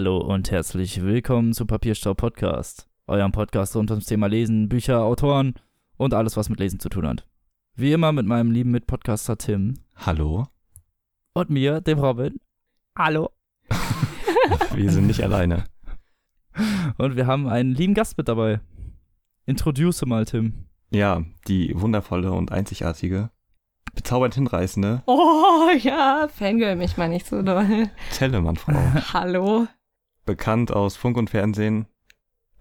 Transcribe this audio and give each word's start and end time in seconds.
Hallihallo 0.00 0.32
und 0.32 0.50
herzlich 0.50 1.02
willkommen 1.02 1.52
zu 1.52 1.66
Papierstau 1.66 2.14
Podcast, 2.14 2.88
eurem 3.06 3.32
Podcast 3.32 3.76
rund 3.76 3.90
ums 3.90 4.06
Thema 4.06 4.28
Lesen, 4.28 4.70
Bücher, 4.70 5.02
Autoren 5.02 5.52
und 5.98 6.14
alles, 6.14 6.38
was 6.38 6.48
mit 6.48 6.58
Lesen 6.58 6.80
zu 6.80 6.88
tun 6.88 7.06
hat. 7.06 7.26
Wie 7.74 7.92
immer 7.92 8.10
mit 8.10 8.24
meinem 8.24 8.50
lieben 8.50 8.70
Mitpodcaster 8.70 9.36
Tim 9.36 9.74
Hallo? 9.94 10.46
und 11.34 11.50
mir, 11.50 11.82
dem 11.82 11.98
Robin. 11.98 12.40
Hallo. 12.96 13.28
Wir 14.74 14.90
sind 14.90 15.06
nicht 15.06 15.22
alleine. 15.22 15.64
Und 16.96 17.16
wir 17.16 17.26
haben 17.26 17.46
einen 17.46 17.74
lieben 17.74 17.92
Gast 17.92 18.16
mit 18.16 18.26
dabei. 18.26 18.60
Introduce 19.44 20.06
mal, 20.06 20.24
Tim. 20.24 20.64
Ja, 20.90 21.24
die 21.46 21.78
wundervolle 21.78 22.32
und 22.32 22.52
einzigartige, 22.52 23.28
bezaubernd 23.92 24.34
hinreißende 24.34 25.02
Oh 25.04 25.68
ja, 25.78 26.26
Fangirl 26.32 26.76
mich 26.76 26.96
mal 26.96 27.10
nicht 27.10 27.26
so 27.26 27.42
doll. 27.42 27.90
Tellermann-Frau. 28.16 28.72
Hallo. 29.12 29.68
Bekannt 30.24 30.72
aus 30.72 30.96
Funk 30.96 31.16
und 31.16 31.30
Fernsehen, 31.30 31.86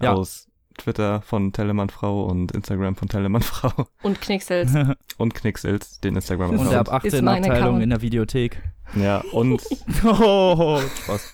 Ja. 0.02 0.14
aus 0.14 0.48
Twitter 0.78 1.22
von 1.22 1.52
Tellermann-Frau 1.52 2.24
und 2.26 2.52
Instagram 2.54 2.96
von 2.96 3.10
Tellermann-Frau 3.10 3.86
Und 4.04 4.22
Knicksels. 4.22 4.72
und 5.18 5.34
Knicksels, 5.36 6.00
den 6.00 6.12
Und 6.12 6.18
Instagram-Account. 6.18 6.72
der 6.72 6.80
ab 6.80 6.94
18 6.94 7.26
mein 7.26 7.44
Abteilung 7.44 7.66
Account. 7.68 7.84
in 7.84 7.90
der 7.90 8.02
Videothek. 8.02 8.64
Ja, 8.96 9.22
und, 9.34 9.62
Oh, 10.06 10.80
Spaß. 11.04 11.34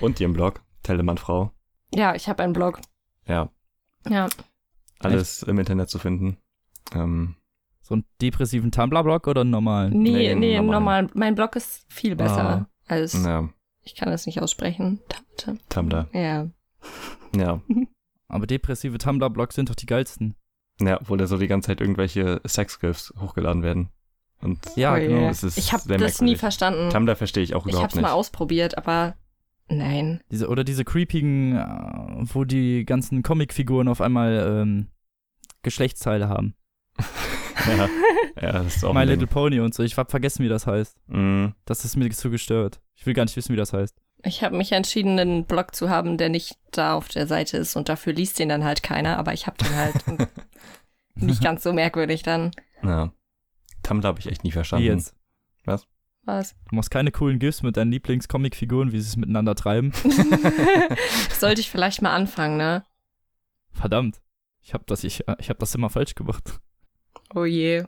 und 0.00 0.18
ihren 0.18 0.32
Blog, 0.32 0.62
Tellermann-Frau. 0.82 1.52
Ja, 1.94 2.14
ich 2.14 2.28
habe 2.28 2.42
einen 2.42 2.54
Blog. 2.54 2.80
Ja, 3.26 3.50
Ja. 4.08 4.28
alles 4.98 5.42
im 5.42 5.58
Internet 5.58 5.88
zu 5.90 5.98
finden. 5.98 6.38
Ähm, 6.94 7.36
So 7.82 7.94
einen 7.94 8.04
depressiven 8.22 8.70
Tumblr-Blog 8.72 9.26
oder 9.26 9.42
einen 9.42 9.50
normalen? 9.50 9.92
Nee, 10.02 10.10
Nee, 10.12 10.34
nee, 10.36 10.56
normal. 10.56 10.72
normal. 11.02 11.06
Mein 11.14 11.34
Blog 11.34 11.54
ist 11.56 11.84
viel 11.92 12.16
besser 12.16 12.44
Ah. 12.44 12.66
als. 12.88 13.12
ja, 13.12 13.48
Ich 13.82 13.94
kann 13.94 14.08
es 14.12 14.26
nicht 14.26 14.40
aussprechen. 14.40 15.00
Tum- 15.36 15.58
Tumblr. 15.68 16.08
Ja. 16.12 16.48
Ja. 17.36 17.60
Aber 18.28 18.46
depressive 18.46 18.98
Tumblr-Blogs 18.98 19.54
sind 19.54 19.70
doch 19.70 19.74
die 19.74 19.86
geilsten. 19.86 20.34
Ja, 20.80 20.98
wo 21.04 21.16
da 21.16 21.26
so 21.26 21.38
die 21.38 21.46
ganze 21.46 21.68
Zeit 21.68 21.80
irgendwelche 21.80 22.40
Sex-GIFs 22.44 23.14
hochgeladen 23.20 23.62
werden. 23.62 23.88
Und 24.40 24.58
Ja, 24.76 24.92
Oh 24.94 24.98
genau. 24.98 25.20
je. 25.20 25.26
Das 25.28 25.42
ist 25.42 25.56
Ich 25.56 25.72
habe 25.72 25.82
das 25.88 25.88
nie 26.20 26.26
merkwürdig. 26.26 26.38
verstanden. 26.40 26.90
Tumblr 26.90 27.16
verstehe 27.16 27.42
ich 27.42 27.54
auch 27.54 27.64
ich 27.66 27.72
überhaupt 27.72 27.84
habe 27.84 27.90
es 27.92 27.94
nicht. 27.96 28.02
mal 28.02 28.12
ausprobiert, 28.12 28.76
aber 28.76 29.14
nein. 29.68 30.20
Diese, 30.30 30.48
oder 30.48 30.64
diese 30.64 30.84
creepigen, 30.84 31.56
äh, 31.56 31.64
wo 32.34 32.44
die 32.44 32.84
ganzen 32.84 33.22
Comicfiguren 33.22 33.88
auf 33.88 34.00
einmal 34.00 34.60
ähm, 34.62 34.88
Geschlechtsteile 35.62 36.28
haben. 36.28 36.54
ja, 37.66 37.88
ja, 38.40 38.52
das 38.52 38.76
ist 38.76 38.84
auch 38.84 38.92
My 38.92 39.00
ein 39.00 39.08
Little 39.08 39.26
Pony 39.26 39.60
und 39.60 39.72
so. 39.74 39.82
Ich 39.82 39.96
hab 39.96 40.10
vergessen, 40.10 40.44
wie 40.44 40.48
das 40.48 40.66
heißt. 40.66 40.98
Mm, 41.06 41.46
Das 41.64 41.84
ist 41.84 41.96
mir 41.96 42.10
zu 42.10 42.30
gestört. 42.30 42.80
Ich 43.02 43.06
will 43.06 43.14
gar 43.14 43.24
nicht 43.24 43.34
wissen, 43.34 43.52
wie 43.52 43.56
das 43.56 43.72
heißt. 43.72 44.00
Ich 44.22 44.44
habe 44.44 44.56
mich 44.56 44.70
entschieden, 44.70 45.18
einen 45.18 45.44
Blog 45.44 45.74
zu 45.74 45.90
haben, 45.90 46.18
der 46.18 46.28
nicht 46.28 46.56
da 46.70 46.94
auf 46.94 47.08
der 47.08 47.26
Seite 47.26 47.56
ist 47.56 47.74
und 47.74 47.88
dafür 47.88 48.12
liest 48.12 48.38
den 48.38 48.48
dann 48.48 48.62
halt 48.62 48.84
keiner, 48.84 49.18
aber 49.18 49.32
ich 49.32 49.48
habe 49.48 49.56
den 49.58 49.74
halt 49.74 49.94
nicht 51.16 51.42
ganz 51.42 51.64
so 51.64 51.72
merkwürdig 51.72 52.22
dann. 52.22 52.52
ja. 52.84 53.12
Tumblr 53.82 54.06
habe 54.06 54.20
ich 54.20 54.28
echt 54.28 54.44
nie 54.44 54.50
Wie 54.50 54.52
verstanden. 54.52 54.86
jetzt? 54.86 55.16
Was? 55.64 56.54
Du 56.70 56.76
machst 56.76 56.92
keine 56.92 57.10
coolen 57.10 57.40
GIFs 57.40 57.64
mit 57.64 57.76
deinen 57.76 57.90
Lieblingscomicfiguren, 57.90 58.92
wie 58.92 59.00
sie 59.00 59.08
es 59.08 59.16
miteinander 59.16 59.56
treiben. 59.56 59.90
Sollte 61.40 61.60
ich 61.60 61.68
vielleicht 61.68 62.02
mal 62.02 62.14
anfangen, 62.14 62.56
ne? 62.56 62.84
Verdammt. 63.72 64.20
Ich 64.60 64.74
hab 64.74 64.86
das, 64.86 65.02
ich, 65.02 65.24
ich 65.40 65.50
hab 65.50 65.58
das 65.58 65.74
immer 65.74 65.90
falsch 65.90 66.14
gemacht. 66.14 66.60
Oh 67.34 67.44
je. 67.44 67.82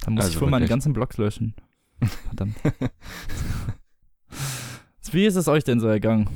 Da 0.00 0.10
muss 0.10 0.24
Also 0.24 0.36
ich 0.36 0.40
wohl 0.40 0.48
meine 0.48 0.66
ganzen 0.68 0.94
Blogs 0.94 1.18
löschen. 1.18 1.54
Verdammt. 2.28 2.56
Wie 5.12 5.26
ist 5.26 5.36
es 5.36 5.48
euch 5.48 5.64
denn 5.64 5.80
so 5.80 5.88
ergangen? 5.88 6.28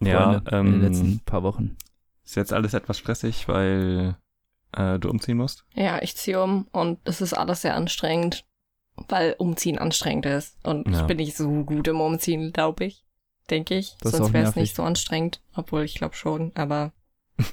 Ja, 0.00 0.40
Freunde, 0.40 0.50
in 0.58 0.72
den 0.72 0.80
letzten 0.82 1.06
ähm, 1.06 1.20
paar 1.24 1.42
Wochen. 1.42 1.76
ist 2.24 2.34
jetzt 2.36 2.52
alles 2.52 2.74
etwas 2.74 2.98
stressig, 2.98 3.46
weil 3.48 4.16
äh, 4.72 4.98
du 4.98 5.08
umziehen 5.10 5.36
musst. 5.36 5.64
Ja, 5.74 6.02
ich 6.02 6.16
ziehe 6.16 6.42
um 6.42 6.66
und 6.72 6.98
es 7.04 7.20
ist 7.20 7.34
alles 7.34 7.62
sehr 7.62 7.76
anstrengend, 7.76 8.44
weil 9.08 9.34
Umziehen 9.38 9.78
anstrengend 9.78 10.26
ist. 10.26 10.56
Und 10.64 10.88
Ja. 10.88 11.00
ich 11.02 11.06
bin 11.06 11.18
nicht 11.18 11.36
so 11.36 11.48
gut 11.64 11.86
im 11.88 12.00
Umziehen, 12.00 12.52
glaube 12.52 12.84
ich. 12.86 13.04
Denke 13.50 13.76
ich. 13.76 13.96
Das 14.00 14.12
ist 14.12 14.14
auch 14.14 14.24
Sonst 14.24 14.32
wäre 14.34 14.48
es 14.48 14.56
nicht 14.56 14.74
so 14.74 14.82
anstrengend. 14.82 15.42
Obwohl, 15.54 15.82
ich 15.82 15.94
glaube 15.94 16.14
schon, 16.14 16.52
aber 16.54 16.92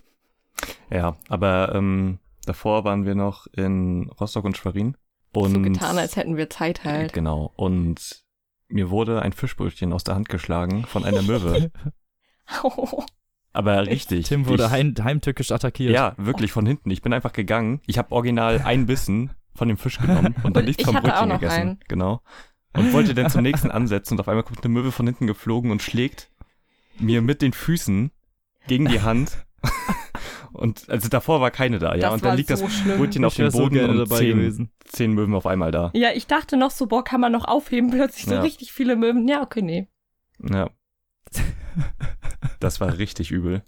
Ja, 0.89 1.17
aber 1.27 1.73
ähm, 1.75 2.19
davor 2.45 2.83
waren 2.83 3.05
wir 3.05 3.15
noch 3.15 3.47
in 3.47 4.09
Rostock 4.19 4.45
und 4.45 4.57
Schwerin. 4.57 4.95
Und 5.33 5.53
so 5.53 5.61
getan, 5.61 5.97
als 5.97 6.15
hätten 6.15 6.37
wir 6.37 6.49
Zeit 6.49 6.83
halt. 6.83 7.13
Genau. 7.13 7.51
Und 7.55 8.23
mir 8.69 8.89
wurde 8.89 9.21
ein 9.21 9.33
Fischbrötchen 9.33 9.93
aus 9.93 10.03
der 10.03 10.15
Hand 10.15 10.29
geschlagen 10.29 10.85
von 10.85 11.03
einer 11.03 11.21
Möwe. 11.21 11.71
Aber 13.51 13.87
richtig. 13.87 14.27
Tim 14.27 14.47
wurde 14.47 14.65
ich, 14.65 14.69
heim, 14.69 14.93
heimtückisch 15.01 15.51
attackiert. 15.51 15.93
Ja, 15.93 16.13
wirklich 16.17 16.51
von 16.51 16.65
hinten. 16.65 16.91
Ich 16.91 17.01
bin 17.01 17.13
einfach 17.13 17.33
gegangen. 17.33 17.81
Ich 17.87 17.97
habe 17.97 18.11
original 18.11 18.61
ein 18.63 18.85
Bissen 18.85 19.31
von 19.55 19.67
dem 19.67 19.77
Fisch 19.77 19.97
genommen 19.99 20.35
und 20.43 20.55
dann 20.55 20.65
nicht 20.65 20.79
ich 20.79 20.85
vom 20.85 20.95
hatte 20.95 21.07
auch 21.07 21.11
Brötchen 21.11 21.29
noch 21.29 21.39
gegessen. 21.39 21.59
einen. 21.59 21.79
Genau. 21.87 22.21
Und 22.73 22.93
wollte 22.93 23.15
dann 23.15 23.31
zum 23.31 23.41
nächsten 23.41 23.71
ansetzen 23.71 24.13
und 24.13 24.19
auf 24.21 24.27
einmal 24.27 24.43
kommt 24.43 24.63
eine 24.63 24.71
Möwe 24.71 24.91
von 24.91 25.07
hinten 25.07 25.25
geflogen 25.25 25.71
und 25.71 25.81
schlägt 25.81 26.29
mir 26.99 27.21
mit 27.21 27.41
den 27.41 27.53
Füßen 27.53 28.11
gegen 28.67 28.87
die 28.87 29.01
Hand. 29.01 29.45
Und 30.53 30.89
also 30.89 31.09
davor 31.09 31.41
war 31.41 31.51
keine 31.51 31.79
da, 31.79 31.93
ja. 31.95 32.01
Das 32.01 32.13
und 32.13 32.25
dann 32.25 32.37
liegt 32.37 32.49
so 32.49 32.65
das 32.65 32.73
schlimm. 32.73 32.97
Brötchen 32.97 33.25
auf 33.25 33.33
Ich 33.33 33.37
dem 33.37 33.49
so 33.51 33.59
Boden 33.59 33.75
gerne 33.75 33.91
und 33.93 33.97
dabei 33.99 34.17
zehn, 34.17 34.37
gewesen. 34.37 34.71
zehn 34.85 35.13
Möwen 35.13 35.33
auf 35.35 35.45
einmal 35.45 35.71
da. 35.71 35.91
Ja, 35.93 36.09
ich 36.13 36.27
dachte 36.27 36.57
noch 36.57 36.71
so, 36.71 36.87
boah, 36.87 37.03
kann 37.03 37.21
man 37.21 37.31
noch 37.31 37.45
aufheben, 37.45 37.91
plötzlich 37.91 38.25
so 38.25 38.33
Ja. 38.33 38.41
richtig 38.41 38.71
viele 38.71 38.95
Möwen. 38.95 39.27
Ja, 39.27 39.41
okay, 39.41 39.61
nee. 39.61 39.87
Ja. 40.49 40.69
Das 42.59 42.81
war 42.81 42.97
richtig 42.97 43.31
übel. 43.31 43.63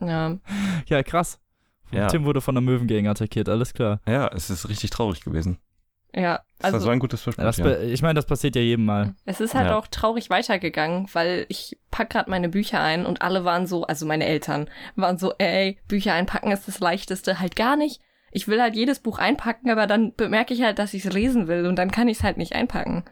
Ja. 0.00 0.38
Ja, 0.86 1.02
krass. 1.02 1.40
Ja. 1.90 2.08
Tim 2.08 2.24
wurde 2.24 2.40
von 2.42 2.54
der 2.54 2.60
Möwengang 2.62 3.06
attackiert, 3.06 3.48
alles 3.48 3.72
klar. 3.72 4.00
Ja, 4.06 4.28
es 4.28 4.50
ist 4.50 4.68
richtig 4.68 4.90
traurig 4.90 5.22
gewesen. 5.24 5.58
Ja, 6.14 6.40
Das 6.58 6.72
war 6.72 6.80
so 6.80 6.86
also 6.86 6.90
ein 6.90 6.98
gutes 7.00 7.24
Ja, 7.24 7.32
das 7.36 7.56
Fischbrötchen. 7.56 7.82
be- 7.86 7.92
ich 7.92 8.02
meine, 8.02 8.14
das 8.14 8.26
passiert 8.26 8.56
ja 8.56 8.62
jedem 8.62 8.86
Mal. 8.86 9.14
es 9.26 9.40
ist 9.40 9.54
halt 9.54 9.66
Ja. 9.66 9.78
auch 9.78 9.86
traurig 9.86 10.30
weitergegangen, 10.30 11.06
weil 11.12 11.44
ich 11.48 11.78
pack 11.90 12.10
grad 12.10 12.28
meine 12.28 12.48
Bücher 12.48 12.80
ein 12.80 13.04
und 13.06 13.20
alle 13.22 13.44
waren 13.44 13.66
so, 13.66 13.84
also 13.84 14.06
meine 14.06 14.24
Eltern 14.24 14.68
waren 14.96 15.18
so, 15.18 15.34
ey, 15.38 15.78
Bücher 15.86 16.14
einpacken 16.14 16.50
ist 16.50 16.66
das 16.66 16.80
leichteste, 16.80 17.40
halt 17.40 17.56
gar 17.56 17.76
nicht. 17.76 18.00
Ich 18.30 18.48
will 18.48 18.60
halt 18.60 18.74
jedes 18.74 19.00
Buch 19.00 19.18
einpacken, 19.18 19.70
aber 19.70 19.86
dann 19.86 20.14
bemerke 20.14 20.54
ich 20.54 20.62
halt, 20.62 20.78
dass 20.78 20.94
ich 20.94 21.04
es 21.04 21.12
lesen 21.12 21.46
will 21.46 21.66
und 21.66 21.76
dann 21.76 21.90
kann 21.90 22.08
ich 22.08 22.18
es 22.18 22.24
halt 22.24 22.36
nicht 22.38 22.54
einpacken. 22.54 23.04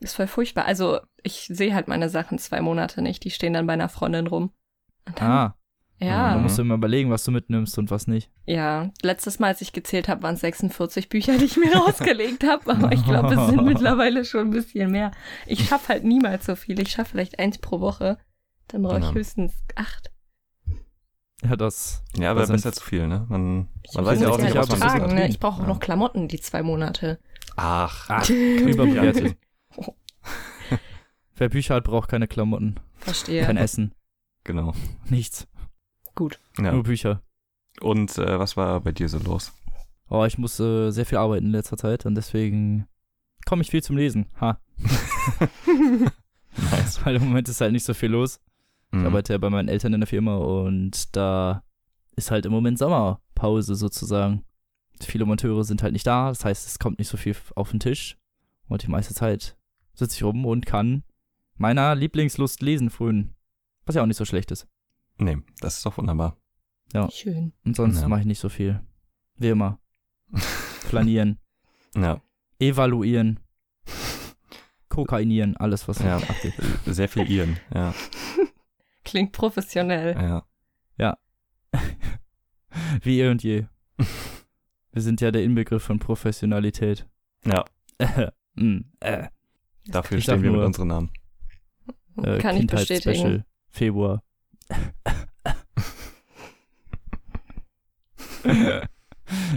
Ist 0.00 0.16
voll 0.16 0.26
furchtbar. 0.26 0.64
Also 0.64 1.00
ich 1.22 1.46
sehe 1.52 1.74
halt 1.74 1.86
meine 1.88 2.08
Sachen 2.08 2.38
zwei 2.38 2.60
Monate 2.60 3.02
nicht, 3.02 3.24
die 3.24 3.30
stehen 3.30 3.52
dann 3.52 3.66
bei 3.66 3.74
einer 3.74 3.88
Freundin 3.88 4.26
rum. 4.26 4.52
Und 5.06 5.20
dann, 5.20 5.30
Ah, 5.30 5.56
ja. 6.02 6.34
da 6.34 6.38
musst 6.38 6.58
du 6.58 6.62
immer 6.62 6.74
überlegen, 6.74 7.10
was 7.10 7.24
du 7.24 7.30
mitnimmst 7.30 7.78
und 7.78 7.90
was 7.90 8.06
nicht. 8.06 8.30
Ja, 8.46 8.90
letztes 9.02 9.38
Mal, 9.38 9.48
als 9.48 9.60
ich 9.60 9.72
gezählt 9.72 10.08
habe, 10.08 10.22
waren 10.22 10.34
es 10.34 10.40
46 10.40 11.08
Bücher, 11.08 11.36
die 11.38 11.44
ich 11.44 11.56
mir 11.56 11.72
rausgelegt 11.76 12.44
habe, 12.44 12.70
aber 12.72 12.92
ich 12.92 13.04
glaube, 13.04 13.34
es 13.34 13.46
sind 13.48 13.64
mittlerweile 13.64 14.24
schon 14.24 14.48
ein 14.48 14.50
bisschen 14.50 14.90
mehr. 14.90 15.10
Ich 15.46 15.68
schaffe 15.68 15.88
halt 15.88 16.04
niemals 16.04 16.46
so 16.46 16.56
viel. 16.56 16.78
Ich 16.80 16.90
schaffe 16.90 17.10
vielleicht 17.12 17.38
eins 17.38 17.58
pro 17.58 17.80
Woche. 17.80 18.18
Dann 18.68 18.82
brauche 18.82 18.98
ich 18.98 19.04
Ja. 19.04 19.12
höchstens 19.14 19.52
acht. 19.76 20.10
Ja, 21.44 21.56
das. 21.56 22.02
ja, 22.16 22.30
aber 22.30 22.40
das 22.40 22.46
sind- 22.48 22.56
besser 22.56 22.72
zu 22.72 22.84
viel, 22.84 23.08
ne? 23.08 23.26
Man, 23.28 23.68
Ich 23.82 23.94
man 23.94 24.04
weiß 24.04 24.20
ja 24.20 24.28
auch 24.28 24.38
nicht, 24.38 24.54
halt 24.54 24.68
was 24.68 24.68
man 24.70 24.80
tragen, 24.80 25.04
ist. 25.06 25.12
ne? 25.14 25.28
Ich 25.28 25.40
brauche 25.40 25.56
auch 25.56 25.66
Ja. 25.66 25.66
noch 25.68 25.80
Klamotten 25.80 26.28
die 26.28 26.40
zwei 26.40 26.62
Monate. 26.62 27.18
Ach, 27.56 28.06
Ach, 28.08 28.28
überbewertet. 28.30 29.36
Wer 31.34 31.48
Bücher 31.48 31.74
hat, 31.74 31.84
braucht 31.84 32.08
keine 32.10 32.28
Klamotten, 32.28 32.78
Verstehe. 32.98 33.44
kein 33.44 33.56
Essen, 33.56 33.92
genau. 34.44 34.74
nichts. 35.08 35.48
Gut. 36.14 36.38
Ja. 36.58 36.72
Nur 36.72 36.82
Bücher. 36.82 37.22
Und 37.80 38.16
äh, 38.18 38.38
was 38.38 38.56
war 38.56 38.80
bei 38.80 38.92
dir 38.92 39.08
so 39.08 39.18
los? 39.18 39.52
Oh, 40.08 40.24
ich 40.24 40.36
muss 40.38 40.60
äh, 40.60 40.90
sehr 40.90 41.06
viel 41.06 41.18
arbeiten 41.18 41.46
in 41.46 41.52
letzter 41.52 41.76
Zeit 41.76 42.04
und 42.04 42.14
deswegen 42.14 42.86
komme 43.46 43.62
ich 43.62 43.70
viel 43.70 43.82
zum 43.82 43.96
Lesen. 43.96 44.26
Ha. 44.40 44.58
Nice. 46.70 47.04
Weil 47.04 47.16
im 47.16 47.24
Moment 47.24 47.48
ist 47.48 47.60
halt 47.60 47.72
nicht 47.72 47.84
so 47.84 47.94
viel 47.94 48.10
los. 48.10 48.40
Ich 48.92 48.98
Mhm. 48.98 49.06
arbeite 49.06 49.32
ja 49.32 49.38
bei 49.38 49.48
meinen 49.48 49.68
Eltern 49.68 49.94
in 49.94 50.00
der 50.00 50.06
Firma 50.06 50.36
und 50.36 51.16
da 51.16 51.62
ist 52.14 52.30
halt 52.30 52.44
im 52.44 52.52
Moment 52.52 52.78
Sommerpause 52.78 53.74
sozusagen. 53.74 54.44
Viele 55.00 55.24
Monteure 55.24 55.64
sind 55.64 55.82
halt 55.82 55.94
nicht 55.94 56.06
da, 56.06 56.28
das 56.28 56.44
heißt, 56.44 56.66
es 56.66 56.78
kommt 56.78 56.98
nicht 56.98 57.08
so 57.08 57.16
viel 57.16 57.34
auf 57.56 57.70
den 57.70 57.80
Tisch. 57.80 58.18
Und 58.68 58.82
die 58.82 58.90
meiste 58.90 59.14
Zeit 59.14 59.56
sitze 59.94 60.16
ich 60.16 60.22
rum 60.22 60.44
und 60.44 60.66
kann 60.66 61.04
meiner 61.56 61.94
Lieblingslust 61.94 62.60
lesen 62.60 62.90
frühen. 62.90 63.34
Was 63.86 63.94
ja 63.94 64.02
auch 64.02 64.06
nicht 64.06 64.18
so 64.18 64.24
schlecht 64.26 64.50
ist. 64.50 64.68
Nee, 65.18 65.38
das 65.60 65.76
ist 65.78 65.86
doch 65.86 65.96
wunderbar. 65.98 66.36
Schön. 67.10 67.52
Und 67.64 67.74
sonst 67.76 68.00
Ja. 68.02 68.08
mache 68.08 68.20
ich 68.20 68.26
nicht 68.26 68.38
so 68.40 68.48
viel. 68.48 68.80
Wie 69.36 69.48
immer. 69.48 69.78
Flanieren, 70.36 71.38
Ja, 71.96 72.20
evaluieren, 72.58 73.40
kokainieren, 74.88 75.56
alles 75.56 75.88
was 75.88 75.98
Ja. 76.00 76.16
abgeht. 76.18 76.54
sehr 76.86 77.08
viel 77.08 77.30
Iren. 77.30 77.58
Ja, 77.74 77.94
Klingt 79.04 79.32
professionell. 79.32 80.14
ja. 80.98 81.18
Wie 83.02 83.20
eh 83.20 83.28
und 83.28 83.42
je. 83.42 83.64
Wir 84.92 85.02
sind 85.02 85.20
ja 85.22 85.30
der 85.30 85.42
Inbegriff 85.44 85.82
von 85.82 85.98
Professionalität. 85.98 87.06
Ja, 87.44 87.64
Mm, 88.54 88.80
äh. 89.00 89.28
dafür 89.86 90.18
Ich 90.18 90.24
stehen 90.24 90.42
wir 90.42 90.50
mit 90.50 90.58
nur- 90.58 90.66
unseren 90.66 90.88
Namen. 90.88 91.10
äh, 92.18 92.38
Kann 92.38 92.54
ich 92.56 92.60
Kindheitsspecial 92.60 93.12
bestätigen. 93.14 93.44
Februar. 93.70 94.22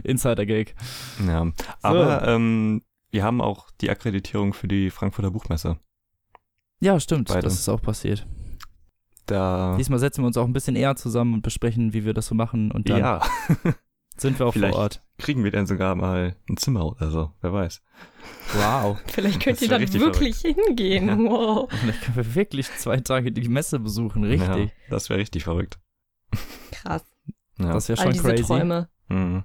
Insider-Gag. 0.03 0.75
Ja. 1.25 1.51
Aber 1.81 2.27
ähm, 2.27 2.81
wir 3.11 3.23
haben 3.23 3.41
auch 3.41 3.69
die 3.81 3.89
Akkreditierung 3.89 4.53
für 4.53 4.67
die 4.67 4.89
Frankfurter 4.89 5.31
Buchmesse. 5.31 5.77
Ja, 6.79 6.99
stimmt, 6.99 7.29
Beide. 7.29 7.41
das 7.41 7.53
ist 7.53 7.69
auch 7.69 7.81
passiert. 7.81 8.27
Da. 9.25 9.75
Diesmal 9.77 9.99
setzen 9.99 10.21
wir 10.21 10.27
uns 10.27 10.37
auch 10.37 10.45
ein 10.45 10.53
bisschen 10.53 10.75
eher 10.75 10.95
zusammen 10.95 11.33
und 11.33 11.41
besprechen, 11.41 11.93
wie 11.93 12.05
wir 12.05 12.13
das 12.13 12.27
so 12.27 12.35
machen 12.35 12.71
und 12.71 12.89
dann 12.89 12.99
Ja, 12.99 13.21
sind 14.17 14.39
wir 14.39 14.45
auch 14.47 14.53
Vielleicht. 14.53 14.73
vor 14.73 14.83
Ort. 14.83 15.03
kriegen 15.17 15.43
wir 15.43 15.51
dann 15.51 15.65
sogar 15.67 15.95
mal 15.95 16.35
ein 16.49 16.57
Zimmer 16.57 16.85
oder 16.85 17.09
so. 17.11 17.31
Wer 17.41 17.53
weiß. 17.53 17.81
Wow. 18.53 18.99
Vielleicht 19.07 19.41
könnt 19.41 19.61
ihr 19.61 19.67
dann 19.69 19.93
wirklich 19.93 20.37
hingehen. 20.39 21.07
Ja. 21.07 21.17
Wow. 21.17 21.69
Vielleicht 21.71 22.01
können 22.03 22.15
wir 22.17 22.35
wirklich 22.35 22.69
zwei 22.77 22.97
Tage 22.97 23.31
die 23.31 23.47
Messe 23.49 23.79
besuchen, 23.79 24.23
richtig. 24.23 24.65
Ja, 24.69 24.71
das 24.89 25.09
wäre 25.09 25.19
richtig 25.19 25.43
verrückt. 25.43 25.79
Krass. 26.71 27.03
Ja. 27.57 27.73
Das 27.73 27.89
wäre 27.89 27.99
All 27.99 28.05
schon 28.05 28.13
diese 28.13 28.23
crazy. 28.29 28.43
Träume. 28.43 28.89
Mhm. 29.09 29.43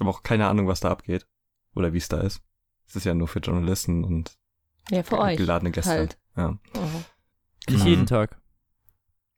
Aber 0.00 0.10
auch 0.10 0.22
keine 0.22 0.46
Ahnung, 0.48 0.66
was 0.68 0.80
da 0.80 0.90
abgeht. 0.90 1.26
Oder 1.74 1.92
wie 1.92 1.98
es 1.98 2.08
da 2.08 2.20
ist. 2.20 2.42
Es 2.86 2.96
ist 2.96 3.04
ja 3.04 3.14
nur 3.14 3.28
für 3.28 3.40
Journalisten 3.40 4.04
und 4.04 4.36
Ja, 4.90 5.02
für 5.02 5.18
euch. 5.18 5.36
geladene 5.36 5.70
Gäste. 5.70 5.90
halt. 5.90 6.18
Ja. 6.36 6.58
Oh. 6.74 7.70
Nicht 7.70 7.82
Mhm. 7.84 7.86
jeden 7.88 8.06
Tag. 8.06 8.40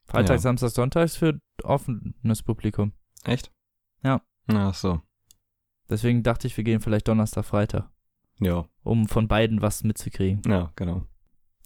Freitag, 0.06 0.36
Ja. 0.36 0.38
Samstag, 0.38 0.70
Sonntag 0.70 1.04
ist 1.04 1.16
für 1.16 1.38
offenes 1.62 2.42
Publikum. 2.42 2.92
Echt? 3.24 3.52
Ja. 4.02 4.22
Ach 4.56 4.74
so. 4.74 5.00
Deswegen 5.88 6.22
dachte 6.22 6.46
ich, 6.46 6.56
wir 6.56 6.64
gehen 6.64 6.80
vielleicht 6.80 7.08
Donnerstag, 7.08 7.44
Freitag, 7.44 7.88
Ja, 8.38 8.64
um 8.82 9.08
von 9.08 9.26
beiden 9.28 9.60
was 9.62 9.82
mitzukriegen. 9.84 10.42
ja, 10.50 10.72
genau. 10.76 11.02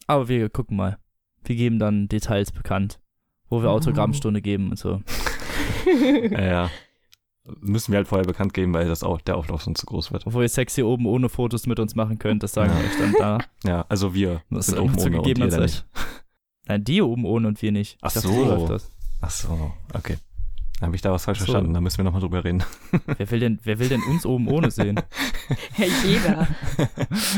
Aber 0.06 0.28
wir 0.28 0.48
gucken 0.50 0.76
mal. 0.76 0.98
Wir 1.44 1.56
geben 1.56 1.78
dann 1.78 2.08
Details 2.08 2.52
bekannt, 2.52 3.00
wo 3.48 3.62
wir. 3.62 3.70
Autogrammstunde 3.70 4.40
geben 4.42 4.70
und 4.70 4.78
so. 4.78 5.02
Ja, 6.30 6.40
ja. 6.44 6.70
Müssen 7.60 7.92
wir 7.92 7.98
halt 7.98 8.08
vorher 8.08 8.24
bekannt 8.26 8.54
geben, 8.54 8.72
weil 8.72 8.88
das 8.88 9.02
auch, 9.02 9.20
der 9.20 9.36
Auflauf 9.36 9.62
sonst 9.62 9.80
zu 9.80 9.86
groß 9.86 10.12
wird. 10.12 10.24
Wo 10.26 10.40
ihr 10.40 10.48
sexy 10.48 10.82
oben 10.82 11.04
ohne 11.06 11.28
Fotos 11.28 11.66
mit 11.66 11.78
uns 11.78 11.94
machen 11.94 12.18
könnt, 12.18 12.42
das 12.42 12.52
sagen 12.52 12.72
Ja. 12.72 12.78
wir 12.78 12.86
euch 12.88 12.96
dann 12.98 13.14
da. 13.18 13.38
Ja, 13.70 13.84
also 13.90 14.14
wir 14.14 14.40
Das 14.50 14.66
sind 14.66 14.76
ist 14.76 14.80
oben 14.80 14.98
ohne 14.98 15.20
und 15.20 15.26
ihr 15.26 15.60
nicht. 15.60 15.86
Nein, 16.66 16.84
die 16.84 17.02
oben 17.02 17.26
ohne 17.26 17.48
und 17.48 17.60
wir 17.60 17.72
nicht. 17.72 17.98
Ach 18.00 18.08
Ich 18.08 18.14
dachte, 18.14 18.28
so. 18.28 18.44
läuft 18.46 18.70
das. 18.70 18.90
Ach 19.20 19.30
so, 19.30 19.72
okay. 19.92 20.16
Dann 20.84 20.88
habe 20.90 20.96
ich 20.96 21.02
da 21.02 21.12
was 21.12 21.24
falsch 21.24 21.38
So. 21.38 21.46
verstanden. 21.46 21.72
Da 21.72 21.80
müssen 21.80 21.96
wir 21.96 22.04
nochmal 22.04 22.20
drüber 22.20 22.44
reden. 22.44 22.62
Wer 23.16 23.30
will, 23.30 23.40
denn, 23.40 23.58
wer 23.62 23.78
will 23.78 23.88
denn 23.88 24.02
uns 24.02 24.26
oben 24.26 24.48
ohne 24.48 24.70
sehen? 24.70 25.00
Ja, 25.78 25.86
jeder. 26.04 26.46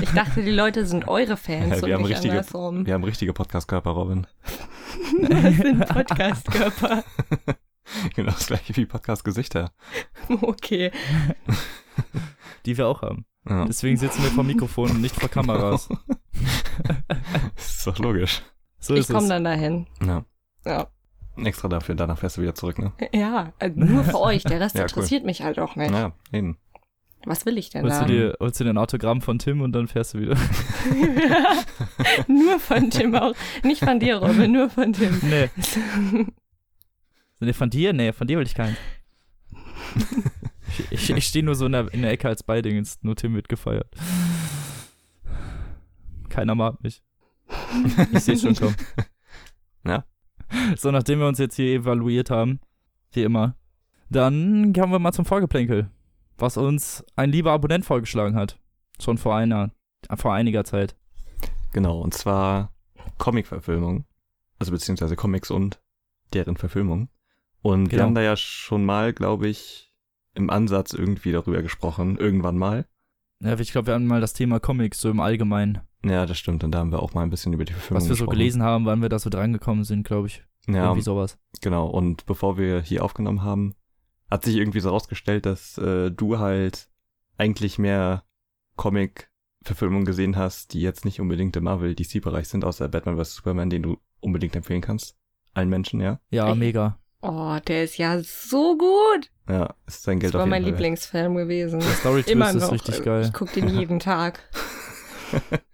Ich 0.03 0.11
dachte, 0.11 0.43
die 0.43 0.51
Leute 0.51 0.85
sind 0.87 1.07
eure 1.09 1.37
Fans 1.37 1.77
Ja, 1.81 1.83
wir 1.83 1.85
und 1.85 1.93
haben 1.95 2.03
nicht 2.03 2.11
richtige- 2.13 2.33
andersrum. 2.33 2.87
Wir 2.87 2.95
haben 2.95 3.05
richtige 3.05 3.33
Podcast-Körper, 3.33 3.91
Robin. 3.91 4.27
Das 5.29 5.57
sind 5.57 5.87
Podcast-Körper. 5.89 7.05
Genau 8.17 8.33
das 8.33 8.47
gleiche 8.49 8.77
wie 8.77 8.87
Podcast-Gesichter. 8.87 9.71
Okay. 10.29 10.91
Die 12.65 12.77
wir 12.77 12.87
auch 12.89 13.03
haben. 13.03 13.25
Ja. 13.49 13.65
Deswegen 13.65 13.97
sitzen 13.97 14.23
wir 14.25 14.31
vor 14.31 14.45
Mikrofon 14.45 14.91
und 14.91 15.01
nicht 15.01 15.15
vor 15.15 15.29
Kameras. 15.29 15.89
ist 17.57 17.87
doch 17.87 17.99
logisch. 17.99 18.43
So 18.81 18.95
Ich 18.95 19.07
komme 19.09 19.29
dann 19.29 19.45
dahin. 19.45 19.87
Ja. 20.05 20.25
Ja. 20.65 20.89
Extra 21.45 21.69
dafür, 21.69 21.95
danach 21.95 22.19
fährst 22.19 22.37
du 22.39 22.43
wieder 22.43 22.55
zurück, 22.55 22.79
ne? 22.79 22.93
Ja, 23.13 23.53
äh, 23.59 23.71
nur 23.75 24.05
für 24.05 24.19
euch. 24.21 24.43
Der 24.45 24.61
Rest 24.61 24.75
Ja, 24.77 24.83
cool. 24.83 24.89
interessiert 24.89 25.25
mich 25.25 25.43
halt 25.43 25.59
auch 25.59 25.77
nicht. 25.77 25.91
Ja, 25.91 26.13
eben. 26.33 26.57
Was 27.25 27.45
will 27.45 27.59
ich 27.59 27.71
denn 27.71 27.83
Holst 27.83 28.03
du, 28.03 28.05
da? 28.05 28.07
dir, 28.07 28.37
holst 28.39 28.61
du 28.61 28.65
dir 28.65 28.71
ein 28.71 28.79
Autogramm 28.79 29.21
von 29.21 29.39
Tim 29.41 29.61
und 29.61 29.73
dann 29.73 29.89
fährst 29.89 30.15
du 30.15 30.21
wieder. 30.21 30.37
nur 32.29 32.61
von 32.61 32.89
Tim 32.89 33.15
auch. 33.17 33.35
Nicht 33.65 33.85
von 33.85 33.99
dir, 33.99 34.19
Robin, 34.19 34.53
nur 34.53 34.71
von 34.71 34.93
Tim. 34.93 35.19
Nee. 35.23 35.51
Nee, 37.41 37.53
von 37.53 37.69
dir? 37.69 37.93
Nee, 37.93 38.13
von 38.13 38.29
dir 38.29 38.39
will 38.39 38.47
ich 38.47 38.55
keinen. 38.55 38.77
Ich, 40.69 40.93
ich, 40.93 41.11
ich 41.11 41.27
stehe 41.27 41.45
nur 41.45 41.57
so 41.57 41.67
in 41.67 41.73
der, 41.73 41.93
in 41.93 42.03
der 42.03 42.13
Ecke 42.13 42.29
als 42.29 42.45
Beidingens, 42.45 42.99
nur 43.03 43.17
Tim 43.17 43.35
wird 43.35 43.49
gefeiert. 43.49 43.93
Keiner 46.29 46.55
mag 46.55 46.81
mich. 46.83 47.03
Ich 48.13 48.21
sehe 48.21 48.39
schon 48.39 48.55
kommen. 48.55 48.77
Ja. 49.85 50.05
So, 50.77 50.91
nachdem 50.91 51.19
wir 51.21 51.29
uns 51.29 51.39
jetzt 51.39 51.57
hier 51.57 51.75
evaluiert 51.81 52.31
haben, 52.31 52.61
wie 53.13 53.23
immer, 53.23 53.55
dann 54.11 54.73
kommen 54.73 54.93
wir 54.93 54.99
mal 54.99 55.13
zum 55.13 55.25
Vorgeplänkel, 55.25 55.91
was 56.39 56.57
uns 56.57 57.05
ein 57.17 57.31
lieber 57.31 57.53
Abonnent 57.53 57.85
vorgeschlagen 57.85 58.37
hat. 58.37 58.59
Schon 59.01 59.19
vor 59.19 59.37
einer, 59.37 59.71
vor 60.17 60.33
einiger 60.35 60.65
Zeit. 60.65 60.97
Genau, 61.73 62.01
und 62.01 62.15
zwar 62.15 62.73
Comic-Verfilmung. 63.19 64.05
Also 64.59 64.73
beziehungsweise 64.73 65.17
Comics 65.17 65.51
und 65.51 65.81
deren 66.33 66.57
Verfilmung. 66.57 67.09
Und 67.63 67.87
wir 67.87 67.91
Genau. 67.99 68.05
haben 68.05 68.15
da 68.15 68.23
ja 68.23 68.37
schon 68.37 68.85
mal, 68.85 69.13
glaube 69.13 69.49
ich, 69.49 69.93
im 70.35 70.51
Ansatz 70.51 70.93
irgendwie 70.95 71.33
darüber 71.33 71.63
gesprochen. 71.63 72.17
Irgendwann 72.17 72.57
mal. 72.57 72.87
Ja, 73.41 73.59
ich 73.59 73.73
glaube, 73.73 73.89
wir 73.89 73.95
haben 73.95 74.07
mal 74.07 74.21
das 74.21 74.33
Thema 74.33 74.61
Comics 74.61 75.01
so 75.01 75.11
im 75.11 75.21
Allgemeinen, 75.21 75.81
Ja, 76.05 76.27
das 76.27 76.39
stimmt. 76.39 76.63
Und 76.65 76.73
da 76.73 76.79
haben 76.79 76.93
wir 76.93 77.03
auch 77.03 77.15
mal 77.15 77.23
ein 77.23 77.31
bisschen 77.31 77.53
über 77.53 77.65
die 77.65 77.73
Verfilmung 77.73 78.03
was 78.03 78.09
wir 78.09 78.15
so 78.15 78.25
gesprochen. 78.25 78.39
gelesen 78.39 78.63
haben, 78.63 78.87
wann 78.87 79.03
wir 79.03 79.09
da 79.09 79.19
so 79.19 79.31
drangekommen 79.31 79.85
sind, 79.85 80.07
glaube 80.07 80.29
ich. 80.29 80.45
Ja, 80.69 80.85
Irgendwie 80.85 81.03
sowas. 81.03 81.39
genau. 81.61 81.87
Und 81.89 82.27
bevor 82.27 82.59
wir 82.59 82.81
hier 82.83 83.05
aufgenommen 83.05 83.43
haben, 83.43 83.75
hat 84.31 84.45
sich 84.45 84.57
irgendwie 84.57 84.81
so 84.81 84.91
rausgestellt, 84.91 85.47
dass 85.47 85.79
äh, 85.79 86.11
du 86.11 86.39
halt 86.39 86.89
eigentlich 87.39 87.79
mehr 87.79 88.25
Comic-Verfilmungen 88.77 90.05
gesehen 90.05 90.37
hast, 90.37 90.73
die 90.75 90.81
jetzt 90.81 91.05
nicht 91.05 91.21
unbedingt 91.21 91.57
im 91.57 91.65
Marvel-DC-Bereich 91.65 92.49
sind, 92.49 92.65
außer 92.65 92.89
Batman 92.89 93.17
vs. 93.23 93.37
Superman, 93.37 93.71
den 93.71 93.83
du 93.83 93.99
unbedingt 94.21 94.57
empfehlen 94.57 94.81
kannst. 94.81 95.17
Allen 95.55 95.69
Menschen, 95.69 96.01
ja. 96.01 96.21
Ja, 96.31 96.49
Echt? 96.51 96.59
mega. 96.59 96.99
Oh, 97.23 97.57
der 97.67 97.85
ist 97.85 97.97
ja 97.99 98.21
so 98.23 98.77
gut. 98.77 99.31
Ja, 99.49 99.75
ist 99.87 100.03
sein 100.03 100.19
Geld 100.19 100.35
Das 100.35 100.39
war 100.39 100.43
auf 100.43 100.47
jeden 100.47 100.51
mein 100.51 100.63
Fall 100.63 100.73
wert. 100.73 100.79
Lieblingsfilm 100.81 101.35
gewesen. 101.37 101.81
Der 101.81 101.89
Story 101.91 102.23
Twist 102.23 102.55
ist 102.57 102.73
richtig 102.73 103.03
geil. 103.05 103.23
Ich 103.25 103.33
gucke 103.33 103.53
den 103.61 103.69
jeden 103.69 103.99
Tag. 104.01 104.41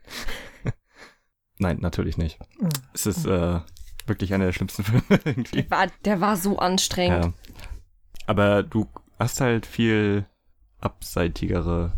Nein, 1.63 1.79
natürlich 1.81 2.19
nicht. 2.19 2.39
Mhm. 2.61 2.69
Es 2.93 3.07
ist 3.07 3.25
äh, 3.25 3.61
wirklich 4.07 4.35
einer 4.35 4.47
der 4.47 4.53
schlimmsten 4.53 4.83
Filme 4.85 5.21
irgendwie. 5.25 5.63
Der 5.63 5.71
war, 5.71 5.87
der 6.05 6.21
war 6.21 6.37
so 6.37 6.59
anstrengend. 6.59 7.27
Ja. 7.27 7.33
Aber 8.27 8.63
du 8.63 8.89
hast 9.19 9.41
halt 9.41 9.65
viel 9.65 10.27
abseitigere 10.81 11.93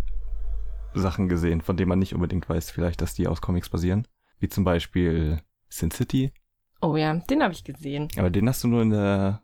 Sachen 0.92 1.28
gesehen, 1.28 1.62
von 1.62 1.76
denen 1.76 1.88
man 1.88 1.98
nicht 1.98 2.14
unbedingt 2.14 2.48
weiß, 2.48 2.70
vielleicht, 2.70 3.00
dass 3.00 3.14
die 3.14 3.26
aus 3.26 3.40
Comics 3.40 3.70
basieren. 3.70 4.06
Wie 4.38 4.48
zum 4.48 4.64
Beispiel 4.64 5.40
Sin 5.68 5.90
City. 5.90 6.32
Oh 6.82 6.96
ja, 6.96 7.14
den 7.14 7.42
habe 7.42 7.54
ich 7.54 7.64
gesehen. 7.64 8.08
Aber 8.18 8.28
den 8.28 8.48
hast 8.48 8.62
du 8.62 8.68
nur 8.68 8.82
in 8.82 8.90
der 8.90 9.42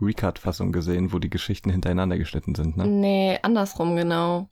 Recut-Fassung 0.00 0.72
gesehen, 0.72 1.12
wo 1.12 1.20
die 1.20 1.30
Geschichten 1.30 1.70
hintereinander 1.70 2.18
geschnitten 2.18 2.54
sind, 2.54 2.76
ne? 2.76 2.86
Nee, 2.86 3.38
andersrum 3.42 3.94
genau. 3.94 4.48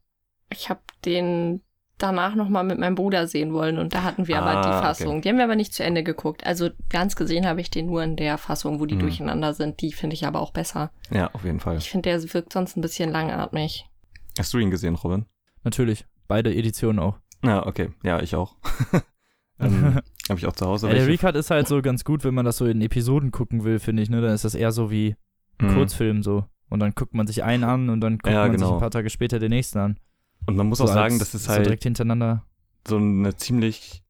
Ich 0.51 0.71
habe 0.71 0.81
den 1.05 1.63
danach 1.99 2.35
nochmal 2.35 2.65
mit 2.65 2.79
meinem 2.79 2.95
Bruder 2.95 3.27
sehen 3.27 3.53
wollen 3.53 3.79
und 3.79 3.95
da 3.95 4.03
hatten 4.03 4.29
wir 4.29 4.39
aber 4.39 4.59
Ah, 4.59 4.63
die 4.63 4.69
okay. 4.69 4.81
Fassung. 4.87 5.23
Die 5.23 5.29
haben 5.29 5.37
wir 5.39 5.45
aber 5.45 5.57
nicht 5.57 5.73
zu 5.73 5.83
Ende 5.83 6.03
geguckt. 6.03 6.47
Also 6.47 6.69
ganz 6.91 7.17
gesehen 7.17 7.47
habe 7.47 7.61
ich 7.61 7.71
den 7.71 7.87
nur 7.87 8.03
in 8.03 8.17
der 8.17 8.37
Fassung, 8.39 8.81
wo 8.81 8.87
die 8.87 8.97
Mhm. 8.97 9.01
durcheinander 9.01 9.55
sind. 9.55 9.81
Die 9.81 9.93
finde 9.93 10.15
ich 10.15 10.27
aber 10.27 10.41
auch 10.41 10.53
besser. 10.53 10.91
Ja, 11.11 11.31
auf 11.33 11.45
jeden 11.45 11.61
Fall. 11.61 11.79
Ich 11.79 11.91
finde, 11.91 12.11
der 12.11 12.23
wirkt 12.35 12.53
sonst 12.53 12.77
ein 12.77 12.81
bisschen 12.83 13.11
langatmig. 13.11 13.87
Hast 14.39 14.53
du 14.53 14.59
ihn 14.59 14.71
gesehen, 14.71 14.95
Robin? 14.97 15.25
Natürlich. 15.65 16.05
Beide 16.29 16.55
Editionen 16.55 16.99
auch. 16.99 17.19
Ja, 17.45 17.67
okay. 17.67 17.91
Ja, 18.03 18.21
ich 18.21 18.35
auch. 18.37 18.57
ähm, 19.61 20.01
Habe 20.29 20.39
ich 20.39 20.47
auch 20.47 20.53
zu 20.53 20.67
Hause. 20.67 20.89
Ja, 20.89 20.95
der 20.95 21.07
Recut 21.07 21.35
ist 21.37 21.51
halt 21.51 21.69
so 21.69 21.81
ganz 21.83 22.05
gut, 22.05 22.25
wenn 22.25 22.35
man 22.35 22.45
das 22.45 22.57
so 22.59 22.67
in 22.67 22.81
Episoden 22.83 23.31
gucken 23.31 23.65
will, 23.65 23.79
finde 23.79 24.03
ich, 24.03 24.11
ne? 24.11 24.21
Dann 24.21 24.33
ist 24.35 24.45
das 24.45 24.55
eher 24.55 24.73
so 24.73 24.91
wie 24.91 25.17
Mhm. 25.61 25.73
Kurzfilm 25.75 26.23
so. 26.23 26.45
Und 26.69 26.81
dann 26.81 26.93
guckt 26.95 27.15
man 27.15 27.27
sich 27.27 27.43
einen 27.45 27.65
an 27.65 27.89
und 27.89 28.01
dann 28.03 28.19
guckt 28.19 28.27
Ja, 28.35 28.43
man 28.43 28.51
sich 28.53 28.61
genau. 28.61 28.75
ein 28.75 28.81
paar 28.81 28.91
Tage 28.91 29.09
später 29.09 29.39
den 29.39 29.51
nächsten 29.51 29.79
an. 29.79 29.99
Und 30.47 30.57
man 30.57 30.67
muss 30.69 30.79
so 30.79 30.85
auch 30.85 30.89
sagen, 30.89 31.15
als- 31.15 31.19
das 31.19 31.35
ist 31.35 31.45
so 31.45 31.51
halt 31.53 31.67
direkt 31.67 31.83
hintereinander. 31.83 32.45
so 32.87 32.97
eine 32.97 33.37
ziemlich 33.37 34.03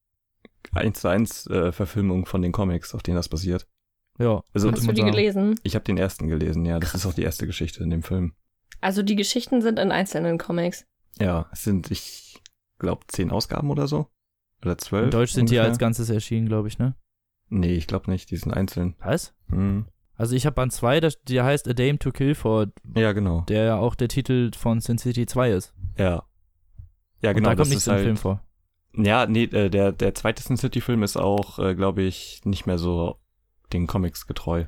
eins 0.73 1.01
zu 1.01 1.09
eins 1.09 1.47
äh, 1.47 1.73
Verfilmung 1.73 2.27
von 2.27 2.43
den 2.43 2.53
Comics, 2.53 2.95
auf 2.95 3.03
denen 3.03 3.17
das 3.17 3.29
basiert. 3.29 3.67
Ja. 4.19 4.43
Also 4.53 4.71
Hast 4.73 4.87
du 4.87 4.93
die 4.93 5.01
sagen. 5.03 5.11
gelesen? 5.13 5.55
ich 5.63 5.75
habe 5.75 5.85
den 5.85 5.99
ersten 5.99 6.29
gelesen, 6.29 6.65
ja, 6.65 6.79
das 6.79 6.91
Krass. 6.91 7.01
ist 7.03 7.07
auch 7.07 7.15
die 7.15 7.23
erste 7.23 7.47
Geschichte 7.47 7.83
in 7.83 7.91
dem 7.91 8.03
Film. 8.03 8.35
Also 8.81 9.03
die 9.03 9.17
Geschichten 9.17 9.63
sind 9.63 9.79
in 9.79 9.91
einzelnen 9.93 10.39
Comics. 10.39 10.85
Ja, 11.19 11.49
es 11.53 11.65
sind, 11.65 11.91
ich 11.91 12.43
glaube, 12.79 13.05
zehn 13.09 13.31
Ausgaben 13.31 13.71
oder 13.71 13.87
so. 13.89 14.09
Oder 14.63 14.77
zwölf. 14.79 15.05
In 15.07 15.11
Deutsch 15.11 15.33
sind 15.33 15.51
die 15.51 15.55
ungefähr. 15.55 15.71
als 15.71 15.79
Ganzes 15.79 16.11
erschienen, 16.11 16.47
glaube 16.49 16.69
ich, 16.69 16.79
ne? 16.79 16.95
Nee, 17.49 17.75
ich 17.75 17.87
glaube 17.87 18.11
nicht, 18.11 18.31
die 18.31 18.37
sind 18.37 18.53
einzeln. 18.53 18.97
Was? 18.99 19.35
Hm. 19.49 19.87
Also 20.17 20.35
ich 20.35 20.47
habe 20.47 20.55
Band 20.55 20.73
2, 20.73 21.01
der, 21.01 21.13
der 21.29 21.45
heißt 21.45 21.69
A 21.69 21.73
Dame 21.75 21.99
to 21.99 22.11
Kill 22.11 22.35
For, 22.35 22.69
Ja, 22.95 23.13
genau. 23.13 23.43
der 23.43 23.65
ja 23.65 23.77
auch 23.77 23.95
der 23.95 24.09
Titel 24.09 24.51
von 24.57 24.81
Sin 24.81 24.99
City 24.99 25.27
2 25.27 25.51
ist. 25.53 25.75
Ja. 25.99 26.25
Ja, 27.21 27.31
Und 27.31 27.37
genau, 27.37 27.51
da 27.51 27.55
das 27.55 27.65
kommt 27.65 27.71
nichts 27.71 27.83
ist 27.83 27.89
im 27.89 27.95
halt, 27.95 28.05
Film 28.05 28.17
vor. 28.17 28.43
Ja, 28.95 29.27
nee, 29.27 29.45
äh, 29.45 29.69
der, 29.69 29.93
der 29.93 30.15
zweite 30.15 30.43
Sin 30.43 30.57
City-Film 30.57 31.03
ist 31.03 31.17
auch, 31.19 31.59
äh, 31.59 31.75
glaube 31.75 32.03
ich, 32.03 32.41
nicht 32.45 32.67
mehr 32.67 32.79
so 32.79 33.19
den 33.73 33.87
Comics 33.87 34.27
getreu. 34.27 34.65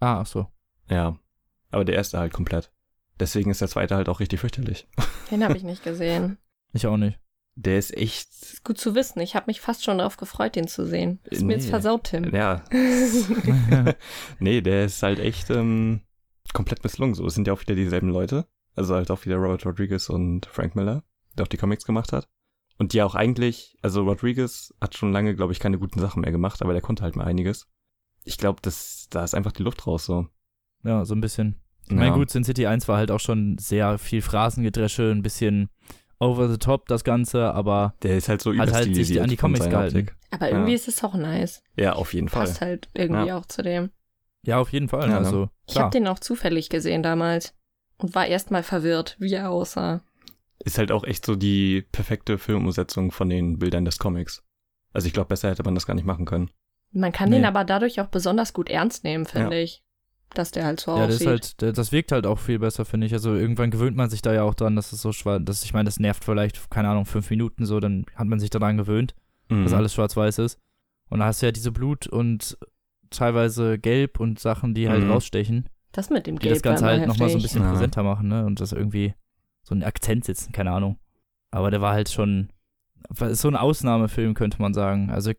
Ah, 0.00 0.20
ach 0.20 0.26
so. 0.26 0.46
Ja. 0.88 1.18
Aber 1.70 1.84
der 1.84 1.94
erste 1.96 2.18
halt 2.18 2.32
komplett. 2.32 2.72
Deswegen 3.20 3.50
ist 3.50 3.60
der 3.60 3.68
zweite 3.68 3.94
halt 3.94 4.08
auch 4.08 4.20
richtig 4.20 4.40
fürchterlich. 4.40 4.88
Den 5.30 5.44
habe 5.44 5.56
ich 5.56 5.62
nicht 5.64 5.84
gesehen. 5.84 6.38
Ich 6.72 6.86
auch 6.86 6.96
nicht. 6.96 7.18
Der 7.54 7.78
ist 7.78 7.96
echt. 7.96 8.30
Ist 8.30 8.64
gut 8.64 8.78
zu 8.78 8.94
wissen. 8.94 9.20
Ich 9.20 9.34
habe 9.36 9.46
mich 9.48 9.60
fast 9.60 9.84
schon 9.84 9.98
darauf 9.98 10.16
gefreut, 10.16 10.56
den 10.56 10.68
zu 10.68 10.86
sehen. 10.86 11.20
Ist 11.24 11.42
mir 11.42 11.54
jetzt 11.54 11.64
Nee. 11.64 11.70
versaut, 11.70 12.04
Tim. 12.04 12.34
Ja. 12.34 12.64
nee, 14.38 14.60
der 14.60 14.84
ist 14.86 15.02
halt 15.02 15.18
echt 15.18 15.50
ähm, 15.50 16.00
komplett 16.52 16.82
misslungen. 16.84 17.14
So, 17.14 17.26
es 17.26 17.34
sind 17.34 17.46
ja 17.46 17.52
auch 17.52 17.60
wieder 17.60 17.74
dieselben 17.74 18.08
Leute. 18.08 18.46
Also 18.74 18.94
halt 18.94 19.10
auch 19.10 19.24
wieder 19.24 19.36
Robert 19.36 19.66
Rodriguez 19.66 20.08
und 20.08 20.46
Frank 20.46 20.74
Miller, 20.74 21.04
der 21.36 21.44
auch 21.44 21.48
die 21.48 21.58
Comics 21.58 21.84
gemacht 21.84 22.12
hat. 22.12 22.28
Und 22.78 22.94
die 22.94 23.02
auch 23.02 23.14
eigentlich, 23.14 23.76
also 23.82 24.02
Rodriguez 24.02 24.72
hat 24.80 24.96
schon 24.96 25.12
lange, 25.12 25.34
glaube 25.36 25.52
ich, 25.52 25.60
keine 25.60 25.78
guten 25.78 26.00
Sachen 26.00 26.22
mehr 26.22 26.32
gemacht, 26.32 26.62
aber 26.62 26.72
der 26.72 26.80
konnte 26.82 27.02
halt 27.02 27.16
mal 27.16 27.24
einiges. 27.26 27.68
Ich 28.24 28.38
glaube, 28.38 28.60
das, 28.62 29.08
da 29.10 29.22
ist 29.24 29.34
einfach 29.34 29.52
die 29.52 29.62
Luft 29.62 29.86
raus 29.86 30.06
so. 30.06 30.26
Ja, 30.84 31.04
so 31.04 31.14
ein 31.14 31.20
bisschen. 31.20 31.60
Ich 31.84 31.90
Ja. 31.90 31.96
meine, 31.96 32.14
gut, 32.14 32.30
Sin 32.30 32.44
City 32.44 32.66
1 32.66 32.88
war 32.88 32.96
halt 32.96 33.10
auch 33.10 33.20
schon 33.20 33.58
sehr 33.58 33.98
viel 33.98 34.22
Phrasengedresche, 34.22 35.10
ein 35.10 35.22
bisschen 35.22 35.68
over 36.22 36.48
the 36.48 36.56
top 36.58 36.86
das 36.86 37.04
Ganze, 37.04 37.52
aber 37.52 37.94
Der 38.02 38.16
ist 38.16 38.28
halt 38.28 38.40
so 38.42 38.56
Hat 38.56 38.72
halt 38.72 38.94
sich 38.94 39.20
an 39.20 39.28
die 39.28 39.36
Comics 39.36 39.68
gehalten. 39.68 39.98
Optik. 39.98 40.16
Aber 40.30 40.50
irgendwie 40.50 40.70
Ja. 40.72 40.76
ist 40.76 40.88
es 40.88 41.02
auch 41.04 41.14
nice. 41.14 41.62
Ja, 41.76 41.94
auf 41.94 42.14
jeden 42.14 42.28
Fall. 42.28 42.46
Passt 42.46 42.60
halt 42.60 42.88
irgendwie 42.94 43.26
Ja. 43.26 43.36
auch 43.38 43.46
zu 43.46 43.62
dem. 43.62 43.90
ja, 44.44 44.58
auf 44.58 44.72
jeden 44.72 44.88
Fall. 44.88 45.02
Ja, 45.02 45.08
ne? 45.08 45.16
also, 45.18 45.48
Ich 45.66 45.74
klar. 45.74 45.84
habe 45.86 45.92
den 45.98 46.06
auch 46.08 46.18
zufällig 46.18 46.68
gesehen 46.68 47.02
damals 47.02 47.54
und 47.98 48.14
war 48.14 48.26
erstmal 48.26 48.62
verwirrt, 48.62 49.16
wie 49.18 49.32
er 49.34 49.50
aussah. 49.50 50.02
Ist 50.64 50.78
halt 50.78 50.92
auch 50.92 51.04
echt 51.04 51.26
so 51.26 51.34
die 51.36 51.82
perfekte 51.92 52.38
Filmumsetzung 52.38 53.10
von 53.10 53.28
den 53.28 53.58
Bildern 53.58 53.84
des 53.84 53.98
Comics. 53.98 54.42
Also 54.92 55.06
ich 55.08 55.12
glaube, 55.12 55.28
besser 55.28 55.50
hätte 55.50 55.62
man 55.64 55.74
das 55.74 55.86
gar 55.86 55.94
nicht 55.94 56.04
machen 56.06 56.24
können. 56.24 56.50
Man 56.92 57.10
kann 57.12 57.30
Nee. 57.30 57.36
den 57.36 57.44
aber 57.46 57.64
dadurch 57.64 58.00
auch 58.00 58.06
besonders 58.08 58.52
gut 58.52 58.68
ernst 58.68 59.02
nehmen, 59.04 59.24
finde 59.26 59.60
ich. 59.60 59.82
Dass 60.34 60.50
der 60.50 60.64
halt 60.64 60.80
so 60.80 60.92
Ja, 60.96 61.06
das 61.06 61.16
aussieht. 61.16 61.20
ist 61.20 61.26
halt, 61.26 61.60
der- 61.60 61.72
das 61.72 61.92
wirkt 61.92 62.10
halt 62.12 62.26
auch 62.26 62.38
viel 62.38 62.58
besser, 62.58 62.84
finde 62.84 63.06
ich. 63.06 63.12
Also 63.12 63.34
irgendwann 63.34 63.70
gewöhnt 63.70 63.96
man 63.96 64.08
sich 64.08 64.22
da 64.22 64.32
ja 64.32 64.42
auch 64.44 64.54
dran, 64.54 64.76
dass 64.76 64.92
es 64.92 65.02
so 65.02 65.12
schwarz, 65.12 65.42
dass 65.44 65.62
ich 65.64 65.74
meine, 65.74 65.84
das 65.86 66.00
nervt 66.00 66.24
vielleicht, 66.24 66.70
keine 66.70 66.88
Ahnung, 66.88 67.04
fünf 67.04 67.28
Minuten 67.30 67.66
so, 67.66 67.80
dann 67.80 68.06
hat 68.14 68.26
man 68.26 68.40
sich 68.40 68.48
daran 68.50 68.76
gewöhnt, 68.78 69.14
Mhm. 69.50 69.64
dass 69.64 69.72
alles 69.74 69.92
schwarz-weiß 69.94 70.38
ist. 70.38 70.58
Und 71.10 71.18
da 71.18 71.26
hast 71.26 71.42
du 71.42 71.46
ja 71.46 71.52
diese 71.52 71.70
Blut 71.72 72.06
und 72.06 72.56
teilweise 73.10 73.78
Gelb 73.78 74.20
und 74.20 74.38
Sachen, 74.38 74.74
die 74.74 74.88
halt 74.88 75.04
Mhm. 75.04 75.10
rausstechen, 75.10 75.68
das 75.92 76.08
mit 76.08 76.26
dem 76.26 76.38
die 76.38 76.44
Gelb 76.44 76.54
das 76.54 76.62
Ganze 76.62 76.86
halt 76.86 77.06
nochmal 77.06 77.28
so 77.28 77.36
ein 77.36 77.42
bisschen 77.42 77.62
Ja. 77.62 77.70
präsenter 77.70 78.02
machen, 78.02 78.28
ne? 78.28 78.46
Und 78.46 78.60
das 78.60 78.72
irgendwie 78.72 79.14
so 79.62 79.74
einen 79.74 79.82
Akzent 79.84 80.24
sitzen, 80.24 80.52
keine 80.52 80.70
Ahnung. 80.72 80.98
Aber 81.50 81.70
der 81.70 81.82
war 81.82 81.92
halt 81.92 82.08
schon, 82.08 82.48
ist 83.20 83.42
so 83.42 83.48
ein 83.48 83.56
Ausnahmefilm, 83.56 84.32
könnte 84.32 84.60
man 84.62 84.72
sagen. 84.72 85.10
Also 85.10 85.32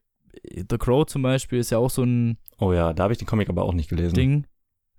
The 0.55 0.77
Crow 0.77 1.05
zum 1.07 1.23
Beispiel 1.23 1.57
ist 1.59 1.71
ja 1.71 1.79
auch 1.79 1.89
so 1.89 2.03
ein 2.03 2.37
Oh 2.59 2.71
ja, 2.71 2.93
da 2.93 3.03
habe 3.03 3.13
ich 3.13 3.17
den 3.19 3.27
Comic 3.27 3.49
aber 3.49 3.63
auch 3.63 3.73
nicht 3.73 3.89
gelesen. 3.89 4.13
Ding. 4.13 4.45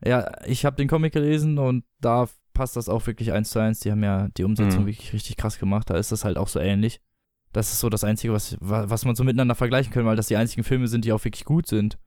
Ja, 0.04 0.30
ich 0.46 0.64
habe 0.64 0.76
den 0.76 0.88
Comic 0.88 1.12
gelesen 1.12 1.58
und 1.58 1.84
da 2.00 2.28
passt 2.52 2.76
das 2.76 2.88
auch 2.88 3.06
wirklich 3.06 3.32
eins 3.32 3.50
zu 3.50 3.58
eins. 3.58 3.80
Die 3.80 3.90
haben 3.90 4.02
ja 4.04 4.28
die 4.36 4.44
Umsetzung 4.44 4.82
Mhm. 4.82 4.86
wirklich 4.86 5.12
richtig 5.12 5.36
krass 5.36 5.58
gemacht. 5.58 5.88
Da 5.90 5.96
ist 5.96 6.12
das 6.12 6.24
halt 6.24 6.36
auch 6.36 6.48
so 6.48 6.60
ähnlich. 6.60 7.00
Das 7.52 7.72
ist 7.72 7.80
so 7.80 7.88
das 7.88 8.04
Einzige, 8.04 8.32
was, 8.32 8.56
wa- 8.60 8.84
was 8.88 9.04
man 9.04 9.14
so 9.14 9.24
miteinander 9.24 9.54
vergleichen 9.54 9.92
kann, 9.92 10.04
weil 10.04 10.16
das 10.16 10.26
die 10.28 10.36
einzigen 10.36 10.64
Filme 10.64 10.88
sind, 10.88 11.04
die 11.04 11.12
auch 11.12 11.24
wirklich 11.24 11.44
gut 11.44 11.66
sind. 11.66 11.98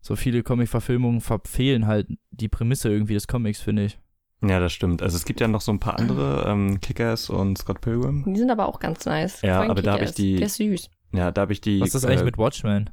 So 0.00 0.14
viele 0.16 0.42
Comic-Verfilmungen 0.42 1.20
verfehlen 1.20 1.86
halt 1.86 2.08
die 2.30 2.48
Prämisse 2.48 2.88
irgendwie 2.90 3.14
des 3.14 3.26
Comics, 3.26 3.60
finde 3.60 3.84
ich. 3.86 3.98
Ja, 4.42 4.60
das 4.60 4.72
stimmt. 4.72 5.02
Also 5.02 5.16
es 5.16 5.24
gibt 5.24 5.40
ja 5.40 5.48
noch 5.48 5.60
so 5.62 5.72
ein 5.72 5.80
paar 5.80 5.98
andere, 5.98 6.44
ähm, 6.48 6.80
Kickers 6.80 7.30
und 7.30 7.56
Scott 7.58 7.80
Pilgrim. 7.80 8.22
Die 8.32 8.38
sind 8.38 8.50
aber 8.50 8.68
auch 8.68 8.78
ganz 8.78 9.06
nice. 9.06 9.40
Ja, 9.42 9.62
aber 9.62 9.80
da 9.82 9.94
hab 9.94 10.02
ich 10.02 10.12
die- 10.12 10.36
Der 10.36 10.46
ist 10.46 10.56
süß. 10.56 10.90
Ja, 11.12 11.30
da 11.32 11.40
habe 11.42 11.52
ich 11.52 11.60
die. 11.60 11.80
Was 11.80 11.88
ist 11.88 11.94
das 11.94 12.04
eigentlich 12.04 12.20
äh, 12.20 12.24
mit 12.24 12.36
Watchmen? 12.38 12.90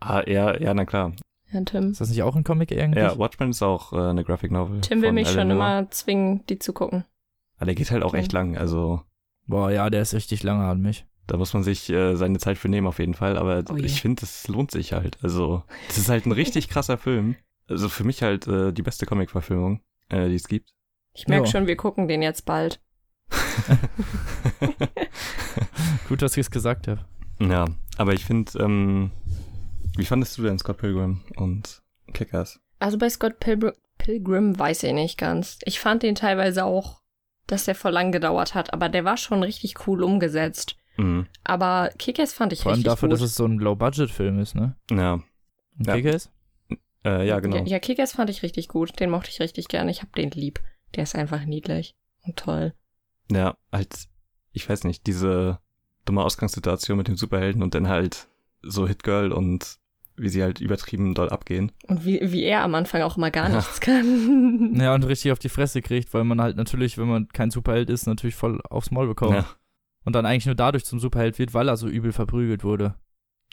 Ah, 0.00 0.22
ja, 0.26 0.58
ja, 0.58 0.74
na 0.74 0.84
klar. 0.84 1.12
Ja, 1.52 1.60
Tim. 1.62 1.90
Ist 1.90 2.00
das 2.00 2.10
nicht 2.10 2.22
auch 2.22 2.36
ein 2.36 2.44
Comic 2.44 2.72
eigentlich? 2.72 3.02
Ja, 3.02 3.18
Watchmen 3.18 3.50
ist 3.50 3.62
auch 3.62 3.92
äh, 3.92 3.96
eine 4.10 4.24
Graphic 4.24 4.52
Novel. 4.52 4.80
Tim 4.82 5.02
will 5.02 5.12
mich 5.12 5.28
schon 5.28 5.38
Alan 5.50 5.56
Moore. 5.58 5.78
immer 5.80 5.90
zwingen, 5.90 6.44
die 6.48 6.58
zu 6.58 6.72
gucken. 6.72 7.04
Aber 7.56 7.66
der 7.66 7.74
geht 7.74 7.90
halt 7.90 8.02
auch 8.02 8.08
Okay. 8.10 8.18
echt 8.20 8.32
lang. 8.32 8.56
Also 8.56 9.02
Boah, 9.46 9.70
ja, 9.70 9.90
der 9.90 10.02
ist 10.02 10.14
richtig 10.14 10.42
lange 10.44 10.64
an 10.64 10.80
mich. 10.80 11.06
da 11.26 11.36
muss 11.36 11.52
man 11.54 11.62
sich 11.64 11.90
äh, 11.90 12.14
seine 12.16 12.38
Zeit 12.38 12.56
für 12.58 12.68
nehmen 12.68 12.86
auf 12.86 12.98
jeden 13.00 13.14
Fall. 13.14 13.36
Aber 13.36 13.64
Oh 13.70 13.76
ich 13.76 14.00
finde, 14.00 14.22
es 14.22 14.46
lohnt 14.48 14.70
sich 14.70 14.92
halt. 14.92 15.18
Also 15.22 15.64
das 15.88 15.98
ist 15.98 16.08
halt 16.08 16.26
ein 16.26 16.32
richtig 16.32 16.68
krasser 16.68 16.96
Film. 16.98 17.34
Also 17.68 17.88
für 17.88 18.04
mich 18.04 18.22
halt 18.22 18.46
äh, 18.46 18.72
die 18.72 18.82
beste 18.82 19.06
Comic-Verfilmung, 19.06 19.80
äh, 20.08 20.28
die 20.28 20.34
es 20.36 20.46
gibt. 20.48 20.72
Ich 21.14 21.26
merke 21.28 21.46
Ja. 21.46 21.50
schon, 21.50 21.66
wir 21.66 21.76
gucken 21.76 22.06
den 22.08 22.22
jetzt 22.22 22.44
bald. 22.46 22.80
Gut, 26.08 26.22
dass 26.22 26.32
ich 26.36 26.40
es 26.46 26.50
gesagt 26.50 26.88
habe. 26.88 27.04
ja, 27.40 27.64
aber 27.96 28.12
ich 28.12 28.24
finde, 28.24 28.58
ähm, 28.58 29.10
wie 30.00 30.04
fandest 30.06 30.36
du 30.38 30.42
denn 30.42 30.58
Scott 30.58 30.78
Pilgrim 30.78 31.20
und 31.36 31.82
Kickers? 32.12 32.60
Also 32.78 32.98
bei 32.98 33.08
Scott 33.08 33.38
Pilgrim, 33.40 33.72
Pilgrim 33.98 34.58
weiß 34.58 34.82
ich 34.84 34.92
nicht 34.92 35.18
ganz. 35.18 35.58
Ich 35.64 35.78
fand 35.80 36.02
den 36.02 36.14
teilweise 36.14 36.64
auch, 36.64 37.00
dass 37.46 37.64
der 37.64 37.74
voll 37.74 37.92
lang 37.92 38.10
gedauert 38.12 38.54
hat, 38.54 38.72
aber 38.72 38.88
der 38.88 39.04
war 39.04 39.16
schon 39.16 39.42
richtig 39.42 39.86
cool 39.86 40.02
umgesetzt. 40.02 40.76
Mhm. 40.96 41.26
Aber 41.44 41.90
Kickers 41.98 42.32
fand 42.32 42.52
ich 42.52 42.62
Vor 42.62 42.72
allem 42.72 42.78
richtig 42.78 42.90
dafür, 42.92 43.08
gut. 43.08 43.14
dass 43.14 43.22
es 43.22 43.34
so 43.34 43.44
ein 43.46 43.58
Low-Budget-Film 43.58 44.38
ist, 44.38 44.54
ne? 44.54 44.76
Ja, 44.90 45.14
Und 45.78 45.86
Ja. 45.86 45.94
Kick-Ass? 45.96 46.30
äh, 47.04 47.26
ja, 47.26 47.40
genau. 47.40 47.56
Ja, 47.56 47.62
ja, 47.64 47.78
Kickers 47.78 48.12
fand 48.12 48.30
ich 48.30 48.42
richtig 48.42 48.68
gut. 48.68 48.98
Den 49.00 49.10
mochte 49.10 49.30
ich 49.30 49.40
richtig 49.40 49.68
gerne. 49.68 49.90
Ich 49.90 50.02
hab 50.02 50.14
den 50.14 50.30
lieb. 50.30 50.60
Der 50.94 51.04
ist 51.04 51.14
einfach 51.14 51.44
niedlich 51.44 51.94
und 52.22 52.36
toll. 52.36 52.74
Ja, 53.30 53.56
halt, 53.72 54.08
ich 54.52 54.68
weiß 54.68 54.84
nicht, 54.84 55.06
diese 55.06 55.58
dumme 56.04 56.22
Ausgangssituation 56.24 56.98
mit 56.98 57.08
dem 57.08 57.16
Superhelden 57.16 57.62
und 57.62 57.74
dann 57.74 57.88
halt 57.88 58.28
so 58.62 58.86
Hitgirl 58.88 59.32
und 59.32 59.78
wie 60.20 60.28
sie 60.28 60.42
halt 60.42 60.60
übertrieben 60.60 61.14
doll 61.14 61.28
abgehen. 61.30 61.72
Und 61.88 62.04
wie, 62.04 62.20
wie 62.32 62.42
er 62.44 62.62
am 62.62 62.74
Anfang 62.74 63.02
auch 63.02 63.16
immer 63.16 63.30
gar 63.30 63.48
Ja. 63.48 63.56
nichts 63.56 63.80
kann. 63.80 64.74
Ja, 64.80 64.94
und 64.94 65.04
richtig 65.04 65.32
auf 65.32 65.38
die 65.38 65.48
Fresse 65.48 65.82
kriegt, 65.82 66.12
weil 66.14 66.24
man 66.24 66.40
halt 66.40 66.56
natürlich, 66.56 66.98
wenn 66.98 67.08
man 67.08 67.28
kein 67.28 67.50
Superheld 67.50 67.90
ist, 67.90 68.06
natürlich 68.06 68.34
voll 68.36 68.60
aufs 68.70 68.90
Maul 68.90 69.06
bekommt. 69.08 69.34
Ja. 69.34 69.46
Und 70.04 70.14
dann 70.14 70.26
eigentlich 70.26 70.46
nur 70.46 70.54
dadurch 70.54 70.84
zum 70.84 70.98
Superheld 71.00 71.38
wird, 71.38 71.52
weil 71.54 71.68
er 71.68 71.76
so 71.76 71.86
übel 71.88 72.12
verprügelt 72.12 72.64
wurde. 72.64 72.94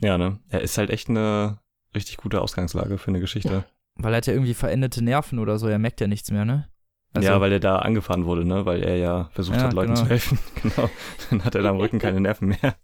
ja, 0.01 0.17
ne? 0.17 0.39
Er 0.49 0.61
ist 0.61 0.77
halt 0.77 0.89
echt 0.89 1.09
eine 1.09 1.59
richtig 1.95 2.17
gute 2.17 2.41
Ausgangslage 2.41 2.97
für 2.97 3.09
eine 3.09 3.19
Geschichte. 3.19 3.65
Weil 3.95 4.13
er 4.13 4.17
hat 4.17 4.27
ja 4.27 4.33
irgendwie 4.33 4.53
veränderte 4.53 5.03
Nerven 5.03 5.39
oder 5.39 5.57
so, 5.57 5.67
er 5.67 5.79
merkt 5.79 5.99
ja 6.01 6.07
nichts 6.07 6.31
mehr, 6.31 6.45
ne? 6.45 6.69
Also, 7.13 7.29
ja, 7.29 7.41
weil 7.41 7.51
er 7.53 7.59
da 7.59 7.77
angefahren 7.77 8.25
wurde, 8.25 8.45
ne? 8.45 8.65
Weil 8.65 8.83
er 8.83 8.95
ja 8.97 9.29
versucht 9.31 9.57
Ja, 9.57 9.63
hat, 9.63 9.73
Leuten 9.73 9.93
genau. 9.95 10.03
zu 10.03 10.09
helfen. 10.09 10.37
genau. 10.61 10.89
Dann 11.29 11.43
hat 11.43 11.55
er 11.55 11.63
da 11.63 11.69
am 11.71 11.77
Rücken 11.77 11.97
keine 11.99 12.19
Nerven 12.21 12.49
mehr. 12.49 12.75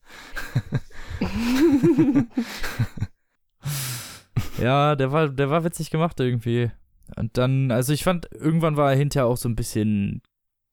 Ja, 4.63 4.95
der 4.95 5.11
war, 5.11 5.29
der 5.29 5.49
war 5.49 5.63
witzig 5.63 5.89
gemacht 5.89 6.19
irgendwie. 6.19 6.71
Und 7.17 7.37
dann, 7.37 7.69
also 7.71 7.93
ich 7.93 8.03
fand, 8.03 8.29
irgendwann 8.33 8.77
war 8.77 8.91
er 8.91 8.97
hinterher 8.97 9.27
auch 9.27 9.37
so 9.37 9.49
ein 9.49 9.55
bisschen 9.55 10.21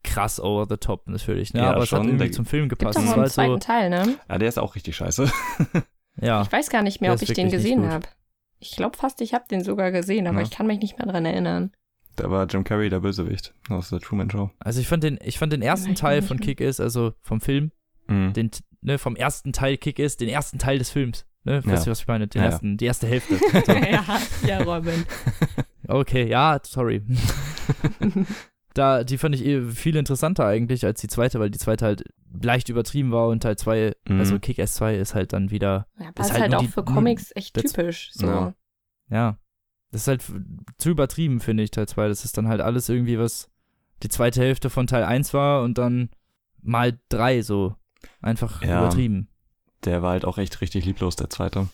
krass 0.02 0.40
over 0.40 0.66
the 0.68 0.76
top 0.76 1.06
natürlich, 1.08 1.52
ne? 1.52 1.60
Ja, 1.60 1.70
Aber 1.72 1.82
es 1.82 1.92
hat 1.92 1.98
schon, 1.98 2.06
irgendwie 2.08 2.30
zum 2.30 2.46
Film 2.46 2.68
Gibt 2.68 2.80
gepasst. 2.80 2.98
noch 2.98 3.06
war 3.06 3.12
einen 3.14 3.22
halt 3.22 3.32
so, 3.32 3.34
zweiten 3.34 3.60
Teil, 3.60 3.90
ne? 3.90 4.16
Ja, 4.28 4.38
der 4.38 4.48
ist 4.48 4.58
auch 4.58 4.74
richtig 4.74 4.96
scheiße. 4.96 5.30
ja. 6.20 6.42
Ich 6.42 6.52
weiß 6.52 6.70
gar 6.70 6.82
nicht 6.82 7.00
mehr, 7.00 7.12
ob 7.12 7.20
ich 7.20 7.32
den 7.32 7.50
gesehen 7.50 7.88
habe. 7.90 8.06
Ich 8.58 8.76
glaube 8.76 8.96
fast, 8.96 9.20
ich 9.20 9.34
habe 9.34 9.44
den 9.50 9.62
sogar 9.64 9.90
gesehen, 9.90 10.26
aber 10.26 10.38
Ja. 10.38 10.42
ich 10.44 10.50
kann 10.50 10.66
mich 10.66 10.80
nicht 10.80 10.98
mehr 10.98 11.06
dran 11.06 11.24
erinnern. 11.26 11.72
Da 12.16 12.30
war 12.30 12.46
Jim 12.46 12.64
Carrey 12.64 12.90
der 12.90 13.00
Bösewicht 13.00 13.54
aus 13.70 13.90
der 13.90 14.00
Truman 14.00 14.30
Show. 14.30 14.50
Also 14.58 14.80
ich 14.80 14.88
fand 14.88 15.02
den, 15.04 15.18
ich 15.22 15.38
fand 15.38 15.52
den 15.52 15.62
ersten 15.62 15.88
Nein, 15.88 15.94
Teil 15.96 16.22
von 16.22 16.36
mehr. 16.36 16.46
Kick-Ass, 16.46 16.80
also 16.80 17.12
vom 17.22 17.40
Film, 17.40 17.70
Mhm. 18.08 18.32
den, 18.32 18.50
ne, 18.82 18.98
vom 18.98 19.16
ersten 19.16 19.52
Teil 19.52 19.76
Kick-Ass, 19.76 20.16
den 20.16 20.28
ersten 20.28 20.58
Teil 20.58 20.78
des 20.78 20.90
Films. 20.90 21.26
Ne? 21.44 21.54
Ja. 21.64 21.66
Weißt 21.66 21.86
du, 21.86 21.90
was 21.90 22.00
ich 22.00 22.06
meine? 22.08 22.28
Den 22.28 22.38
Ja, 22.42 22.46
ja. 22.48 22.52
ersten, 22.52 22.76
die 22.76 22.84
erste 22.84 23.06
Hälfte. 23.06 23.36
So. 23.66 23.72
ja, 23.72 24.04
ja, 24.46 24.62
Robin. 24.62 25.04
Okay, 25.88 26.28
ja, 26.28 26.60
sorry. 26.62 27.02
da, 28.74 29.02
die 29.02 29.18
fand 29.18 29.34
ich 29.34 29.44
eh 29.44 29.60
viel 29.62 29.96
interessanter 29.96 30.46
eigentlich 30.46 30.84
als 30.84 31.00
die 31.00 31.08
zweite, 31.08 31.40
weil 31.40 31.50
die 31.50 31.58
zweite 31.58 31.84
halt 31.84 32.04
leicht 32.40 32.68
übertrieben 32.68 33.10
war 33.10 33.26
und 33.28 33.42
Teil 33.42 33.56
2, 33.56 33.96
Mhm. 34.08 34.20
also 34.20 34.38
Kick-Ass 34.38 34.74
2 34.74 34.94
ist 34.96 35.14
halt 35.16 35.32
dann 35.32 35.50
wieder, 35.50 35.88
Ja, 35.98 36.10
ist 36.18 36.32
halt 36.32 36.42
halt 36.42 36.54
auch 36.54 36.60
die- 36.60 36.68
für 36.68 36.84
Comics 36.84 37.32
echt 37.34 37.54
typisch. 37.54 38.10
So. 38.12 38.26
Ja. 38.26 38.54
ja, 39.10 39.36
das 39.90 40.02
ist 40.02 40.08
halt 40.08 40.24
zu 40.78 40.90
übertrieben, 40.90 41.40
finde 41.40 41.64
ich, 41.64 41.72
Teil 41.72 41.88
2. 41.88 42.06
Das 42.06 42.24
ist 42.24 42.38
dann 42.38 42.46
halt 42.46 42.60
alles 42.60 42.88
irgendwie, 42.88 43.18
was 43.18 43.50
die 44.04 44.08
zweite 44.08 44.40
Hälfte 44.40 44.70
von 44.70 44.86
Teil 44.86 45.02
1 45.02 45.34
war 45.34 45.62
und 45.62 45.76
dann 45.78 46.10
mal 46.62 46.96
3 47.08 47.42
so. 47.42 47.74
Einfach 48.22 48.62
Ja. 48.62 48.78
übertrieben. 48.80 49.28
Der 49.84 50.02
war 50.02 50.10
halt 50.12 50.24
auch 50.24 50.38
echt 50.38 50.60
richtig 50.60 50.84
lieblos, 50.84 51.16
der 51.16 51.30
zweite. 51.30 51.68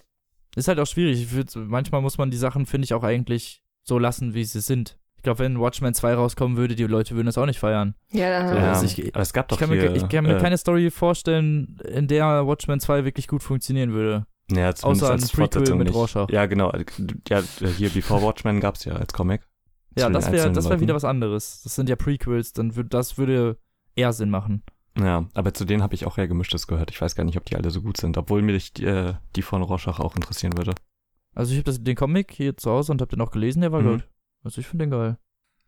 Ist 0.54 0.68
halt 0.68 0.78
auch 0.80 0.86
schwierig. 0.86 1.20
Ich 1.20 1.32
würd, 1.32 1.54
manchmal 1.56 2.00
muss 2.02 2.18
man 2.18 2.30
die 2.30 2.36
Sachen, 2.36 2.66
finde 2.66 2.84
ich, 2.86 2.94
auch 2.94 3.02
eigentlich 3.02 3.62
so 3.82 3.98
lassen, 3.98 4.32
wie 4.34 4.44
sie 4.44 4.60
sind. 4.60 4.96
Ich 5.16 5.22
glaube, 5.22 5.40
wenn 5.40 5.58
Watchmen 5.58 5.92
2 5.92 6.14
rauskommen 6.14 6.56
würde, 6.56 6.76
die 6.76 6.84
Leute 6.84 7.14
würden 7.16 7.26
das 7.26 7.36
auch 7.36 7.46
nicht 7.46 7.58
feiern. 7.58 7.94
Ja, 8.12 8.48
So, 8.48 8.54
Ja, 8.56 8.72
also 8.72 8.86
ich- 8.86 9.14
aber 9.14 9.22
es 9.22 9.32
gab 9.32 9.48
doch 9.48 9.56
Ich 9.56 9.60
kann, 9.66 9.72
hier, 9.76 9.90
mir, 9.90 9.96
ich 9.96 10.08
kann 10.08 10.24
mir 10.24 10.36
äh, 10.36 10.40
keine 10.40 10.56
Story 10.56 10.90
vorstellen, 10.90 11.78
in 11.88 12.06
der 12.06 12.46
Watchmen 12.46 12.78
2 12.80 13.04
wirklich 13.04 13.26
gut 13.26 13.42
funktionieren 13.42 13.92
würde. 13.92 14.26
Ja, 14.50 14.70
Außer 14.70 15.10
als 15.10 15.24
ein 15.24 15.28
Prequel 15.36 15.74
mit 15.74 15.88
nicht. 15.88 15.96
Rorschach. 15.96 16.28
Ja, 16.30 16.46
genau. 16.46 16.72
Ja, 17.28 17.42
hier 17.76 17.90
Before 17.90 18.22
Watchmen 18.22 18.60
gab's 18.60 18.84
ja 18.84 18.94
als 18.94 19.12
Comic. 19.12 19.42
Ja, 19.98 20.08
das 20.08 20.30
wäre 20.30 20.52
das 20.52 20.64
wär 20.64 20.70
Leuten. 20.70 20.82
wieder 20.82 20.94
was 20.94 21.04
anderes. 21.04 21.62
Das 21.64 21.74
sind 21.74 21.88
ja 21.88 21.96
Prequels, 21.96 22.52
dann 22.52 22.76
würd, 22.76 22.94
das 22.94 23.18
würde 23.18 23.56
eher 23.96 24.12
Sinn 24.12 24.30
machen. 24.30 24.62
Ja, 24.98 25.28
aber 25.34 25.52
zu 25.52 25.64
denen 25.64 25.82
habe 25.82 25.94
ich 25.94 26.06
auch 26.06 26.16
eher 26.18 26.28
gemischtes 26.28 26.66
gehört. 26.66 26.90
Ich 26.90 27.00
weiß 27.00 27.14
gar 27.14 27.24
nicht, 27.24 27.36
ob 27.36 27.44
die 27.44 27.56
alle 27.56 27.70
so 27.70 27.82
gut 27.82 27.98
sind, 27.98 28.16
obwohl 28.16 28.40
mich 28.42 28.72
die, 28.72 28.84
äh, 28.86 29.14
die 29.36 29.42
von 29.42 29.62
Rorschach 29.62 30.00
auch 30.00 30.16
interessieren 30.16 30.56
würde. 30.56 30.74
Also 31.34 31.52
ich 31.52 31.58
habe 31.58 31.78
den 31.78 31.96
Comic 31.96 32.32
hier 32.32 32.56
zu 32.56 32.70
Hause 32.70 32.92
und 32.92 33.00
habe 33.02 33.10
den 33.10 33.20
auch 33.20 33.30
gelesen, 33.30 33.60
der 33.60 33.72
war 33.72 33.82
Mhm. 33.82 33.92
gut. 33.98 34.08
Also 34.42 34.60
ich 34.60 34.66
finde 34.66 34.84
den 34.86 34.90
geil. 34.90 35.18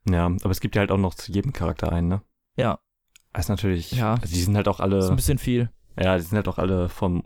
Ja, 0.08 0.25
aber 0.26 0.50
es 0.50 0.61
gibt 0.61 0.76
ja 0.76 0.80
halt 0.80 0.90
auch 0.90 0.97
noch 0.99 1.14
zu 1.14 1.30
jedem 1.30 1.52
Charakter 1.52 1.92
einen, 1.92 2.08
ne? 2.08 2.23
Ja, 2.56 2.78
Das 3.35 3.44
ist 3.44 3.49
natürlich, 3.50 3.92
Ja. 3.92 4.14
also 4.14 4.35
die 4.35 4.40
sind 4.42 4.56
halt 4.56 4.66
auch 4.68 4.78
ist 4.78 4.85
ein 4.85 4.92
alle, 4.92 5.14
bisschen 5.16 5.37
viel. 5.38 5.70
Ja, 6.00 6.16
die 6.16 6.23
sind 6.23 6.37
halt 6.37 6.49
auch 6.49 6.56
alle 6.58 6.88
vom 6.88 7.25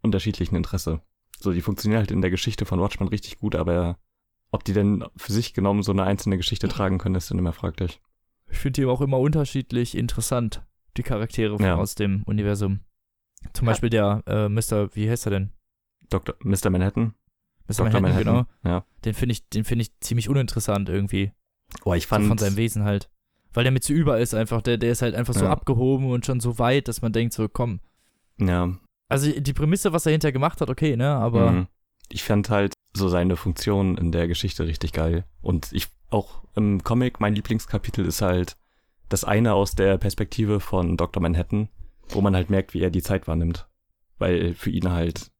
unterschiedlichen 0.00 0.56
Interesse. 0.56 1.02
So, 1.38 1.52
die 1.52 1.60
funktionieren 1.60 1.98
halt 2.00 2.10
in 2.10 2.22
der 2.22 2.30
Geschichte 2.30 2.64
von 2.64 2.80
Watchmen 2.80 3.08
richtig 3.08 3.38
gut, 3.38 3.54
aber 3.54 3.98
ob 4.50 4.64
die 4.64 4.72
denn 4.72 5.04
für 5.16 5.32
sich 5.32 5.52
genommen 5.54 5.82
so 5.82 5.92
eine 5.92 6.04
einzelne 6.04 6.38
Geschichte 6.38 6.68
tragen 6.68 6.96
können, 6.98 7.14
ist 7.16 7.30
dann 7.30 7.38
immer 7.38 7.52
fraglich. 7.52 8.00
Ich 8.50 8.58
finde 8.58 8.80
die 8.80 8.86
auch 8.86 9.00
immer 9.02 9.18
unterschiedlich 9.18 9.96
interessant, 9.96 10.62
die 10.96 11.02
Charaktere 11.02 11.56
Ja. 11.62 11.76
aus 11.76 11.94
dem 11.94 12.22
Universum. 12.24 12.80
Zum 13.52 13.66
Ja. 13.66 13.72
Beispiel 13.72 13.90
der 13.90 14.22
äh, 14.26 14.48
Mr., 14.48 14.94
wie 14.94 15.08
heißt 15.10 15.26
er 15.26 15.30
denn? 15.30 15.52
Dr. 16.10 16.34
Mr. 16.42 16.70
Manhattan. 16.70 17.14
Mr. 17.68 17.84
Dr. 17.84 18.00
Manhattan, 18.00 18.18
genau. 18.24 18.46
Ja. 18.64 18.84
Den 19.04 19.14
finde 19.14 19.32
ich, 19.32 19.48
den 19.48 19.64
finde 19.64 19.82
ich 19.82 19.98
ziemlich 20.00 20.28
uninteressant 20.28 20.88
irgendwie. 20.88 21.32
Oh, 21.84 21.94
ich 21.94 22.04
So 22.04 22.08
fand. 22.10 22.26
von 22.28 22.38
seinem 22.38 22.56
Wesen 22.56 22.84
halt. 22.84 23.08
Weil 23.54 23.64
der 23.64 23.72
mit 23.72 23.84
zu 23.84 23.92
über 23.92 24.18
ist 24.20 24.34
einfach. 24.34 24.62
Der, 24.62 24.78
der 24.78 24.92
ist 24.92 25.02
halt 25.02 25.14
einfach 25.14 25.34
so 25.34 25.44
Ja. 25.44 25.50
abgehoben 25.50 26.10
und 26.10 26.24
schon 26.26 26.40
so 26.40 26.58
weit, 26.58 26.88
dass 26.88 27.02
man 27.02 27.12
denkt, 27.12 27.34
so 27.34 27.48
komm. 27.48 27.80
ja. 28.38 28.72
Also 29.08 29.30
die 29.30 29.52
Prämisse, 29.52 29.92
was 29.92 30.06
er 30.06 30.12
hinterher 30.12 30.32
gemacht 30.32 30.62
hat, 30.62 30.70
okay, 30.70 30.96
ne? 30.96 31.08
Aber 31.14 31.50
Mhm. 31.52 31.66
Ich 32.08 32.24
fand 32.24 32.48
halt 32.50 32.74
so 32.94 33.08
seine 33.08 33.36
Funktion 33.36 33.96
in 33.98 34.10
der 34.12 34.26
Geschichte 34.28 34.66
richtig 34.66 34.92
geil. 34.92 35.24
Und 35.42 35.70
ich 35.72 35.88
auch 36.10 36.42
im 36.54 36.82
Comic, 36.82 37.20
mein 37.20 37.34
Lieblingskapitel 37.34 38.04
ist 38.06 38.20
halt 38.22 38.56
das 39.12 39.24
eine 39.24 39.54
aus 39.54 39.74
der 39.74 39.98
Perspektive 39.98 40.60
von 40.60 40.96
Dr. 40.96 41.22
Manhattan, 41.22 41.68
wo 42.08 42.20
man 42.20 42.34
halt 42.34 42.50
merkt, 42.50 42.74
wie 42.74 42.80
er 42.80 42.90
die 42.90 43.02
Zeit 43.02 43.26
wahrnimmt. 43.28 43.68
Weil 44.18 44.54
für 44.54 44.70
ihn 44.70 44.90
halt 44.90 45.30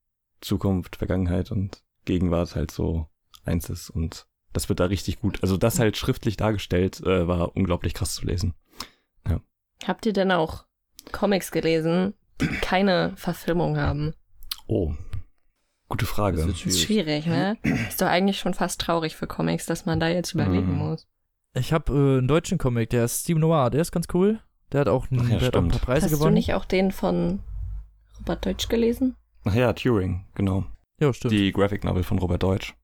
Zukunft, 0.41 0.97
Vergangenheit 0.97 1.51
und 1.51 1.83
Gegenwart 2.05 2.55
halt 2.57 2.71
so 2.71 3.07
eins 3.45 3.71
ist. 3.71 3.91
Und 3.91 4.27
das 4.53 4.69
wird 4.69 4.81
da 4.81 4.87
richtig 4.87 5.21
gut. 5.21 5.39
Also 5.43 5.57
das 5.57 5.79
halt 5.79 5.97
schriftlich 5.97 6.37
dargestellt, 6.37 7.01
äh, 7.01 7.27
war 7.29 7.57
unglaublich 7.57 7.95
krass 7.95 8.15
zu 8.15 8.27
lesen. 8.27 8.55
Habt 9.85 10.07
ihr 10.07 10.13
denn 10.13 10.31
auch 10.31 10.65
Comics 11.11 11.51
gelesen, 11.51 12.15
die 12.41 12.47
keine 12.47 13.15
Verfilmung 13.17 13.77
haben? 13.79 14.15
Oh. 14.69 14.95
Gute 15.89 16.07
Frage. 16.07 16.37
Das 16.37 16.65
ist 16.65 16.81
schwierig, 16.81 17.27
ne? 17.27 17.57
Ist 17.89 18.01
doch 18.01 18.07
eigentlich 18.07 18.39
schon 18.39 18.55
fast 18.55 18.81
traurig 18.81 19.17
für 19.17 19.27
Comics, 19.27 19.67
dass 19.67 19.85
man 19.85 19.99
da 19.99 20.07
jetzt 20.09 20.35
überlegen 20.35 20.71
Mhm. 20.75 20.79
muss. 20.79 21.09
Ich 21.55 21.73
habe 21.73 21.93
äh, 21.93 22.19
einen 22.19 22.29
deutschen 22.29 22.59
Comic, 22.59 22.91
der 22.91 23.05
ist 23.05 23.23
Steve 23.23 23.39
Noir, 23.41 23.71
der 23.71 23.81
ist 23.83 23.93
ganz 23.93 24.07
cool. 24.15 24.41
Der 24.73 24.81
hat 24.81 24.89
auch, 24.89 25.11
einen, 25.11 25.29
ja, 25.31 25.39
der 25.39 25.49
hat 25.49 25.57
auch 25.57 25.63
ein 25.63 25.69
paar. 25.69 25.81
Preise 25.81 26.07
Hast 26.07 26.13
du 26.13 26.19
gewonnen. 26.19 26.35
nicht 26.35 26.55
auch 26.55 26.65
den 26.65 26.93
von 26.93 27.41
Robert 28.19 28.47
Deutsch 28.47 28.69
gelesen? 28.69 29.17
Ach 29.45 29.55
ja, 29.55 29.73
Turing, 29.73 30.25
genau. 30.35 30.65
Ja, 30.99 31.13
stimmt. 31.13 31.33
Die 31.33 31.53
Graphic 31.53 31.85
Novel 31.85 32.05
von 32.05 32.19
Robert 32.19 32.43
Deutsch. 32.43 32.75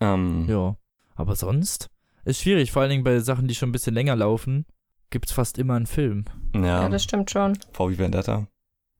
Ähm, 0.00 0.46
Ja. 0.48 0.76
Aber 1.16 1.34
sonst 1.34 1.90
ist 2.24 2.40
schwierig, 2.40 2.70
vor 2.70 2.82
allen 2.82 2.90
Dingen 2.90 3.04
bei 3.04 3.18
Sachen, 3.18 3.48
die 3.48 3.54
schon 3.54 3.70
ein 3.70 3.72
bisschen 3.72 3.94
länger 3.94 4.14
laufen, 4.16 4.64
gibt's 5.10 5.32
fast 5.32 5.58
immer 5.58 5.74
einen 5.74 5.86
Film. 5.86 6.24
ja, 6.54 6.82
Ja, 6.82 6.88
das 6.88 7.02
stimmt 7.02 7.30
schon. 7.30 7.58
V 7.72 7.90
wie 7.90 7.98
Vendetta. 7.98 8.46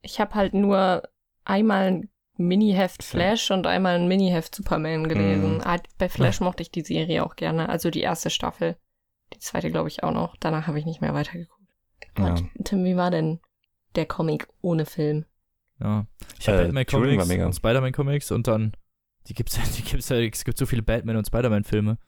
Ich 0.03 0.21
habe 0.21 0.35
halt 0.35 0.53
nur 0.55 1.03
einmal 1.45 1.87
ein 1.87 2.09
Mini-Heft 2.37 3.03
Flash 3.05 3.51
und 3.51 3.67
einmal 3.67 3.97
ein 3.97 4.09
Mini-Heft 4.09 4.55
Superman 4.55 5.09
gelesen. 5.09 5.55
Mhm. 5.57 5.61
Ah, 5.65 5.77
Bei 5.99 6.09
Flash 6.09 6.41
mochte 6.41 6.63
ich 6.63 6.71
die 6.71 6.83
Serie 6.83 7.25
auch 7.25 7.37
gerne, 7.37 7.69
also 7.69 7.91
die 7.91 8.01
erste 8.01 8.31
Staffel. 8.31 8.77
Die 9.35 9.39
zweite 9.41 9.71
glaube 9.71 9.89
ich 9.89 10.03
auch 10.03 10.13
noch. 10.13 10.37
Danach 10.41 10.67
habe 10.67 10.79
ich 10.79 10.87
nicht 10.87 11.01
mehr 11.01 11.15
weitergeguckt. 11.15 11.63
Ja. 12.19 12.31
Und 12.31 12.51
Tim, 12.65 12.85
wie 12.85 12.97
war 12.97 13.11
denn 13.11 13.41
der 13.95 14.07
Comic 14.07 14.49
ohne 14.61 14.87
Film? 14.87 15.25
Ja. 15.81 16.07
Ich 16.39 16.49
habe 16.49 16.59
Äh, 16.59 16.65
Batman 16.65 16.87
Comics 16.87 17.31
und 17.31 17.55
Spider-Man 17.55 17.93
Comics 17.93 18.31
und 18.31 18.47
dann 18.49 18.73
die 19.29 19.35
gibt's 19.35 19.57
ja, 19.57 19.63
die 19.77 19.83
gibt's 19.83 20.09
ja, 20.09 20.17
es 20.17 20.45
gibt 20.45 20.59
so 20.59 20.67
viele 20.67 20.83
Batman 20.83 21.17
und 21.17 21.27
Spider-Man 21.27 21.65
Filme. 21.65 21.99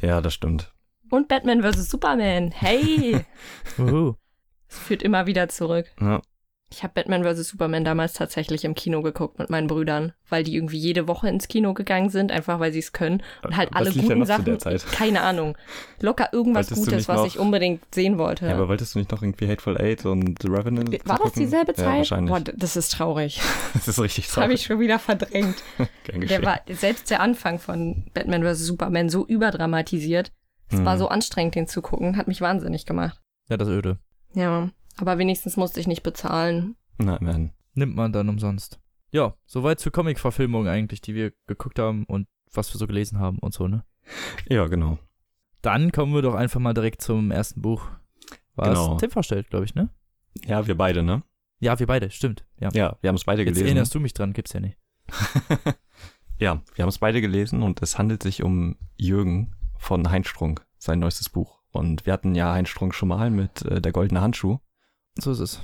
ja, 0.00 0.20
das 0.20 0.34
stimmt. 0.34 0.72
Und 1.10 1.28
Batman 1.28 1.62
vs. 1.62 1.90
Superman. 1.90 2.50
Hey! 2.52 3.24
Es 4.72 4.78
führt 4.78 5.02
immer 5.02 5.26
wieder 5.26 5.48
zurück. 5.48 5.86
Ja. 6.00 6.22
Ich 6.72 6.84
habe 6.84 6.92
Batman 6.94 7.24
vs. 7.24 7.48
Superman 7.48 7.84
damals 7.84 8.12
tatsächlich 8.12 8.64
im 8.64 8.76
Kino 8.76 9.02
geguckt 9.02 9.40
mit 9.40 9.50
meinen 9.50 9.66
Brüdern, 9.66 10.12
weil 10.28 10.44
die 10.44 10.54
irgendwie 10.54 10.78
jede 10.78 11.08
Woche 11.08 11.28
ins 11.28 11.48
Kino 11.48 11.74
gegangen 11.74 12.10
sind, 12.10 12.30
einfach 12.30 12.60
weil 12.60 12.72
sie 12.72 12.78
es 12.78 12.92
können. 12.92 13.24
Und 13.42 13.56
halt 13.56 13.70
Was 13.72 13.80
alle 13.88 13.92
guten 13.92 14.24
Sachen. 14.24 14.58
Keine 14.92 15.22
Ahnung. 15.22 15.58
Locker 16.00 16.28
irgendwas 16.32 16.70
Gutes, 16.70 17.08
was 17.08 17.16
noch- 17.16 17.26
ich 17.26 17.40
unbedingt 17.40 17.82
sehen 17.92 18.18
wollte. 18.18 18.46
Ja, 18.46 18.54
aber 18.54 18.68
wolltest 18.68 18.94
du 18.94 19.00
nicht 19.00 19.10
noch 19.10 19.20
irgendwie 19.20 19.48
Hateful 19.48 19.76
Eight 19.80 20.06
und 20.06 20.40
The 20.42 20.48
Revenant 20.48 20.92
War 20.92 21.16
das 21.16 21.18
gucken? 21.26 21.42
dieselbe 21.42 21.72
Ja, 21.72 21.76
Zeit? 21.76 21.96
wahrscheinlich. 21.98 22.30
Boah, 22.32 22.40
das 22.56 22.76
ist 22.76 22.92
traurig. 22.92 23.40
Das 23.74 23.88
ist 23.88 23.98
richtig 24.00 24.26
Das 24.26 24.36
habe 24.36 24.44
traurig. 24.46 24.60
ich 24.60 24.66
schon 24.66 24.78
wieder 24.78 24.98
verdrängt. 25.00 25.56
Der 26.14 26.42
war 26.44 26.60
selbst 26.70 27.10
der 27.10 27.20
Anfang 27.20 27.58
von 27.58 28.04
Batman 28.14 28.44
vs. 28.44 28.60
Superman 28.66 29.08
so 29.08 29.26
überdramatisiert. 29.26 30.32
Es 30.70 30.84
war 30.84 30.94
Mhm. 30.94 30.98
so 31.00 31.08
anstrengend, 31.08 31.56
den 31.56 31.66
zu 31.66 31.82
gucken. 31.82 32.16
Hat 32.16 32.28
mich 32.28 32.40
wahnsinnig 32.40 32.86
gemacht. 32.86 33.18
Ja, 33.48 33.56
das 33.56 33.68
öde. 33.68 33.98
Ja, 34.34 34.70
aber 35.00 35.18
wenigstens 35.18 35.56
musste 35.56 35.80
ich 35.80 35.86
nicht 35.86 36.02
bezahlen. 36.02 36.76
Na, 36.98 37.18
man. 37.20 37.52
Nimmt 37.74 37.94
man 37.96 38.12
dann 38.12 38.28
umsonst. 38.28 38.80
Ja, 39.12 39.34
soweit 39.46 39.80
zur 39.80 39.92
Comic-Verfilmung 39.92 40.68
eigentlich, 40.68 41.00
die 41.00 41.14
wir 41.14 41.32
geguckt 41.46 41.78
haben 41.78 42.04
und 42.04 42.28
was 42.52 42.72
wir 42.74 42.78
so 42.78 42.86
gelesen 42.86 43.18
haben 43.18 43.38
und 43.38 43.54
so, 43.54 43.68
ne? 43.68 43.84
Ja, 44.48 44.66
genau. 44.66 44.98
Dann 45.62 45.92
kommen 45.92 46.14
wir 46.14 46.22
doch 46.22 46.34
einfach 46.34 46.60
mal 46.60 46.74
direkt 46.74 47.02
zum 47.02 47.30
ersten 47.30 47.60
Buch. 47.62 47.86
Was 48.54 48.68
Genau. 48.68 48.96
Tim 48.96 49.10
vorstellt, 49.10 49.50
glaube 49.50 49.64
ich, 49.64 49.74
ne? 49.74 49.90
Ja, 50.44 50.66
wir 50.66 50.76
beide, 50.76 51.02
ne? 51.02 51.22
Ja, 51.60 51.78
wir 51.78 51.86
beide, 51.86 52.10
stimmt. 52.10 52.44
Ja. 52.58 52.70
Ja, 52.72 52.96
wir 53.00 53.08
haben 53.08 53.16
es 53.16 53.24
beide 53.24 53.42
Jetzt 53.42 53.48
gelesen. 53.54 53.66
erinnerst 53.66 53.94
du 53.94 54.00
mich 54.00 54.14
dran, 54.14 54.32
gibt's 54.32 54.52
ja 54.52 54.60
nicht. 54.60 54.78
ja, 56.38 56.62
wir 56.74 56.82
haben 56.82 56.88
es 56.88 56.98
beide 56.98 57.20
gelesen 57.20 57.62
und 57.62 57.82
es 57.82 57.98
handelt 57.98 58.22
sich 58.22 58.42
um 58.42 58.76
Jürgen 58.96 59.54
von 59.76 60.10
Heinz 60.10 60.28
Strunk, 60.28 60.64
sein 60.78 60.98
neuestes 60.98 61.28
Buch. 61.28 61.60
Und 61.72 62.06
wir 62.06 62.12
hatten 62.12 62.34
ja 62.34 62.52
Heinz 62.52 62.68
Strunk 62.68 62.94
schon 62.94 63.08
mal 63.08 63.30
mit 63.30 63.62
äh, 63.62 63.80
Der 63.80 63.92
goldene 63.92 64.20
Handschuh. 64.20 64.58
So 65.18 65.32
ist 65.32 65.40
es. 65.40 65.60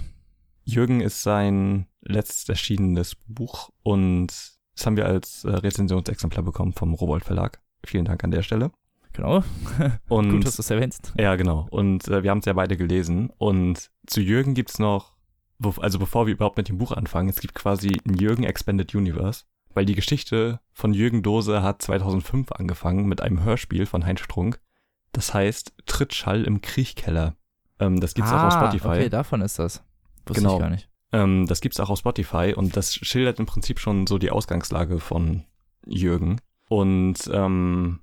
Jürgen 0.65 1.01
ist 1.01 1.23
sein 1.23 1.87
letzt 2.01 2.49
erschienenes 2.49 3.15
Buch 3.27 3.71
und 3.83 4.29
das 4.75 4.87
haben 4.87 4.97
wir 4.97 5.07
als 5.07 5.45
äh, 5.45 5.51
Rezensionsexemplar 5.51 6.45
bekommen 6.45 6.73
vom 6.73 6.95
Rowold 6.95 7.25
Verlag. 7.25 7.61
Vielen 7.85 8.05
Dank 8.05 8.23
an 8.25 8.31
der 8.31 8.43
Stelle. 8.43 8.71
Genau. 9.13 9.43
Und 10.09 10.31
Gut, 10.31 10.47
dass 10.47 10.57
du 10.57 10.61
es 10.61 10.71
erwähnst. 10.71 11.15
Ja, 11.19 11.37
genau. 11.37 11.67
Und 11.71 12.07
äh, 12.09 12.23
wir 12.23 12.31
haben 12.31 12.41
es 12.41 12.45
ja 12.45 12.53
beide 12.53 12.77
gelesen. 12.77 13.31
Und 13.39 13.91
zu 14.07 14.21
Jürgen 14.21 14.53
gibt's 14.53 14.79
noch, 14.79 15.15
wo, 15.59 15.71
also 15.81 15.99
bevor 15.99 16.27
wir 16.27 16.35
überhaupt 16.35 16.59
mit 16.59 16.69
dem 16.69 16.77
Buch 16.77 16.93
anfangen, 16.93 17.31
es 17.31 17.41
gibt 17.41 17.55
quasi 17.55 17.99
ein 18.07 18.15
Jürgen 18.15 18.45
Expanded 18.45 18.95
Universe. 18.95 19.45
Weil 19.73 19.87
die 19.87 19.95
Geschichte 19.95 20.61
von 20.73 20.93
Jürgen 20.93 21.23
Dose 21.23 21.63
hat 21.63 21.81
2005 21.81 22.53
angefangen 22.53 23.07
mit 23.07 23.23
einem 23.23 23.43
Hörspiel 23.43 23.87
von 23.87 24.05
Heinz 24.05 24.21
Strunk. 24.21 24.61
Das 25.13 25.33
heißt 25.33 25.73
Trittschall 25.87 26.45
im 26.45 26.61
Kriechkeller. 26.61 27.37
Ähm, 27.81 28.01
das 28.01 28.15
gibt's 28.15 28.33
auch 28.33 28.43
auf 28.45 28.53
Spotify. 28.55 28.89
Ah, 28.89 28.93
Okay, 28.93 29.09
davon 29.09 29.41
ist 29.43 29.59
das. 29.59 29.83
Wusste 30.27 30.43
Genau. 30.43 30.55
ich 30.55 30.61
gar 30.61 30.71
nicht. 30.71 30.89
Ähm, 31.13 31.47
das 31.47 31.61
gibt's 31.61 31.79
auch 31.81 31.91
auf 31.91 31.99
Spotify 31.99 32.53
und 32.57 32.77
das 32.77 32.95
schildert 32.95 33.39
im 33.39 33.47
Prinzip 33.47 33.79
schon 33.79 34.07
so 34.07 34.19
die 34.19 34.31
Ausgangslage 34.31 34.99
von 34.99 35.45
Jürgen. 35.87 36.41
Und 36.69 37.31
ähm, 37.33 38.01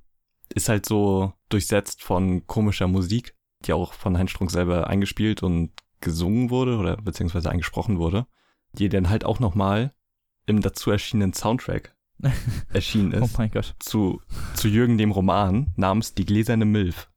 ist 0.54 0.70
halt 0.70 0.86
so 0.86 1.34
durchsetzt 1.50 2.02
von 2.04 2.48
komischer 2.48 2.88
Musik, 2.88 3.36
die 3.66 3.74
auch 3.74 3.94
von 3.94 4.18
Heinz 4.18 4.32
Strunk 4.32 4.52
selber 4.52 4.88
eingespielt 4.88 5.44
und 5.44 5.72
gesungen 6.00 6.50
wurde 6.50 6.78
oder 6.78 6.98
beziehungsweise 6.98 7.50
eingesprochen 7.50 7.98
wurde, 7.98 8.26
die 8.74 8.90
dann 8.90 9.10
halt 9.10 9.26
auch 9.26 9.40
nochmal 9.40 9.94
im 10.46 10.62
dazu 10.62 10.92
erschienenen 10.92 11.34
Soundtrack 11.34 11.96
erschienen 12.74 13.14
Oh 13.22 13.26
ist 13.26 13.38
mein 13.38 13.52
Gott. 13.52 13.76
zu, 13.80 14.22
zu 14.54 14.68
Jürgen 14.68 14.98
dem 14.98 15.12
Roman 15.12 15.74
namens 15.76 16.14
Die 16.14 16.26
gläserne 16.26 16.66
Milf. 16.66 17.10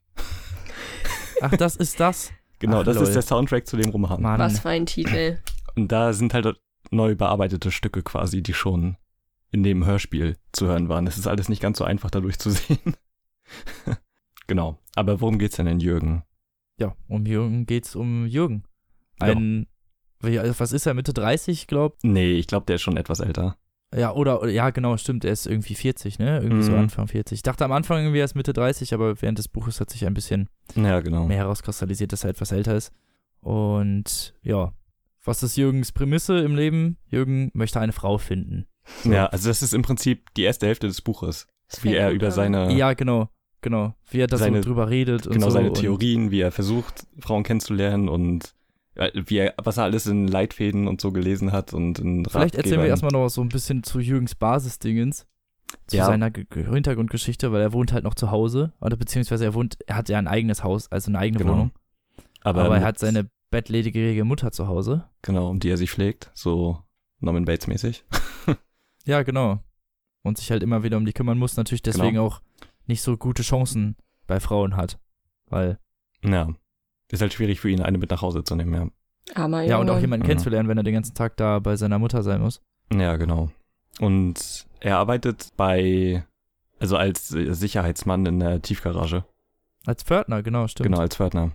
Ach, 1.43 1.53
das 1.57 1.77
ist 1.77 2.01
das. 2.01 2.33
Genau, 2.59 2.81
Ach, 2.81 2.85
das 2.85 2.97
lol. 2.97 3.05
ist 3.05 3.15
der 3.15 3.23
Soundtrack 3.23 3.67
zu 3.67 3.77
dem 3.77 3.91
Roman. 3.91 4.21
Mann. 4.23 4.39
Was 4.41 4.61
für 4.61 4.71
ein 4.71 4.87
Titel. 4.87 5.39
Und 5.75 5.93
da 5.93 6.13
sind 6.13 6.33
halt 6.35 6.59
neu 6.91 7.15
bearbeitete 7.15 7.71
Stücke 7.71 8.03
quasi, 8.03 8.43
die 8.43 8.55
schon 8.55 8.97
in 9.51 9.63
dem 9.63 9.85
Hörspiel 9.85 10.37
zu 10.53 10.67
hören 10.67 10.89
waren. 10.89 11.07
Es 11.07 11.19
ist 11.19 11.27
alles 11.27 11.49
nicht 11.49 11.61
ganz 11.61 11.79
so 11.79 11.85
einfach 11.85 12.11
dadurch 12.11 12.39
zu 12.39 12.51
sehen. 12.51 12.97
genau. 14.47 14.79
Aber 14.95 15.21
worum 15.21 15.39
geht's 15.39 15.57
denn 15.57 15.67
in 15.67 15.81
Jürgen? 15.81 16.23
Ja, 16.79 16.95
um 17.09 17.27
Jürgen 17.27 17.67
geht's 17.67 17.95
um 17.97 18.27
Jürgen. 18.27 18.65
Ein, 19.19 19.67
wie- 20.21 20.39
also 20.39 20.59
was 20.61 20.73
ist 20.73 20.87
er, 20.87 20.95
Mitte 20.95 21.13
30, 21.15 21.67
glaub? 21.67 21.97
Nee, 22.03 22.33
ich 22.33 22.47
glaube, 22.47 22.67
der 22.67 22.77
ist 22.77 22.83
schon 22.83 22.97
etwas 22.97 23.21
älter. 23.21 23.57
Ja, 23.95 24.13
oder, 24.13 24.47
ja, 24.49 24.71
genau, 24.71 24.97
stimmt, 24.97 25.25
er 25.25 25.33
ist 25.33 25.47
irgendwie 25.47 25.75
40, 25.75 26.19
ne? 26.19 26.41
Irgendwie 26.41 26.63
so 26.63 26.73
Mhm. 26.73 26.79
Anfang 26.81 27.07
40. 27.07 27.37
Ich 27.37 27.43
dachte 27.43 27.65
am 27.65 27.73
Anfang 27.73 28.03
irgendwie, 28.03 28.19
er 28.19 28.25
ist 28.25 28.35
Mitte 28.35 28.53
30, 28.53 28.93
aber 28.95 29.21
während 29.23 29.39
des 29.39 29.49
Buches 29.49 29.81
hat 29.81 29.91
sich 29.91 30.05
ein 30.07 30.15
bisschen 30.15 30.49
Ja, 30.75 31.01
genau. 31.01 31.27
mehr 31.27 31.37
herauskristallisiert, 31.39 32.13
dass 32.13 32.25
er 32.25 32.31
etwas 32.31 32.51
älter 32.53 32.75
ist. 32.77 32.93
Und 33.41 34.35
ja, 34.43 34.73
was 35.25 35.43
ist 35.43 35.57
Jürgens 35.57 35.93
Prämisse 35.93 36.39
im 36.41 36.57
Leben? 36.57 36.97
Jürgen 37.09 37.51
möchte 37.55 37.79
eine 37.81 37.93
Frau 37.93 38.19
finden. 38.19 38.67
So. 39.05 39.13
Ja, 39.13 39.27
also 39.27 39.49
das 39.49 39.63
ist 39.63 39.73
im 39.73 39.83
Prinzip 39.83 40.35
die 40.35 40.43
erste 40.43 40.67
Hälfte 40.67 40.89
des 40.89 41.01
Buches. 41.01 41.47
Das 41.69 41.83
Wie 41.85 41.95
er 41.95 42.11
über 42.11 42.31
seine, 42.33 42.73
Ja, 42.73 42.93
genau, 42.95 43.29
genau. 43.61 43.95
Wie 44.11 44.19
er 44.21 44.27
da 44.27 44.37
so 44.37 44.51
drüber 44.61 44.91
redet 44.91 45.27
und 45.29 45.35
genau 45.35 45.47
so. 45.47 45.53
seine 45.55 45.69
und- 45.69 45.79
Theorien, 45.79 46.31
wie 46.33 46.41
er 46.41 46.51
versucht, 46.53 47.07
Frauen 47.21 47.45
kennenzulernen 47.45 48.09
und 48.09 48.55
wie 49.27 49.37
er, 49.39 49.55
was 49.63 49.77
er 49.77 49.85
alles 49.85 50.07
in 50.07 50.27
Leitfäden 50.29 50.89
und 50.89 51.01
so 51.01 51.13
gelesen 51.13 51.53
hat 51.53 51.73
und 51.75 51.99
in 51.99 52.25
Vielleicht 52.25 52.55
erzählen 52.55 52.81
wir 52.83 52.91
Ratgebern. 52.91 52.91
erstmal 52.91 53.13
noch 53.23 53.29
so 53.29 53.43
ein 53.43 53.49
bisschen 53.49 53.83
zu 53.83 54.01
Jürgens 54.01 54.35
Basisdingens. 54.35 55.27
Zu 55.89 55.97
Ja. 55.97 56.07
seiner 56.07 56.31
Ge- 56.31 56.47
Ge- 56.49 56.65
Hintergrundgeschichte, 56.73 57.51
weil 57.53 57.61
er 57.61 57.73
wohnt 57.73 57.93
halt 57.93 58.05
noch 58.05 58.15
zu 58.15 58.31
Hause. 58.31 58.73
Oder 58.81 58.97
beziehungsweise 58.97 59.45
er 59.45 59.55
wohnt, 59.55 59.77
er 59.87 59.97
hat 59.97 60.09
ja 60.09 60.17
ein 60.19 60.29
eigenes 60.29 60.63
Haus, 60.63 60.91
also 60.93 61.11
eine 61.11 61.19
eigene 61.19 61.41
Genau. 61.41 61.53
Wohnung. 61.55 61.71
aber, 62.43 62.65
Aber, 62.67 62.77
er 62.79 62.85
hat 62.85 62.99
seine 63.01 63.29
bettlägerige 63.51 64.25
Mutter 64.25 64.53
zu 64.53 64.69
Hause. 64.69 65.09
Genau, 65.23 65.51
um 65.51 65.59
die 65.59 65.69
er 65.69 65.77
sich 65.77 65.91
pflegt, 65.91 66.31
so 66.35 66.79
Norman 67.21 67.45
Bates 67.45 67.67
mäßig. 67.67 68.05
Ja, 69.05 69.23
genau. 69.23 69.61
Und 70.23 70.39
sich 70.39 70.51
halt 70.51 70.63
immer 70.65 70.83
wieder 70.83 70.97
um 70.97 71.05
die 71.07 71.13
kümmern 71.13 71.39
muss, 71.39 71.57
natürlich 71.57 71.83
deswegen 71.83 72.15
Genau. 72.15 72.27
auch 72.27 72.41
nicht 72.87 73.03
so 73.03 73.17
gute 73.17 73.43
Chancen 73.45 73.97
bei 74.27 74.41
Frauen 74.41 74.77
hat. 74.77 74.99
Weil, 75.49 75.79
Ja. 76.25 76.49
Ist 77.11 77.23
halt 77.23 77.33
schwierig 77.33 77.61
für 77.61 77.71
ihn, 77.71 77.81
eine 77.83 77.99
mit 77.99 78.11
nach 78.11 78.23
Hause 78.23 78.43
zu 78.45 78.55
nehmen, 78.57 78.75
ja. 78.75 78.89
Armer 79.35 79.63
ja, 79.63 79.79
und 79.79 79.89
auch 79.89 79.95
Junge. 79.95 80.01
jemanden 80.03 80.25
Mhm. 80.25 80.29
kennenzulernen, 80.29 80.69
wenn 80.69 80.77
er 80.79 80.85
den 80.85 80.95
ganzen 80.95 81.15
Tag 81.15 81.37
da 81.37 81.59
bei 81.59 81.77
seiner 81.77 81.99
Mutter 81.99 82.23
sein 82.23 82.41
muss. 82.41 82.61
Ja, 82.93 83.17
genau. 83.17 83.51
Und 84.01 84.67
er 84.81 84.99
arbeitet 84.99 85.49
bei, 85.57 86.25
also 86.79 86.97
als 86.97 87.29
Sicherheitsmann 87.29 88.27
in 88.27 88.41
der 88.41 88.63
Tiefgarage. 88.63 89.25
Als 89.87 90.03
Pförtner, 90.03 90.43
genau, 90.43 90.67
stimmt. 90.69 90.87
Genau, 90.89 91.01
als 91.01 91.17
Pförtner. 91.17 91.53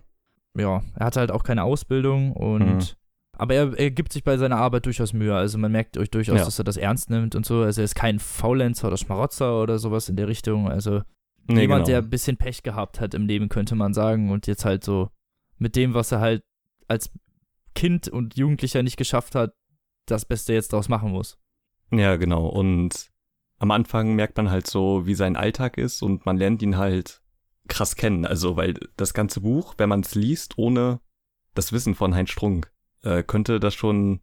Ja, 0.57 0.81
er 0.95 1.05
hatte 1.05 1.19
halt 1.21 1.31
auch 1.31 1.43
keine 1.43 1.63
Ausbildung 1.63 2.33
und. 2.33 2.65
Mhm. 2.75 2.79
Aber 3.37 3.55
er, 3.55 3.73
er 3.79 3.89
gibt 3.91 4.13
sich 4.13 4.23
bei 4.23 4.37
seiner 4.37 4.57
Arbeit 4.57 4.85
durchaus 4.85 5.13
Mühe. 5.13 5.33
Also 5.35 5.57
man 5.57 5.71
merkt 5.71 5.97
euch 5.97 6.11
durchaus, 6.11 6.37
Ja. 6.39 6.45
dass 6.45 6.59
er 6.59 6.65
das 6.65 6.77
ernst 6.77 7.09
nimmt 7.09 7.33
und 7.35 7.45
so. 7.45 7.61
Also 7.61 7.81
er 7.81 7.85
ist 7.85 7.95
kein 7.95 8.19
Faulenzer 8.19 8.87
oder 8.89 8.97
Schmarotzer 8.97 9.61
oder 9.63 9.79
sowas 9.79 10.09
in 10.09 10.15
der 10.15 10.27
Richtung. 10.27 10.69
Also 10.69 11.01
Nee, 11.47 11.61
jemand, 11.61 11.87
der 11.87 11.95
genau. 11.97 12.07
ein 12.07 12.09
bisschen 12.11 12.37
Pech 12.37 12.61
gehabt 12.61 12.99
hat 12.99 13.13
im 13.15 13.25
Leben, 13.25 13.49
könnte 13.49 13.73
man 13.75 13.93
sagen. 13.95 14.29
Und 14.29 14.45
jetzt 14.45 14.63
halt 14.65 14.83
so 14.83 15.09
mit 15.61 15.75
dem, 15.75 15.93
was 15.93 16.11
er 16.11 16.19
halt 16.19 16.43
als 16.87 17.11
Kind 17.75 18.09
und 18.09 18.35
Jugendlicher 18.35 18.81
nicht 18.81 18.97
geschafft 18.97 19.35
hat, 19.35 19.53
das 20.07 20.25
Beste 20.25 20.53
jetzt 20.53 20.73
draus 20.73 20.89
machen 20.89 21.11
muss. 21.11 21.37
Ja, 21.91 22.15
genau. 22.15 22.47
Und 22.47 23.11
am 23.59 23.69
Anfang 23.69 24.15
merkt 24.15 24.37
man 24.37 24.49
halt 24.49 24.65
so, 24.65 25.05
wie 25.05 25.13
sein 25.13 25.35
Alltag 25.35 25.77
ist 25.77 26.01
und 26.01 26.25
man 26.25 26.35
lernt 26.37 26.63
ihn 26.63 26.77
halt 26.77 27.21
krass 27.67 27.95
kennen. 27.95 28.25
Also, 28.25 28.57
weil 28.57 28.73
das 28.97 29.13
ganze 29.13 29.41
Buch, 29.41 29.75
wenn 29.77 29.87
man 29.87 29.99
es 29.99 30.15
liest, 30.15 30.57
ohne 30.57 30.99
das 31.53 31.71
Wissen 31.71 31.93
von 31.93 32.15
Heinz 32.15 32.31
Strunk, 32.31 32.71
äh, 33.03 33.21
könnte 33.21 33.59
das 33.59 33.75
schon, 33.75 34.21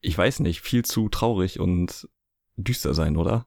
ich 0.00 0.16
weiß 0.16 0.40
nicht, 0.40 0.62
viel 0.62 0.86
zu 0.86 1.10
traurig 1.10 1.60
und 1.60 2.08
düster 2.56 2.94
sein, 2.94 3.18
oder? 3.18 3.46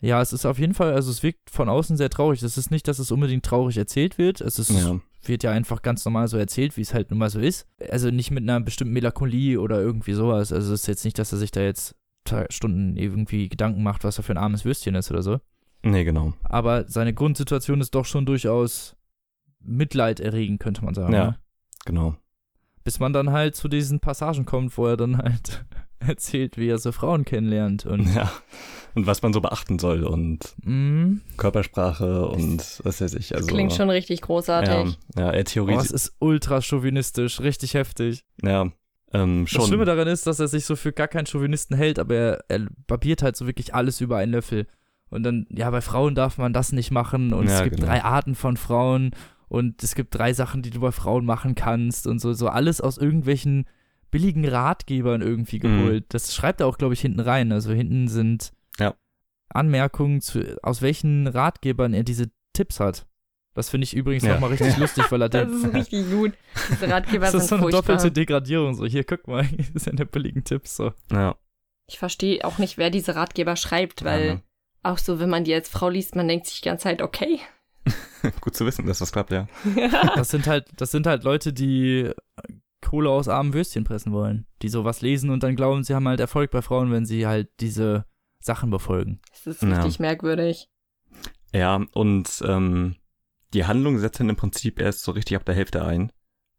Ja, 0.00 0.20
es 0.22 0.32
ist 0.32 0.46
auf 0.46 0.58
jeden 0.58 0.72
Fall, 0.74 0.94
also 0.94 1.10
es 1.10 1.22
wirkt 1.22 1.50
von 1.50 1.68
außen 1.68 1.96
sehr 1.96 2.08
traurig. 2.10 2.42
Es 2.42 2.56
ist 2.56 2.70
nicht, 2.70 2.88
dass 2.88 2.98
es 2.98 3.10
unbedingt 3.10 3.44
traurig 3.44 3.76
erzählt 3.76 4.16
wird. 4.18 4.40
Es 4.40 4.58
ist, 4.58 4.70
Ja. 4.70 4.98
wird 5.24 5.42
ja 5.42 5.50
einfach 5.52 5.82
ganz 5.82 6.04
normal 6.04 6.26
so 6.28 6.38
erzählt, 6.38 6.76
wie 6.78 6.80
es 6.80 6.94
halt 6.94 7.10
nun 7.10 7.18
mal 7.18 7.28
so 7.28 7.38
ist. 7.38 7.66
Also 7.90 8.10
nicht 8.10 8.30
mit 8.30 8.42
einer 8.42 8.60
bestimmten 8.60 8.94
Melancholie 8.94 9.60
oder 9.60 9.78
irgendwie 9.80 10.14
sowas. 10.14 10.52
Also 10.52 10.72
es 10.72 10.80
ist 10.82 10.86
jetzt 10.86 11.04
nicht, 11.04 11.18
dass 11.18 11.32
er 11.32 11.38
sich 11.38 11.50
da 11.50 11.60
jetzt 11.60 11.94
Stunden 12.48 12.96
irgendwie 12.96 13.48
Gedanken 13.48 13.82
macht, 13.82 14.04
was 14.04 14.16
er 14.18 14.22
für 14.24 14.32
ein 14.32 14.38
armes 14.38 14.64
Würstchen 14.64 14.94
ist 14.94 15.10
oder 15.10 15.22
so. 15.22 15.38
Nee, 15.82 16.04
genau. 16.04 16.32
Aber 16.44 16.88
seine 16.88 17.12
Grundsituation 17.12 17.80
ist 17.80 17.94
doch 17.94 18.04
schon 18.04 18.24
durchaus 18.26 18.96
mitleiderregend, 19.60 20.60
könnte 20.60 20.84
man 20.84 20.94
sagen. 20.94 21.12
Ja. 21.12 21.24
Ne? 21.26 21.38
Genau. 21.84 22.16
Bis 22.84 22.98
man 23.00 23.12
dann 23.12 23.30
halt 23.30 23.56
zu 23.56 23.68
diesen 23.68 24.00
Passagen 24.00 24.46
kommt, 24.46 24.76
wo 24.78 24.86
er 24.86 24.96
dann 24.96 25.18
halt 25.18 25.64
erzählt, 26.06 26.56
wie 26.58 26.68
er 26.68 26.78
so 26.78 26.92
Frauen 26.92 27.24
kennenlernt 27.24 27.86
und 27.86 28.14
Ja. 28.14 28.30
Und 28.94 29.06
was 29.06 29.22
man 29.22 29.32
so 29.32 29.40
beachten 29.40 29.78
soll 29.78 30.02
und 30.02 30.56
mm, 30.64 31.18
Körpersprache 31.36 32.26
und 32.26 32.80
was 32.82 33.00
weiß 33.00 33.14
ich. 33.14 33.36
Also, 33.36 33.46
Klingt 33.46 33.72
schon 33.72 33.88
richtig 33.88 34.20
großartig. 34.20 34.98
Ja, 35.14 35.26
ja 35.26 35.30
er 35.30 35.44
oh, 35.62 35.68
es 35.78 35.92
ist 35.92 36.16
ultra 36.18 36.60
chauvinistisch, 36.60 37.40
richtig 37.40 37.74
heftig. 37.74 38.24
ja, 38.42 38.72
ähm, 39.12 39.46
schon. 39.46 39.60
Das 39.60 39.68
Schlimme 39.68 39.84
daran 39.84 40.08
ist, 40.08 40.26
dass 40.26 40.40
er 40.40 40.48
sich 40.48 40.64
so 40.64 40.74
für 40.74 40.92
gar 40.92 41.08
keinen 41.08 41.26
Chauvinisten 41.26 41.76
hält, 41.76 41.98
aber 42.00 42.14
er, 42.14 42.44
er 42.48 42.66
barbiert 42.86 43.22
halt 43.22 43.36
so 43.36 43.46
wirklich 43.46 43.74
alles 43.74 44.00
über 44.00 44.16
einen 44.16 44.32
Löffel. 44.32 44.66
Und 45.08 45.24
dann, 45.24 45.46
ja, 45.50 45.70
bei 45.70 45.80
Frauen 45.80 46.14
darf 46.14 46.38
man 46.38 46.52
das 46.52 46.72
nicht 46.72 46.90
machen 46.90 47.32
und 47.32 47.46
Ja, 47.46 47.58
es 47.58 47.62
gibt 47.64 47.76
genau. 47.76 47.88
drei 47.88 48.02
Arten 48.02 48.34
von 48.34 48.56
Frauen 48.56 49.10
und 49.48 49.82
es 49.82 49.96
gibt 49.96 50.14
drei 50.14 50.32
Sachen, 50.32 50.62
die 50.62 50.70
du 50.70 50.80
bei 50.80 50.92
Frauen 50.92 51.24
machen 51.24 51.56
kannst 51.56 52.06
und 52.06 52.20
so, 52.20 52.32
so 52.32 52.48
alles 52.48 52.80
aus 52.80 52.98
irgendwelchen 52.98 53.66
billigen 54.10 54.46
Ratgebern 54.46 55.22
irgendwie 55.22 55.56
Mhm. 55.58 55.62
geholt. 55.62 56.04
Das 56.08 56.34
schreibt 56.34 56.60
er 56.60 56.66
auch, 56.66 56.78
glaube 56.78 56.94
ich, 56.94 57.00
hinten 57.00 57.20
rein. 57.20 57.52
Also 57.52 57.72
hinten 57.72 58.08
sind 58.08 58.52
Ja. 58.78 58.94
Anmerkungen, 59.48 60.20
zu, 60.20 60.58
aus 60.62 60.82
welchen 60.82 61.26
Ratgebern 61.26 61.94
er 61.94 62.02
diese 62.04 62.30
Tipps 62.52 62.80
hat. 62.80 63.06
Das 63.54 63.68
finde 63.68 63.84
ich 63.84 63.94
übrigens 63.94 64.22
Ja. 64.24 64.34
nochmal 64.34 64.50
richtig 64.50 64.76
lustig, 64.78 65.10
weil 65.10 65.22
er 65.22 65.28
Das 65.28 65.48
denkt, 65.50 65.64
ist 65.66 65.74
richtig 65.74 66.10
gut. 66.10 66.32
Diese 66.70 66.88
Ratgeber 66.88 67.20
das 67.26 67.32
sind 67.32 67.40
ist 67.42 67.48
so 67.48 67.54
eine 67.56 67.62
furchtbar. 67.62 67.82
doppelte 67.82 68.12
Degradierung. 68.12 68.74
So, 68.74 68.86
hier, 68.86 69.04
guck 69.04 69.26
mal, 69.26 69.42
hier 69.44 69.64
sind 69.74 69.98
ja 69.98 70.04
billigen 70.04 70.44
Tipps. 70.44 70.76
So. 70.76 70.92
Ja. 71.10 71.36
Ich 71.88 71.98
verstehe 71.98 72.44
auch 72.44 72.58
nicht, 72.58 72.78
wer 72.78 72.90
diese 72.90 73.16
Ratgeber 73.16 73.56
schreibt, 73.56 74.04
weil 74.04 74.24
Ja, 74.26 74.34
ne? 74.34 74.42
auch 74.84 74.98
so, 74.98 75.18
wenn 75.18 75.28
man 75.30 75.42
die 75.44 75.52
als 75.54 75.68
Frau 75.68 75.88
liest, 75.88 76.14
man 76.14 76.28
denkt 76.28 76.46
sich 76.46 76.60
die 76.60 76.68
ganze 76.68 76.84
Zeit, 76.84 77.02
okay. 77.02 77.40
Gut 78.42 78.54
zu 78.54 78.66
wissen, 78.66 78.86
dass 78.86 78.98
das 79.00 79.10
klappt, 79.12 79.30
ja. 79.32 79.48
Das 80.14 80.28
sind 80.28 80.46
halt, 80.46 80.66
das 80.76 80.90
sind 80.90 81.06
halt 81.06 81.24
Leute, 81.24 81.52
die 81.52 82.10
Kohle 82.82 83.10
aus 83.10 83.28
armen 83.28 83.52
Würstchen 83.54 83.84
pressen 83.84 84.12
wollen. 84.12 84.46
Die 84.62 84.68
sowas 84.68 85.00
lesen 85.02 85.30
und 85.30 85.42
dann 85.42 85.56
glauben, 85.56 85.84
sie 85.84 85.94
haben 85.94 86.08
halt 86.08 86.20
Erfolg 86.20 86.50
bei 86.50 86.62
Frauen, 86.62 86.90
wenn 86.90 87.04
sie 87.06 87.26
halt 87.26 87.48
diese 87.60 88.04
Sachen 88.40 88.70
befolgen. 88.70 89.20
Das 89.30 89.46
ist 89.46 89.62
Ja. 89.62 89.76
richtig 89.76 90.00
merkwürdig. 90.00 90.68
Ja, 91.52 91.84
und 91.94 92.42
ähm, 92.46 92.96
die 93.52 93.64
Handlung 93.66 93.98
setzt 93.98 94.20
dann 94.20 94.28
im 94.28 94.36
Prinzip 94.36 94.80
erst 94.80 95.02
so 95.02 95.12
richtig 95.12 95.36
ab 95.36 95.44
der 95.44 95.54
Hälfte 95.54 95.84
ein, 95.84 96.12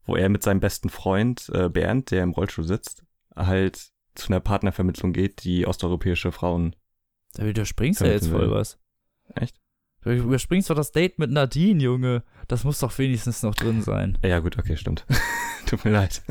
wo 0.05 0.15
er 0.15 0.29
mit 0.29 0.43
seinem 0.43 0.59
besten 0.59 0.89
Freund 0.89 1.49
äh, 1.53 1.69
Bernd, 1.69 2.11
der 2.11 2.23
im 2.23 2.31
Rollstuhl 2.31 2.65
sitzt, 2.65 3.03
halt 3.35 3.89
zu 4.15 4.27
einer 4.27 4.41
Partnervermittlung 4.41 5.13
geht, 5.13 5.43
die 5.45 5.65
osteuropäische 5.65 6.31
Frauen. 6.31 6.75
Da 7.33 7.45
überspringst 7.45 8.01
du 8.01 8.05
ja 8.05 8.11
jetzt 8.11 8.27
voll 8.27 8.41
will. 8.41 8.51
was. 8.51 8.77
Echt? 9.35 9.57
Du 10.03 10.11
überspringst 10.11 10.69
doch 10.69 10.75
das 10.75 10.91
Date 10.91 11.19
mit 11.19 11.31
Nadine, 11.31 11.81
Junge. 11.81 12.23
Das 12.47 12.63
muss 12.63 12.79
doch 12.79 12.97
wenigstens 12.97 13.43
noch 13.43 13.53
drin 13.53 13.81
sein. 13.81 14.17
Ja, 14.23 14.39
gut, 14.39 14.57
okay, 14.57 14.75
stimmt. 14.75 15.05
Tut 15.67 15.85
mir 15.85 15.91
leid. 15.91 16.23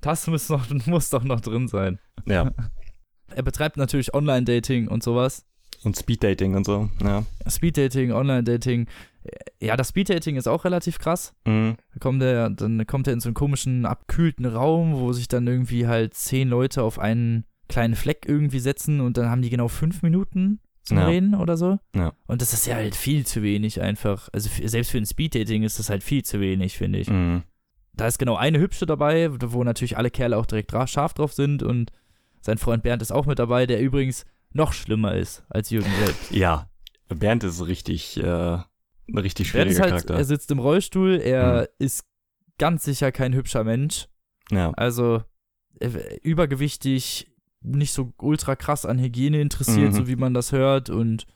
Das 0.00 0.26
muss, 0.26 0.48
noch, 0.48 0.68
muss 0.86 1.10
doch 1.10 1.24
noch 1.24 1.40
drin 1.40 1.68
sein. 1.68 1.98
ja. 2.26 2.52
Er 3.30 3.42
betreibt 3.42 3.76
natürlich 3.76 4.14
Online-Dating 4.14 4.88
und 4.88 5.02
sowas. 5.02 5.44
Und 5.84 5.98
Speeddating 5.98 6.54
und 6.54 6.64
so, 6.64 6.88
ja. 7.02 7.24
Speed-Dating, 7.46 8.10
Online-Dating. 8.10 8.86
Ja, 9.60 9.76
das 9.76 9.90
Speed-Dating 9.90 10.36
ist 10.36 10.48
auch 10.48 10.64
relativ 10.64 10.98
krass. 10.98 11.34
Mhm. 11.44 11.76
Da 11.92 11.98
kommt 12.00 12.22
er, 12.22 12.48
dann 12.48 12.86
kommt 12.86 13.06
er 13.06 13.12
in 13.12 13.20
so 13.20 13.28
einen 13.28 13.34
komischen, 13.34 13.84
abkühlten 13.84 14.46
Raum, 14.46 14.94
wo 14.94 15.12
sich 15.12 15.28
dann 15.28 15.46
irgendwie 15.46 15.86
halt 15.86 16.14
zehn 16.14 16.48
Leute 16.48 16.82
auf 16.82 16.98
einen 16.98 17.44
kleinen 17.68 17.96
Fleck 17.96 18.24
irgendwie 18.26 18.60
setzen 18.60 19.00
und 19.00 19.18
dann 19.18 19.28
haben 19.28 19.42
die 19.42 19.50
genau 19.50 19.68
fünf 19.68 20.02
Minuten 20.02 20.60
zum 20.88 20.98
Ja. 20.98 21.06
Reden 21.06 21.34
oder 21.34 21.56
so. 21.56 21.78
Ja. 21.94 22.12
Und 22.26 22.42
das 22.42 22.52
ist 22.52 22.66
ja 22.66 22.74
halt 22.76 22.94
viel 22.96 23.24
zu 23.26 23.42
wenig 23.42 23.80
einfach. 23.80 24.28
Also 24.32 24.48
selbst 24.64 24.90
für 24.90 24.98
ein 24.98 25.06
Speed-Dating 25.06 25.62
ist 25.62 25.78
das 25.78 25.88
halt 25.90 26.02
viel 26.02 26.24
zu 26.24 26.40
wenig, 26.40 26.76
finde 26.76 26.98
ich. 26.98 27.08
Mhm. 27.08 27.42
Da 27.94 28.06
ist 28.06 28.18
genau 28.18 28.36
eine 28.36 28.58
Hübsche 28.58 28.86
dabei, 28.86 29.28
wo 29.30 29.64
natürlich 29.64 29.96
alle 29.96 30.10
Kerle 30.10 30.36
auch 30.36 30.46
direkt 30.46 30.72
scharf 30.88 31.14
drauf 31.14 31.32
sind 31.32 31.62
und 31.62 31.90
sein 32.40 32.58
Freund 32.58 32.82
Bernd 32.82 33.02
ist 33.02 33.10
auch 33.12 33.26
mit 33.26 33.38
dabei, 33.38 33.66
der 33.66 33.80
übrigens 33.80 34.24
noch 34.52 34.72
schlimmer 34.72 35.14
ist 35.14 35.44
als 35.48 35.70
Jürgen 35.70 35.90
selbst. 36.04 36.30
Ja. 36.30 36.68
Bernd 37.08 37.42
ist 37.44 37.66
richtig, 37.66 38.16
äh, 38.18 38.22
ein 38.22 38.64
richtig 39.08 39.52
Bernd 39.52 39.70
schwieriger 39.70 39.70
ist 39.70 39.80
halt, 39.80 39.90
Charakter. 39.90 40.14
er 40.16 40.24
sitzt 40.24 40.50
im 40.50 40.58
Rollstuhl, 40.58 41.16
er 41.20 41.68
ist 41.78 42.04
ganz 42.58 42.84
sicher 42.84 43.12
kein 43.12 43.34
hübscher 43.34 43.64
Mensch. 43.64 44.08
ja. 44.50 44.70
Also 44.72 45.22
äh, 45.80 45.88
übergewichtig, 46.22 47.28
nicht 47.60 47.92
so 47.92 48.12
ultra 48.18 48.56
krass 48.56 48.86
an 48.86 48.98
Hygiene 48.98 49.40
interessiert, 49.40 49.92
Mhm. 49.92 49.96
so 49.96 50.08
wie 50.08 50.16
man 50.16 50.34
das 50.34 50.52
hört. 50.52 50.90
Und 50.90 51.26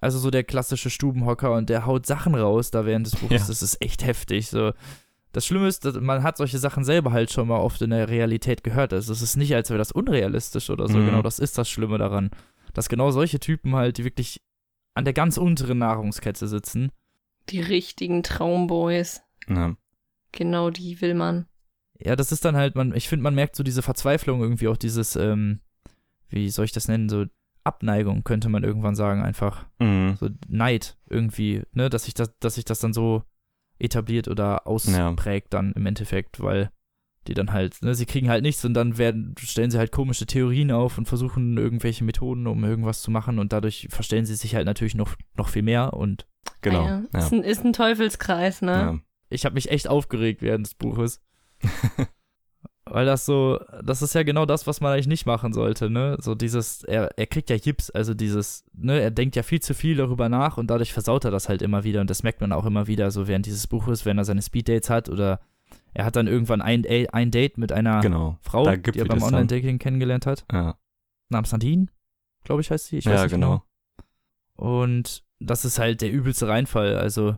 also 0.00 0.18
so 0.18 0.30
der 0.30 0.44
klassische 0.44 0.90
Stubenhocker 0.90 1.52
und 1.52 1.68
der 1.70 1.86
haut 1.86 2.06
Sachen 2.06 2.34
raus 2.34 2.70
da 2.70 2.84
während 2.86 3.06
des 3.06 3.16
Buches. 3.16 3.42
Ja. 3.42 3.46
Das 3.48 3.62
ist 3.62 3.80
echt 3.82 4.04
heftig. 4.04 4.48
So. 4.48 4.72
Das 5.32 5.46
Schlimme 5.46 5.66
ist, 5.66 5.84
dass 5.84 5.98
man 6.00 6.22
hat 6.22 6.36
solche 6.36 6.58
Sachen 6.58 6.84
selber 6.84 7.10
halt 7.12 7.32
schon 7.32 7.48
mal 7.48 7.58
oft 7.58 7.82
in 7.82 7.90
der 7.90 8.08
Realität 8.08 8.62
gehört. 8.62 8.92
Also 8.92 9.12
es 9.12 9.20
ist 9.22 9.36
nicht, 9.36 9.54
als 9.54 9.70
wäre 9.70 9.78
das 9.78 9.90
unrealistisch 9.92 10.70
oder 10.70 10.86
so. 10.88 10.98
Mhm. 10.98 11.06
Genau, 11.06 11.22
das 11.22 11.38
ist 11.40 11.58
das 11.58 11.68
Schlimme 11.68 11.98
daran. 11.98 12.30
Dass 12.72 12.88
genau 12.88 13.10
solche 13.10 13.40
Typen 13.40 13.74
halt, 13.74 13.98
die 13.98 14.04
wirklich 14.04 14.42
an 14.94 15.04
der 15.04 15.14
ganz 15.14 15.38
unteren 15.38 15.78
Nahrungskette 15.78 16.46
sitzen. 16.46 16.90
Die 17.48 17.60
richtigen 17.60 18.22
Traumboys. 18.22 19.22
ja. 19.48 19.74
Genau 20.32 20.70
die 20.70 21.00
will 21.00 21.14
man. 21.14 21.46
Ja, 21.98 22.16
das 22.16 22.32
ist 22.32 22.44
dann 22.44 22.56
halt, 22.56 22.74
man, 22.74 22.94
ich 22.94 23.08
finde, 23.08 23.22
man 23.22 23.34
merkt 23.34 23.56
so 23.56 23.62
diese 23.62 23.82
Verzweiflung 23.82 24.40
irgendwie, 24.40 24.68
auch 24.68 24.76
dieses, 24.76 25.16
ähm, 25.16 25.60
wie 26.28 26.50
soll 26.50 26.64
ich 26.64 26.72
das 26.72 26.88
nennen, 26.88 27.08
so 27.08 27.26
Abneigung, 27.62 28.24
könnte 28.24 28.48
man 28.48 28.64
irgendwann 28.64 28.94
sagen, 28.94 29.22
einfach. 29.22 29.66
Mhm. 29.78 30.16
So 30.18 30.28
Neid 30.48 30.96
irgendwie, 31.08 31.62
ne, 31.72 31.88
dass 31.88 32.04
sich 32.04 32.14
das, 32.14 32.36
dass 32.40 32.56
sich 32.56 32.64
das 32.64 32.80
dann 32.80 32.92
so 32.92 33.22
etabliert 33.78 34.28
oder 34.28 34.66
ausprägt 34.66 35.52
dann 35.54 35.72
im 35.72 35.86
Endeffekt, 35.86 36.40
weil 36.40 36.70
die 37.26 37.34
dann 37.34 37.52
halt, 37.52 37.80
ne, 37.82 37.94
sie 37.94 38.06
kriegen 38.06 38.28
halt 38.28 38.42
nichts 38.42 38.64
und 38.64 38.74
dann 38.74 38.98
werden, 38.98 39.34
stellen 39.38 39.70
sie 39.70 39.78
halt 39.78 39.92
komische 39.92 40.26
Theorien 40.26 40.70
auf 40.70 40.98
und 40.98 41.06
versuchen 41.08 41.56
irgendwelche 41.56 42.04
Methoden, 42.04 42.46
um 42.46 42.64
irgendwas 42.64 43.00
zu 43.00 43.10
machen 43.10 43.38
und 43.38 43.52
dadurch 43.52 43.88
verstellen 43.90 44.26
sie 44.26 44.34
sich 44.34 44.54
halt 44.54 44.66
natürlich 44.66 44.94
noch, 44.94 45.14
noch 45.36 45.48
viel 45.48 45.62
mehr 45.62 45.94
und 45.94 46.26
Genau. 46.60 46.84
Ah 46.84 46.88
ja. 46.88 47.02
Ja. 47.12 47.18
Ist, 47.20 47.32
ein, 47.32 47.42
ist 47.42 47.64
ein 47.64 47.72
Teufelskreis, 47.72 48.62
ne? 48.62 48.72
Ja. 48.72 48.98
ich 49.28 49.44
habe 49.44 49.54
mich 49.54 49.70
echt 49.70 49.88
aufgeregt 49.88 50.42
während 50.42 50.66
des 50.66 50.74
Buches. 50.74 51.20
Weil 52.86 53.06
das 53.06 53.24
so, 53.24 53.58
das 53.82 54.02
ist 54.02 54.14
ja 54.14 54.22
genau 54.24 54.44
das, 54.44 54.66
was 54.66 54.80
man 54.82 54.92
eigentlich 54.92 55.06
nicht 55.06 55.24
machen 55.24 55.54
sollte, 55.54 55.88
ne? 55.88 56.18
So 56.20 56.34
dieses, 56.34 56.84
er, 56.84 57.10
er 57.18 57.26
kriegt 57.26 57.48
ja 57.48 57.56
Jips, 57.56 57.90
also 57.90 58.12
dieses, 58.12 58.64
ne, 58.74 59.00
er 59.00 59.10
denkt 59.10 59.36
ja 59.36 59.42
viel 59.42 59.60
zu 59.60 59.72
viel 59.74 59.96
darüber 59.96 60.28
nach 60.28 60.58
und 60.58 60.68
dadurch 60.68 60.92
versaut 60.92 61.24
er 61.24 61.30
das 61.30 61.48
halt 61.48 61.62
immer 61.62 61.82
wieder 61.82 62.02
und 62.02 62.10
das 62.10 62.22
merkt 62.22 62.42
man 62.42 62.52
auch 62.52 62.66
immer 62.66 62.86
wieder, 62.86 63.10
so 63.10 63.26
während 63.26 63.46
dieses 63.46 63.66
Buches, 63.66 64.04
wenn 64.04 64.18
er 64.18 64.24
seine 64.24 64.42
Speeddates 64.42 64.90
hat 64.90 65.08
oder 65.08 65.40
er 65.94 66.04
hat 66.04 66.14
dann 66.16 66.26
irgendwann 66.26 66.60
ein, 66.60 66.84
ein 67.12 67.30
Date 67.30 67.56
mit 67.56 67.72
einer 67.72 68.00
Genau. 68.00 68.36
Frau, 68.42 68.64
die 68.64 68.98
er 68.98 69.06
beim. 69.06 69.22
Online-Dating 69.22 69.78
kennengelernt 69.78 70.26
hat, 70.26 70.44
Ja, 70.52 70.76
namens 71.30 71.52
Nadine, 71.52 71.86
glaube 72.44 72.60
ich, 72.60 72.70
heißt 72.70 72.86
sie. 72.88 72.98
Ich 72.98 73.06
weiß 73.06 73.14
ja 73.14 73.22
nicht 73.24 73.32
genau. 73.32 73.62
Und 74.56 75.24
das 75.40 75.64
ist 75.64 75.78
halt 75.78 76.00
der 76.02 76.12
übelste 76.12 76.48
Reinfall. 76.48 76.96
Also, 76.96 77.36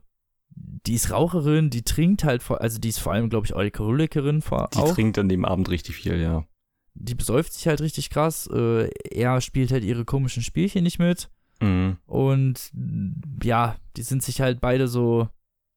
die 0.57 0.95
ist 0.95 1.11
Raucherin, 1.11 1.71
die 1.71 1.83
trinkt 1.83 2.25
halt, 2.25 2.42
vor, 2.42 2.61
also 2.61 2.79
die 2.79 2.88
ist 2.88 2.99
vor 2.99 3.12
allem, 3.12 3.29
glaube 3.29 3.47
ich, 3.47 3.55
Alkoholikerin 3.55 4.40
vor, 4.40 4.69
Die 4.73 4.79
auch. 4.79 4.95
trinkt 4.95 5.19
an 5.19 5.29
dem 5.29 5.45
Abend 5.45 5.69
richtig 5.69 5.97
viel, 5.97 6.21
ja. 6.21 6.45
Die 6.95 7.14
besäuft 7.14 7.53
sich 7.53 7.66
halt 7.66 7.81
richtig 7.83 8.09
krass. 8.09 8.49
Äh, 8.51 8.88
er 9.11 9.40
spielt 9.42 9.71
halt 9.71 9.85
ihre 9.85 10.05
komischen 10.05 10.42
Spielchen 10.42 10.83
nicht 10.85 10.99
mit. 10.99 11.29
Mhm. 11.61 11.99
Und 12.07 12.71
ja, 13.42 13.77
die 13.97 14.03
sind 14.03 14.23
sich 14.23 14.40
halt 14.40 14.61
beide 14.61 14.88
so, 14.88 15.29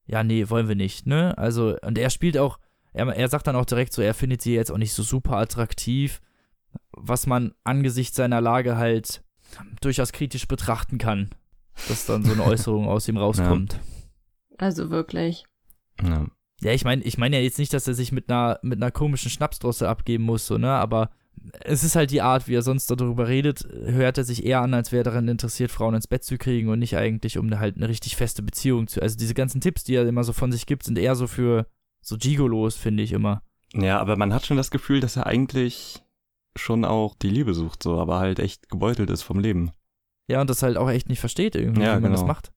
ja, 0.05 0.23
nee, 0.23 0.49
wollen 0.49 0.67
wir 0.69 0.75
nicht, 0.75 1.07
ne? 1.07 1.37
Also, 1.37 1.75
und 1.81 1.97
er 1.97 2.09
spielt 2.09 2.37
auch, 2.37 2.57
er, 2.93 3.07
er 3.07 3.27
sagt 3.29 3.47
dann 3.47 3.55
auch 3.55 3.65
direkt 3.65 3.93
so, 3.93 4.01
er 4.01 4.13
findet 4.13 4.41
sie 4.41 4.53
jetzt 4.53 4.71
auch 4.71 4.77
nicht 4.77 4.93
so 4.93 5.03
super 5.03 5.37
attraktiv, 5.37 6.21
was 6.91 7.27
man 7.27 7.53
angesichts 7.63 8.15
seiner 8.15 8.41
Lage 8.41 8.77
halt 8.77 9.23
durchaus 9.81 10.11
kritisch 10.11 10.47
betrachten 10.47 10.97
kann, 10.99 11.29
dass 11.87 12.05
dann 12.05 12.23
so 12.23 12.31
eine 12.31 12.43
Äußerung 12.45 12.87
aus 12.87 13.07
ihm 13.07 13.17
rauskommt. 13.17 13.79
Also 14.59 14.89
wirklich. 14.91 15.45
Ja. 16.01 16.27
Ja, 16.61 16.73
ich 16.73 16.83
meine, 16.83 17.01
ich 17.03 17.17
meine 17.17 17.37
ja 17.37 17.41
jetzt 17.41 17.57
nicht, 17.57 17.73
dass 17.73 17.87
er 17.87 17.93
sich 17.93 18.11
mit 18.11 18.29
einer, 18.29 18.59
mit 18.61 18.81
einer 18.81 18.91
komischen 18.91 19.31
Schnapsdrosse 19.31 19.87
abgeben 19.87 20.25
muss, 20.25 20.45
so, 20.45 20.57
ne? 20.57 20.69
Aber 20.71 21.09
es 21.61 21.85
ist 21.85 21.95
halt 21.95 22.11
die 22.11 22.21
Art, 22.21 22.49
wie 22.49 22.55
er 22.55 22.61
sonst 22.61 22.91
darüber 22.91 23.29
redet, 23.29 23.65
hört 23.85 24.17
er 24.17 24.25
sich 24.25 24.45
eher 24.45 24.59
an, 24.59 24.73
als 24.73 24.91
wäre 24.91 25.01
er 25.01 25.05
daran 25.05 25.29
interessiert, 25.29 25.71
Frauen 25.71 25.95
ins 25.95 26.07
Bett 26.07 26.25
zu 26.25 26.37
kriegen 26.37 26.67
und 26.67 26.79
nicht 26.79 26.97
eigentlich, 26.97 27.37
um 27.37 27.57
halt 27.57 27.77
eine 27.77 27.87
richtig 27.87 28.17
feste 28.17 28.43
Beziehung 28.43 28.87
zu. 28.87 29.01
Also 29.01 29.15
diese 29.17 29.33
ganzen 29.33 29.61
Tipps, 29.61 29.85
die 29.85 29.95
er 29.95 30.05
immer 30.05 30.25
so 30.25 30.33
von 30.33 30.51
sich 30.51 30.65
gibt, 30.65 30.83
sind 30.83 30.97
eher 30.97 31.15
so 31.15 31.27
für 31.27 31.65
so 32.01 32.17
Gigolos, 32.17 32.75
finde 32.75 33.03
ich 33.03 33.13
immer. 33.13 33.41
ja, 33.73 33.97
aber 33.99 34.17
man 34.17 34.33
hat 34.33 34.45
schon 34.45 34.57
das 34.57 34.69
Gefühl, 34.71 34.99
dass 34.99 35.15
er 35.15 35.27
eigentlich 35.27 36.03
schon 36.57 36.83
auch 36.83 37.15
die 37.15 37.29
Liebe 37.29 37.53
sucht, 37.53 37.83
so, 37.83 37.97
aber 37.99 38.19
halt 38.19 38.39
echt 38.39 38.67
gebeutelt 38.69 39.09
ist 39.09 39.21
vom 39.21 39.39
Leben. 39.39 39.71
Ja, 40.27 40.41
und 40.41 40.49
das 40.49 40.61
halt 40.61 40.75
auch 40.75 40.89
echt 40.89 41.07
nicht 41.07 41.19
versteht 41.21 41.55
irgendwie, 41.55 41.83
Ja, 41.83 41.97
wie 41.97 42.01
man 42.01 42.11
das 42.11 42.21
genau. 42.21 42.33
macht. 42.33 42.51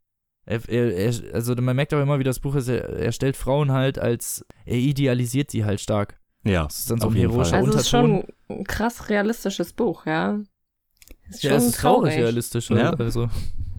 Er, 0.44 0.68
er, 0.68 0.92
er, 0.96 1.35
also 1.35 1.55
man 1.55 1.76
merkt 1.76 1.94
auch 1.94 2.00
immer, 2.02 2.18
wie 2.18 2.24
das 2.24 2.40
Buch 2.40 2.55
ist, 2.57 2.68
er, 2.68 2.88
er 2.88 3.12
stellt 3.12 3.37
Frauen 3.37 3.70
halt 3.70 3.98
als, 3.98 4.44
er 4.64 4.76
idealisiert 4.76 5.50
sie 5.50 5.64
halt 5.64 5.81
stark. 5.81 6.18
Ja, 6.44 6.64
Das 6.64 6.81
ist 6.81 6.90
dann 6.90 6.98
so 7.00 7.07
Auf 7.07 7.12
ein 7.12 7.16
jeden 7.16 7.31
heroischer 7.31 7.50
Fall. 7.50 7.61
Also 7.61 7.72
es 7.78 7.81
ist 7.83 7.88
schon 7.90 8.24
ein 8.48 8.64
krass 8.64 9.09
realistisches 9.09 9.72
Buch, 9.72 10.07
ja. 10.07 10.40
Ist 11.31 11.42
ja, 11.44 11.50
schon 11.50 11.59
es 11.59 11.66
ist 11.66 11.76
traurig 11.81 12.11
traurig. 12.12 12.24
realistisch. 12.24 12.70
Ja. 12.70 12.90
Also. 12.94 13.28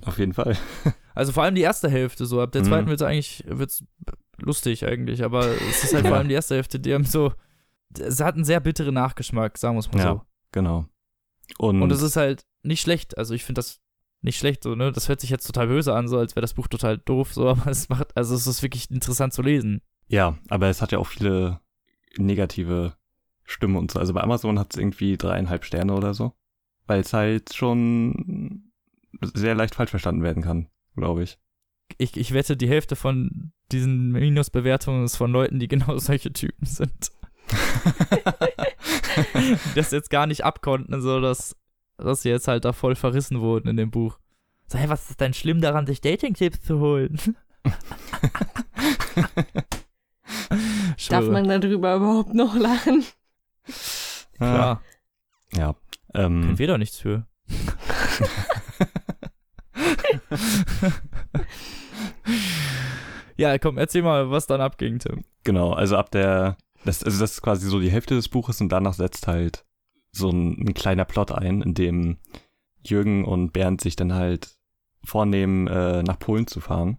auf 0.06 0.18
jeden 0.20 0.34
Fall. 0.34 0.58
Also 1.16 1.32
vor 1.32 1.44
allem 1.44 1.54
die 1.54 1.62
erste 1.62 1.92
Hälfte 1.92 2.26
so. 2.26 2.42
Ab 2.42 2.54
der 2.54 2.64
Mhm. 2.64 2.66
zweiten 2.66 2.88
wird's 2.88 3.04
eigentlich 3.04 3.44
wird's 3.46 3.84
lustig 4.40 4.84
eigentlich, 4.88 5.24
aber 5.24 5.46
es 5.46 5.84
ist 5.84 5.94
halt 5.94 6.08
vor 6.08 6.18
allem 6.18 6.28
die 6.28 6.34
erste 6.34 6.56
Hälfte, 6.56 6.80
die 6.80 6.92
haben 6.92 7.06
so. 7.06 7.34
Es 8.00 8.20
hat 8.20 8.34
einen 8.34 8.46
sehr 8.46 8.60
bitteren 8.60 8.96
Nachgeschmack, 8.96 9.60
sagen 9.60 9.76
wir 9.76 9.82
es 9.82 9.92
mal 9.92 10.00
Ja. 10.00 10.12
so. 10.14 10.22
Genau. 10.52 10.86
Und, 11.60 11.84
Und 11.84 11.92
es 11.92 12.02
ist 12.02 12.16
halt 12.16 12.46
nicht 12.64 12.82
schlecht. 12.82 13.16
Also 13.20 13.36
ich 13.36 13.44
finde 13.44 13.60
das 13.60 13.80
nicht 14.24 14.38
schlecht, 14.38 14.64
so, 14.64 14.76
ne? 14.76 14.92
Das 14.92 15.10
hört 15.10 15.22
sich 15.22 15.30
jetzt 15.30 15.46
total 15.46 15.68
böse 15.68 15.94
an, 15.94 16.08
so 16.08 16.18
als 16.18 16.36
wäre 16.36 16.42
das 16.42 16.54
Buch 16.54 16.68
total 16.68 16.98
doof, 16.98 17.34
so, 17.34 17.50
aber 17.50 17.68
es 17.68 17.90
macht, 17.90 18.16
also 18.16 18.36
es 18.36 18.48
ist 18.48 18.64
wirklich 18.64 18.90
interessant 18.92 19.34
zu 19.34 19.42
lesen. 19.42 19.82
ja, 20.08 20.38
aber 20.50 20.68
es 20.68 20.82
hat 20.82 20.92
ja 20.92 21.00
auch 21.00 21.08
viele 21.08 21.60
negative 22.18 22.96
Stimmen 23.46 23.76
und 23.76 23.92
so. 23.92 24.00
Also 24.00 24.14
bei 24.14 24.22
Amazon 24.22 24.60
hat 24.60 24.74
es 24.74 24.80
irgendwie 24.80 25.18
dreieinhalb 25.18 25.66
Sterne 25.66 25.94
oder 25.94 26.14
so. 26.14 26.34
Weil 26.86 27.02
es 27.02 27.14
halt 27.14 27.54
schon 27.54 28.72
sehr 29.22 29.56
leicht 29.56 29.76
falsch 29.76 29.92
verstanden 29.92 30.24
werden 30.24 30.44
kann, 30.44 30.68
glaube 30.96 31.24
ich. 31.24 31.38
Ich, 31.98 32.18
ich 32.18 32.34
wette, 32.34 32.58
die 32.58 32.68
Hälfte 32.68 32.96
von 32.96 33.52
diesen 33.72 34.12
Minusbewertungen 34.12 35.06
ist 35.06 35.16
von 35.16 35.32
Leuten, 35.32 35.60
die 35.60 35.68
genau 35.68 35.98
solche 36.00 36.34
Typen 36.34 36.66
sind. 36.66 37.12
die 39.36 39.58
das 39.76 39.92
jetzt 39.92 40.10
gar 40.10 40.28
nicht 40.28 40.46
abkonnten, 40.46 41.02
so 41.02 41.20
dass, 41.20 41.56
dass 41.98 42.24
sie 42.24 42.30
jetzt 42.30 42.48
halt 42.48 42.66
da 42.66 42.74
voll 42.74 42.96
verrissen 42.96 43.40
wurden 43.42 43.68
in 43.70 43.78
dem 43.78 43.92
Buch. 43.92 44.18
So, 44.68 44.78
hey, 44.78 44.90
was 44.90 45.10
ist 45.10 45.20
denn 45.22 45.34
schlimm 45.34 45.62
daran, 45.62 45.86
sich 45.86 46.02
Dating-Tipps 46.02 46.62
zu 46.64 46.80
holen? 46.80 47.20
Darf 51.10 51.28
man 51.28 51.48
darüber 51.48 51.96
überhaupt 51.96 52.34
noch 52.34 52.56
lachen? 52.56 53.04
Klar, 54.38 54.82
Ja. 55.54 55.76
können 56.14 56.44
Ähm, 56.50 56.60
wir 56.60 56.68
doch 56.68 56.78
nichts 56.78 56.98
für. 57.00 57.26
ja, 63.38 63.58
komm, 63.58 63.78
erzähl 63.78 64.02
mal, 64.02 64.30
was 64.30 64.48
dann 64.48 64.62
abging, 64.62 65.00
Tim. 65.00 65.24
genau, 65.44 65.74
also 65.74 65.98
ab 65.98 66.12
der, 66.12 66.58
das, 66.86 67.04
also 67.04 67.20
das 67.20 67.34
ist 67.34 67.42
quasi 67.42 67.68
so 67.68 67.80
die 67.80 67.92
Hälfte 67.92 68.16
des 68.16 68.30
Buches 68.30 68.62
und 68.62 68.70
danach 68.70 68.94
setzt 68.94 69.28
halt 69.28 69.66
so 70.14 70.30
ein, 70.30 70.58
ein 70.68 70.74
kleiner 70.74 71.04
Plot 71.06 71.32
ein, 71.32 71.62
in 71.62 71.74
dem 71.74 72.18
Jürgen 72.86 73.26
und 73.26 73.52
Bernd 73.52 73.82
sich 73.82 73.96
dann 73.96 74.14
halt 74.14 74.56
vornehmen, 75.04 75.68
äh, 75.68 76.02
nach 76.04 76.20
Polen 76.20 76.48
zu 76.48 76.62
fahren. 76.62 76.98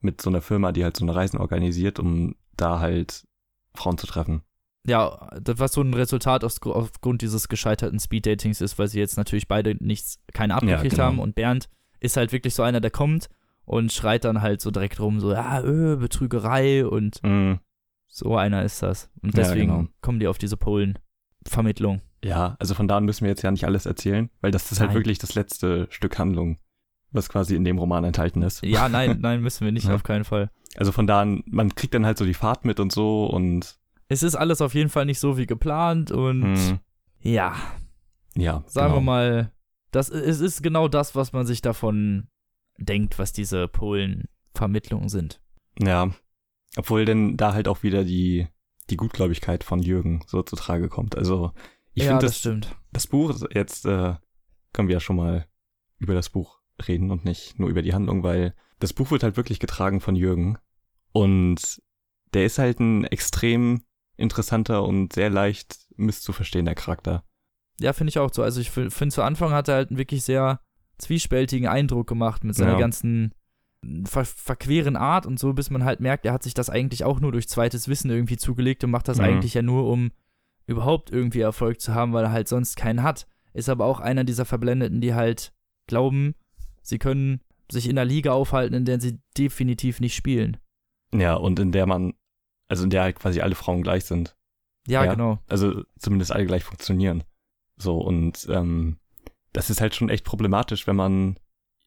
Mit 0.00 0.20
so 0.22 0.30
einer 0.30 0.40
Firma, 0.40 0.72
die 0.72 0.82
halt 0.84 0.96
so 0.96 1.04
eine 1.04 1.14
Reisen 1.14 1.38
organisiert, 1.38 1.98
um 1.98 2.34
da 2.56 2.80
halt 2.80 3.26
Frauen 3.74 3.98
zu 3.98 4.06
treffen. 4.06 4.42
ja, 4.86 5.28
das 5.40 5.58
was 5.58 5.72
so 5.72 5.80
ein 5.80 5.94
Resultat 5.94 6.42
aus, 6.44 6.60
aufgrund 6.62 7.22
dieses 7.22 7.48
gescheiterten 7.48 8.00
Speeddatings 8.00 8.60
ist, 8.60 8.78
weil 8.78 8.88
sie 8.88 8.98
jetzt 8.98 9.16
natürlich 9.16 9.46
beide 9.48 9.76
nichts, 9.84 10.18
keine 10.32 10.54
abgekriegt 10.54 10.90
genau. 10.96 11.04
haben 11.04 11.18
und 11.20 11.34
Bernd 11.34 11.68
ist 12.00 12.16
halt 12.16 12.32
wirklich 12.32 12.54
so 12.54 12.62
einer, 12.64 12.80
der 12.80 12.90
kommt 12.90 13.28
und 13.64 13.92
schreit 13.92 14.24
dann 14.24 14.42
halt 14.42 14.60
so 14.60 14.70
direkt 14.72 14.98
rum, 14.98 15.20
so, 15.20 15.30
ja, 15.32 15.62
öh, 15.62 15.96
Betrügerei 15.96 16.84
und 16.84 17.22
Mhm. 17.22 17.60
so 18.08 18.36
einer 18.36 18.64
ist 18.64 18.82
das. 18.82 19.08
Und 19.22 19.36
Ja, 19.36 19.44
deswegen 19.44 19.68
genau. 19.68 19.88
kommen 20.00 20.18
die 20.18 20.26
auf 20.26 20.38
diese 20.38 20.56
Polen-Vermittlung. 20.56 22.00
Ja, 22.24 22.56
also 22.60 22.74
von 22.74 22.86
da 22.88 22.96
an 22.98 23.04
müssen 23.04 23.22
wir 23.24 23.30
jetzt 23.30 23.42
ja 23.42 23.50
nicht 23.50 23.64
alles 23.64 23.86
erzählen, 23.86 24.30
weil 24.40 24.50
das 24.52 24.70
ist 24.70 24.78
halt 24.80 24.90
Nein. 24.90 24.98
wirklich 24.98 25.18
das 25.18 25.34
letzte 25.34 25.86
Stück 25.90 26.18
Handlung, 26.18 26.58
was 27.10 27.28
quasi 27.28 27.56
in 27.56 27.64
dem 27.64 27.78
Roman 27.78 28.04
enthalten 28.04 28.42
ist. 28.42 28.62
Ja, 28.64 28.88
nein, 28.88 29.18
nein, 29.20 29.42
müssen 29.42 29.64
wir 29.64 29.72
nicht, 29.72 29.88
Ja. 29.88 29.94
auf 29.94 30.04
keinen 30.04 30.24
Fall. 30.24 30.50
Also 30.76 30.92
von 30.92 31.06
da 31.06 31.20
an, 31.22 31.42
man 31.46 31.74
kriegt 31.74 31.94
dann 31.94 32.06
halt 32.06 32.18
so 32.18 32.24
die 32.24 32.34
Fahrt 32.34 32.64
mit 32.64 32.78
und 32.80 32.92
so 32.92 33.26
und 33.26 33.76
Es 34.08 34.22
ist 34.22 34.36
alles 34.36 34.60
auf 34.60 34.74
jeden 34.74 34.88
Fall 34.90 35.04
nicht 35.04 35.18
so 35.20 35.36
wie 35.36 35.46
geplant 35.46 36.10
und 36.12 36.40
mh, 36.40 36.78
ja, 37.20 37.54
ja, 38.36 38.62
sagen 38.66 38.88
genau. 38.94 38.96
wir 38.96 39.00
mal, 39.04 39.52
das, 39.90 40.08
es 40.08 40.40
ist 40.40 40.62
genau 40.62 40.88
das, 40.88 41.14
was 41.14 41.32
man 41.32 41.44
sich 41.44 41.60
davon 41.60 42.28
denkt, 42.78 43.18
was 43.18 43.32
diese 43.32 43.68
Polen-Vermittlungen 43.68 45.08
sind. 45.08 45.40
Ja, 45.78 46.10
obwohl 46.76 47.04
denn 47.04 47.36
da 47.36 47.52
halt 47.52 47.68
auch 47.68 47.82
wieder 47.82 48.04
die, 48.04 48.46
die 48.90 48.96
Gutgläubigkeit 48.96 49.64
von 49.64 49.80
Jürgen 49.82 50.22
so 50.26 50.42
zu 50.42 50.56
Trage 50.56 50.88
kommt. 50.88 51.16
Also 51.16 51.52
ich 51.94 52.04
ja, 52.04 52.10
finde 52.10 52.26
das 52.26 52.32
das, 52.32 52.38
stimmt. 52.38 52.76
das 52.92 53.06
Buch, 53.06 53.34
jetzt 53.52 53.84
äh, 53.86 54.14
können 54.72 54.88
wir 54.88 54.94
ja 54.94 55.00
schon 55.00 55.16
mal 55.16 55.46
über 55.98 56.14
das 56.14 56.30
Buch 56.30 56.60
reden 56.86 57.10
und 57.10 57.24
nicht 57.24 57.58
nur 57.58 57.68
über 57.68 57.82
die 57.82 57.94
Handlung, 57.94 58.22
weil 58.22 58.54
das 58.78 58.92
Buch 58.92 59.10
wird 59.10 59.22
halt 59.22 59.36
wirklich 59.36 59.60
getragen 59.60 60.00
von 60.00 60.16
Jürgen 60.16 60.58
und 61.12 61.80
der 62.34 62.44
ist 62.46 62.58
halt 62.58 62.80
ein 62.80 63.04
extrem 63.04 63.82
interessanter 64.16 64.84
und 64.84 65.12
sehr 65.12 65.30
leicht 65.30 65.78
misszuverstehender 65.96 66.74
Charakter. 66.74 67.24
Ja, 67.78 67.92
finde 67.92 68.10
ich 68.10 68.18
auch 68.18 68.32
so. 68.32 68.42
Also 68.42 68.60
ich 68.60 68.70
finde, 68.70 68.90
zu 69.08 69.22
Anfang 69.22 69.52
hat 69.52 69.68
er 69.68 69.74
halt 69.76 69.90
einen 69.90 69.98
wirklich 69.98 70.22
sehr 70.24 70.60
zwiespältigen 70.98 71.66
Eindruck 71.68 72.06
gemacht 72.06 72.44
mit 72.44 72.54
seiner 72.54 72.72
Ja. 72.72 72.78
ganzen 72.78 73.34
ver 74.06 74.24
verqueren 74.24 74.96
Art 74.96 75.26
und 75.26 75.38
so, 75.40 75.52
bis 75.52 75.68
man 75.70 75.84
halt 75.84 75.98
merkt, 76.00 76.24
er 76.24 76.32
hat 76.32 76.42
sich 76.44 76.54
das 76.54 76.70
eigentlich 76.70 77.02
auch 77.04 77.18
nur 77.20 77.32
durch 77.32 77.48
zweites 77.48 77.88
Wissen 77.88 78.10
irgendwie 78.10 78.36
zugelegt 78.36 78.84
und 78.84 78.90
macht 78.90 79.08
das 79.08 79.18
Mhm. 79.18 79.24
eigentlich 79.24 79.54
ja 79.54 79.62
nur, 79.62 79.86
um 79.88 80.12
überhaupt 80.66 81.10
irgendwie 81.10 81.40
Erfolg 81.40 81.80
zu 81.80 81.94
haben, 81.94 82.12
weil 82.12 82.24
er 82.24 82.32
halt 82.32 82.48
sonst 82.48 82.76
keinen 82.76 83.02
hat. 83.02 83.26
Ist 83.52 83.68
aber 83.68 83.84
auch 83.84 84.00
einer 84.00 84.24
dieser 84.24 84.44
Verblendeten, 84.44 85.00
die 85.00 85.14
halt 85.14 85.52
glauben, 85.86 86.34
sie 86.82 86.98
können 86.98 87.40
sich 87.70 87.88
in 87.88 87.98
einer 87.98 88.04
Liga 88.04 88.32
aufhalten, 88.32 88.74
in 88.74 88.84
der 88.84 89.00
sie 89.00 89.20
definitiv 89.36 90.00
nicht 90.00 90.14
spielen. 90.14 90.56
Ja, 91.14 91.34
und 91.34 91.58
in 91.58 91.72
der 91.72 91.86
man, 91.86 92.14
also 92.68 92.84
in 92.84 92.90
der 92.90 93.02
halt 93.02 93.16
quasi 93.16 93.40
alle 93.40 93.54
Frauen 93.54 93.82
gleich 93.82 94.04
sind. 94.04 94.36
Ja, 94.86 95.04
Ja. 95.04 95.12
genau. 95.12 95.38
also 95.48 95.82
zumindest 95.98 96.32
alle 96.32 96.46
gleich 96.46 96.64
funktionieren. 96.64 97.24
So, 97.76 97.98
und 97.98 98.46
ähm, 98.50 98.98
das 99.52 99.70
ist 99.70 99.80
halt 99.80 99.94
schon 99.94 100.08
echt 100.08 100.24
problematisch, 100.24 100.86
wenn 100.86 100.96
man 100.96 101.38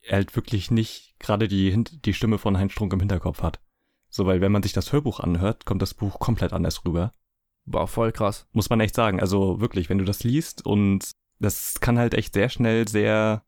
halt 0.07 0.35
wirklich 0.35 0.71
nicht 0.71 1.15
gerade 1.19 1.47
die, 1.47 1.83
die 1.83 2.13
Stimme 2.13 2.37
von 2.37 2.57
Heinz 2.57 2.73
Strunk 2.73 2.93
im 2.93 2.99
Hinterkopf 2.99 3.41
hat. 3.41 3.59
So, 4.09 4.25
weil 4.25 4.39
wenn 4.39 4.51
man 4.51 4.63
sich 4.63 4.73
das 4.73 4.93
Hörbuch 4.93 5.19
anhört, 5.19 5.65
kommt 5.65 5.81
das 5.81 5.93
Buch 5.93 6.19
komplett 6.19 6.53
anders 6.53 6.85
rüber. 6.85 7.13
War 7.65 7.87
voll 7.87 8.11
krass. 8.11 8.47
Muss 8.53 8.69
man 8.69 8.79
echt 8.79 8.95
sagen. 8.95 9.19
Also 9.19 9.59
wirklich, 9.59 9.89
wenn 9.89 9.97
du 9.97 10.05
das 10.05 10.23
liest 10.23 10.65
und 10.65 11.11
das 11.39 11.79
kann 11.79 11.97
halt 11.97 12.13
echt 12.13 12.33
sehr 12.33 12.49
schnell 12.49 12.87
sehr 12.87 13.43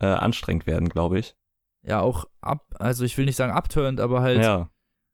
äh, 0.00 0.06
anstrengend 0.06 0.66
werden, 0.66 0.88
glaube 0.88 1.18
ich. 1.18 1.36
Ja, 1.82 2.00
auch 2.00 2.24
ab, 2.40 2.66
also 2.78 3.04
ich 3.04 3.16
will 3.18 3.24
nicht 3.26 3.36
sagen 3.36 3.52
abturnt, 3.52 4.00
aber 4.00 4.20
halt 4.22 4.42
Ja. 4.42 4.70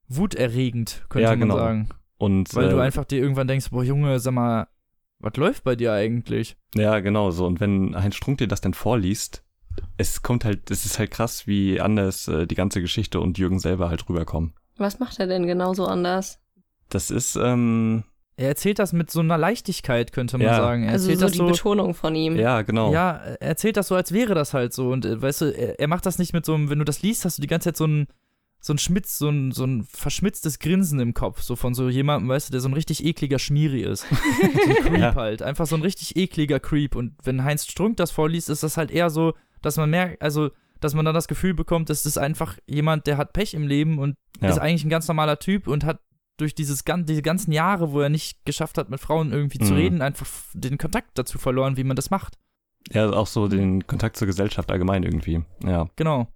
wuterregend, 0.09 1.05
könnte 1.09 1.25
Ja, 1.25 1.31
man 1.31 1.41
genau. 1.41 1.57
sagen. 1.57 1.89
Und 2.19 2.55
Weil 2.55 2.69
äh, 2.69 2.71
du 2.71 2.79
einfach 2.81 3.05
dir 3.05 3.21
irgendwann 3.21 3.49
denkst, 3.49 3.71
boah 3.71 3.83
Junge, 3.85 4.19
sag 4.21 4.33
mal, 4.35 4.69
was 5.19 5.37
läuft 5.37 5.65
bei 5.65 5.77
dir 5.77 5.93
eigentlich? 5.93 6.57
Ja, 6.75 7.01
genau 7.01 7.31
so. 7.31 7.47
Und 7.47 7.61
wenn 7.61 7.95
Heinz 8.01 8.15
Strunk 8.15 8.39
dir 8.39 8.49
das 8.49 8.61
dann 8.61 8.75
vorliest, 8.75 9.45
es 9.97 10.23
kommt 10.23 10.45
halt, 10.45 10.71
es 10.71 10.85
ist 10.87 10.99
halt 10.99 11.11
krass, 11.11 11.47
wie 11.47 11.81
anders 11.81 12.29
äh, 12.29 12.47
die 12.47 12.55
ganze 12.55 12.81
Geschichte 12.81 13.21
und 13.21 13.39
Jürgen 13.39 13.59
selber 13.59 13.89
halt 13.89 14.09
rüberkommen. 14.09 14.55
Was 14.77 14.99
macht 15.01 15.19
er 15.19 15.27
denn 15.27 15.47
genauso 15.47 15.87
anders? 15.87 16.41
Das 16.89 17.11
ist, 17.11 17.37
ähm, 17.37 18.05
Er 18.37 18.49
erzählt 18.49 18.79
das 18.81 18.93
mit 18.93 19.11
so 19.11 19.21
einer 19.21 19.39
Leichtigkeit, 19.39 20.13
könnte 20.13 20.39
man 20.39 20.47
Ja. 20.49 20.57
sagen. 20.57 20.85
Er 20.85 20.93
Also 20.93 21.11
erzählt 21.11 21.19
so 21.21 21.25
das 21.27 21.33
die 21.33 21.39
so, 21.39 21.47
Betonung 21.47 21.95
von 21.95 22.15
ihm. 22.17 22.37
ja, 22.37 22.63
genau. 22.63 22.93
Ja, 22.93 23.13
er 23.13 23.41
erzählt 23.43 23.77
das 23.77 23.89
so, 23.89 23.95
als 23.95 24.11
wäre 24.13 24.35
das 24.35 24.55
halt 24.55 24.73
so. 24.73 24.91
Und 24.91 25.05
äh, 25.05 25.21
weißt 25.23 25.43
du, 25.43 25.45
er, 25.57 25.79
er 25.79 25.89
macht 25.89 26.05
das 26.07 26.19
nicht 26.19 26.33
mit 26.33 26.45
so 26.45 26.55
einem, 26.55 26.69
wenn 26.71 26.79
du 26.81 26.85
das 26.85 27.03
liest, 27.03 27.25
hast 27.25 27.39
du 27.39 27.43
die 27.43 27.47
ganze 27.49 27.69
Zeit 27.69 27.77
so 27.77 27.87
ein, 27.87 28.09
so 28.61 28.73
ein 28.73 28.79
Schmitz, 28.79 29.19
so 29.19 29.29
ein, 29.29 29.53
so 29.53 29.65
ein 29.65 29.85
verschmitztes 29.85 30.59
Grinsen 30.59 30.99
im 30.99 31.15
Kopf. 31.15 31.43
So 31.43 31.55
von 31.55 31.75
so 31.75 31.89
jemandem, 31.89 32.29
weißt 32.29 32.49
du, 32.49 32.53
der 32.53 32.61
so 32.61 32.69
ein 32.69 32.73
richtig 32.75 33.05
ekliger 33.05 33.39
Schmieri 33.39 33.83
ist. 33.83 34.07
so 34.09 34.17
ein 34.71 34.75
Creep 34.85 34.99
Ja. 34.99 35.15
halt. 35.15 35.43
Einfach 35.43 35.67
so 35.67 35.77
ein 35.77 35.83
richtig 35.83 36.17
ekliger 36.17 36.59
Creep. 36.61 36.97
Und 36.97 37.13
wenn 37.23 37.45
Heinz 37.45 37.67
Strunk 37.67 37.99
das 37.99 38.11
vorliest, 38.11 38.51
ist 38.51 38.63
das 38.65 38.77
halt 38.77 38.91
eher 38.91 39.11
so, 39.11 39.35
dass 39.63 39.77
man 39.77 39.91
merkt, 39.91 40.23
also, 40.23 40.51
dass 40.81 40.95
man 40.95 41.05
dann 41.05 41.15
das 41.15 41.29
Gefühl 41.29 41.55
bekommt, 41.55 41.89
das 41.89 42.05
ist 42.05 42.19
einfach 42.19 42.57
jemand, 42.67 43.07
der 43.07 43.17
hat 43.17 43.33
Pech 43.33 43.55
im 43.55 43.67
Leben 43.69 43.99
und 43.99 44.17
Ja. 44.41 44.49
ist 44.49 44.59
eigentlich 44.59 44.85
ein 44.85 44.91
ganz 44.91 45.07
normaler 45.07 45.39
Typ 45.39 45.69
und 45.69 45.85
hat 45.85 46.01
durch 46.37 46.55
dieses, 46.55 46.85
gan- 46.85 47.07
diese 47.07 47.23
ganzen 47.23 47.53
Jahre, 47.53 47.93
wo 47.93 48.01
er 48.01 48.09
nicht 48.09 48.45
geschafft 48.45 48.79
hat, 48.79 48.91
mit 48.91 49.01
Frauen 49.01 49.33
irgendwie 49.33 49.59
zu 49.59 49.73
Mhm. 49.73 49.79
reden, 49.79 50.03
einfach 50.03 50.27
den 50.55 50.79
Kontakt 50.79 51.17
dazu 51.19 51.39
verloren, 51.39 51.77
wie 51.77 51.85
man 51.85 51.97
das 51.97 52.11
macht. 52.11 52.37
Ja, 52.91 53.11
auch 53.11 53.27
so 53.27 53.49
den 53.49 53.87
Kontakt 53.87 54.17
zur 54.17 54.27
Gesellschaft 54.27 54.71
allgemein 54.71 55.03
irgendwie. 55.05 55.43
Ja. 55.65 55.89
Genau. 55.97 56.29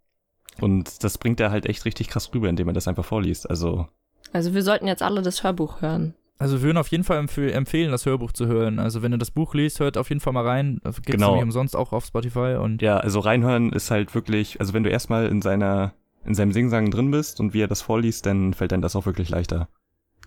Und 0.61 1.05
das 1.05 1.19
bringt 1.19 1.41
er 1.41 1.51
halt 1.51 1.67
echt 1.67 1.85
richtig 1.85 2.09
krass 2.09 2.33
rüber, 2.35 2.49
indem 2.49 2.69
er 2.69 2.75
das 2.75 2.89
einfach 2.89 3.05
vorliest. 3.05 3.49
Also, 3.49 3.87
Also 4.33 4.55
wir 4.55 4.63
sollten 4.63 4.87
jetzt 4.87 5.03
alle 5.03 5.23
das 5.23 5.43
Hörbuch 5.43 5.81
hören. 5.83 6.15
Also 6.41 6.59
wir 6.59 6.63
würden 6.63 6.79
auf 6.79 6.89
jeden 6.89 7.03
Fall 7.05 7.19
empf 7.19 7.37
empfehlen, 7.39 7.91
das 7.91 8.07
Hörbuch 8.07 8.31
zu 8.33 8.47
hören. 8.47 8.79
Also 8.79 9.03
wenn 9.03 9.13
ihr 9.13 9.19
das 9.19 9.31
Buch 9.33 9.55
liest, 9.55 9.81
hört 9.81 9.99
auf 9.99 10.09
jeden 10.09 10.21
Fall 10.21 10.33
mal 10.33 10.47
rein. 10.47 10.81
Gibt 10.85 10.97
es 11.09 11.13
Genau. 11.15 11.29
nämlich 11.31 11.43
umsonst 11.45 11.75
auch 11.75 11.93
auf 11.93 12.05
Spotify 12.07 12.57
und 12.61 12.81
ja, 12.83 12.97
also 12.99 13.19
reinhören 13.21 13.73
ist 13.73 13.91
halt 13.91 14.15
wirklich, 14.15 14.61
also 14.61 14.73
wenn 14.73 14.85
du 14.85 14.91
erstmal 14.91 15.27
in 15.27 15.43
seiner, 15.43 15.95
in 16.25 16.35
seinem 16.35 16.53
Singsang 16.53 16.91
drin 16.93 17.11
bist 17.11 17.41
und 17.41 17.55
wie 17.55 17.63
er 17.63 17.69
das 17.69 17.83
vorliest, 17.83 18.25
dann 18.27 18.55
fällt 18.55 18.71
dann 18.73 18.83
das 18.83 18.95
auch 18.95 19.07
wirklich 19.07 19.29
leichter. 19.31 19.69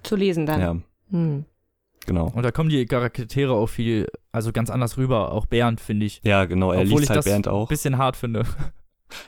Zu 0.03 0.15
lesen 0.15 0.45
dann. 0.45 0.59
Ja, 0.61 0.75
Hm. 1.11 1.45
genau. 2.05 2.27
und 2.33 2.43
da 2.43 2.51
kommen 2.51 2.69
die 2.69 2.85
Charaktere 2.85 3.53
auch 3.53 3.67
viel, 3.67 4.07
also 4.31 4.51
ganz 4.51 4.69
anders 4.69 4.97
rüber. 4.97 5.31
Auch 5.31 5.45
Bernd 5.45 5.79
finde 5.81 6.05
ich 6.05 6.21
Ja, 6.23 6.45
genau, 6.45 6.71
er 6.71 6.81
Obwohl 6.81 6.99
liest 6.99 7.03
ich 7.03 7.09
halt 7.09 7.17
das 7.19 7.25
Bernd 7.25 7.47
ein 7.47 7.53
auch. 7.53 7.67
bisschen 7.69 7.97
hart 7.97 8.15
finde. 8.15 8.45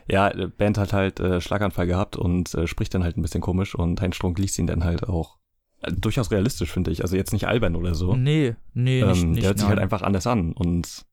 Ja, 0.09 0.29
Bernd 0.47 0.77
hat 0.77 0.93
halt 0.93 1.19
äh, 1.19 1.41
Schlaganfall 1.41 1.87
gehabt 1.87 2.15
und 2.15 2.53
äh, 2.55 2.67
spricht 2.67 2.93
dann 2.93 3.03
halt 3.03 3.17
ein 3.17 3.21
bisschen 3.21 3.41
komisch 3.41 3.75
und 3.75 3.99
Heinz 3.99 4.15
Strunk 4.15 4.39
liest 4.39 4.57
ihn 4.57 4.65
dann 4.67 4.85
halt 4.85 5.09
auch 5.09 5.39
äh, 5.81 5.91
durchaus 5.91 6.31
realistisch, 6.31 6.71
finde 6.71 6.89
ich. 6.91 7.01
Also 7.01 7.17
jetzt 7.17 7.33
nicht 7.33 7.47
albern 7.47 7.75
oder 7.75 7.93
so. 7.93 8.15
Nee, 8.15 8.55
nee, 8.73 9.03
nicht, 9.03 9.21
ähm, 9.23 9.31
nicht 9.31 9.41
der 9.43 9.49
hört 9.49 9.57
sich 9.59 9.67
nein. 9.67 9.75
halt 9.77 9.83
einfach 9.83 10.01
anders 10.01 10.25
an 10.25 10.53
und 10.53 11.05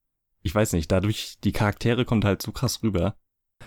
ich 0.43 0.55
weiß 0.55 0.73
nicht, 0.75 0.91
dadurch 0.93 1.39
die 1.43 1.51
Charaktere 1.53 2.05
kommt 2.05 2.25
halt 2.25 2.43
so 2.43 2.53
krass 2.53 2.83
rüber. 2.85 3.17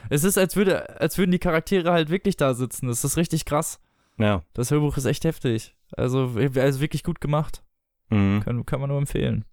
Es 0.10 0.24
ist, 0.24 0.38
als, 0.38 0.56
würde, 0.56 1.00
als 1.02 1.18
würden 1.18 1.32
die 1.32 1.40
Charaktere 1.40 1.92
halt 1.92 2.10
wirklich 2.10 2.36
da 2.38 2.54
sitzen. 2.54 2.88
Das 2.88 3.04
ist 3.04 3.18
richtig 3.18 3.44
krass. 3.46 3.80
Ja. 4.18 4.42
Das 4.54 4.72
Hörbuch 4.72 4.96
ist 4.98 5.06
echt 5.06 5.24
heftig. 5.26 5.76
Also, 5.98 6.32
also 6.38 6.80
wirklich 6.80 7.04
gut 7.04 7.22
gemacht. 7.22 7.64
Mhm, 8.10 8.42
Kann, 8.44 8.66
kann 8.66 8.80
man 8.82 8.90
nur 8.90 8.98
empfehlen. 9.00 9.46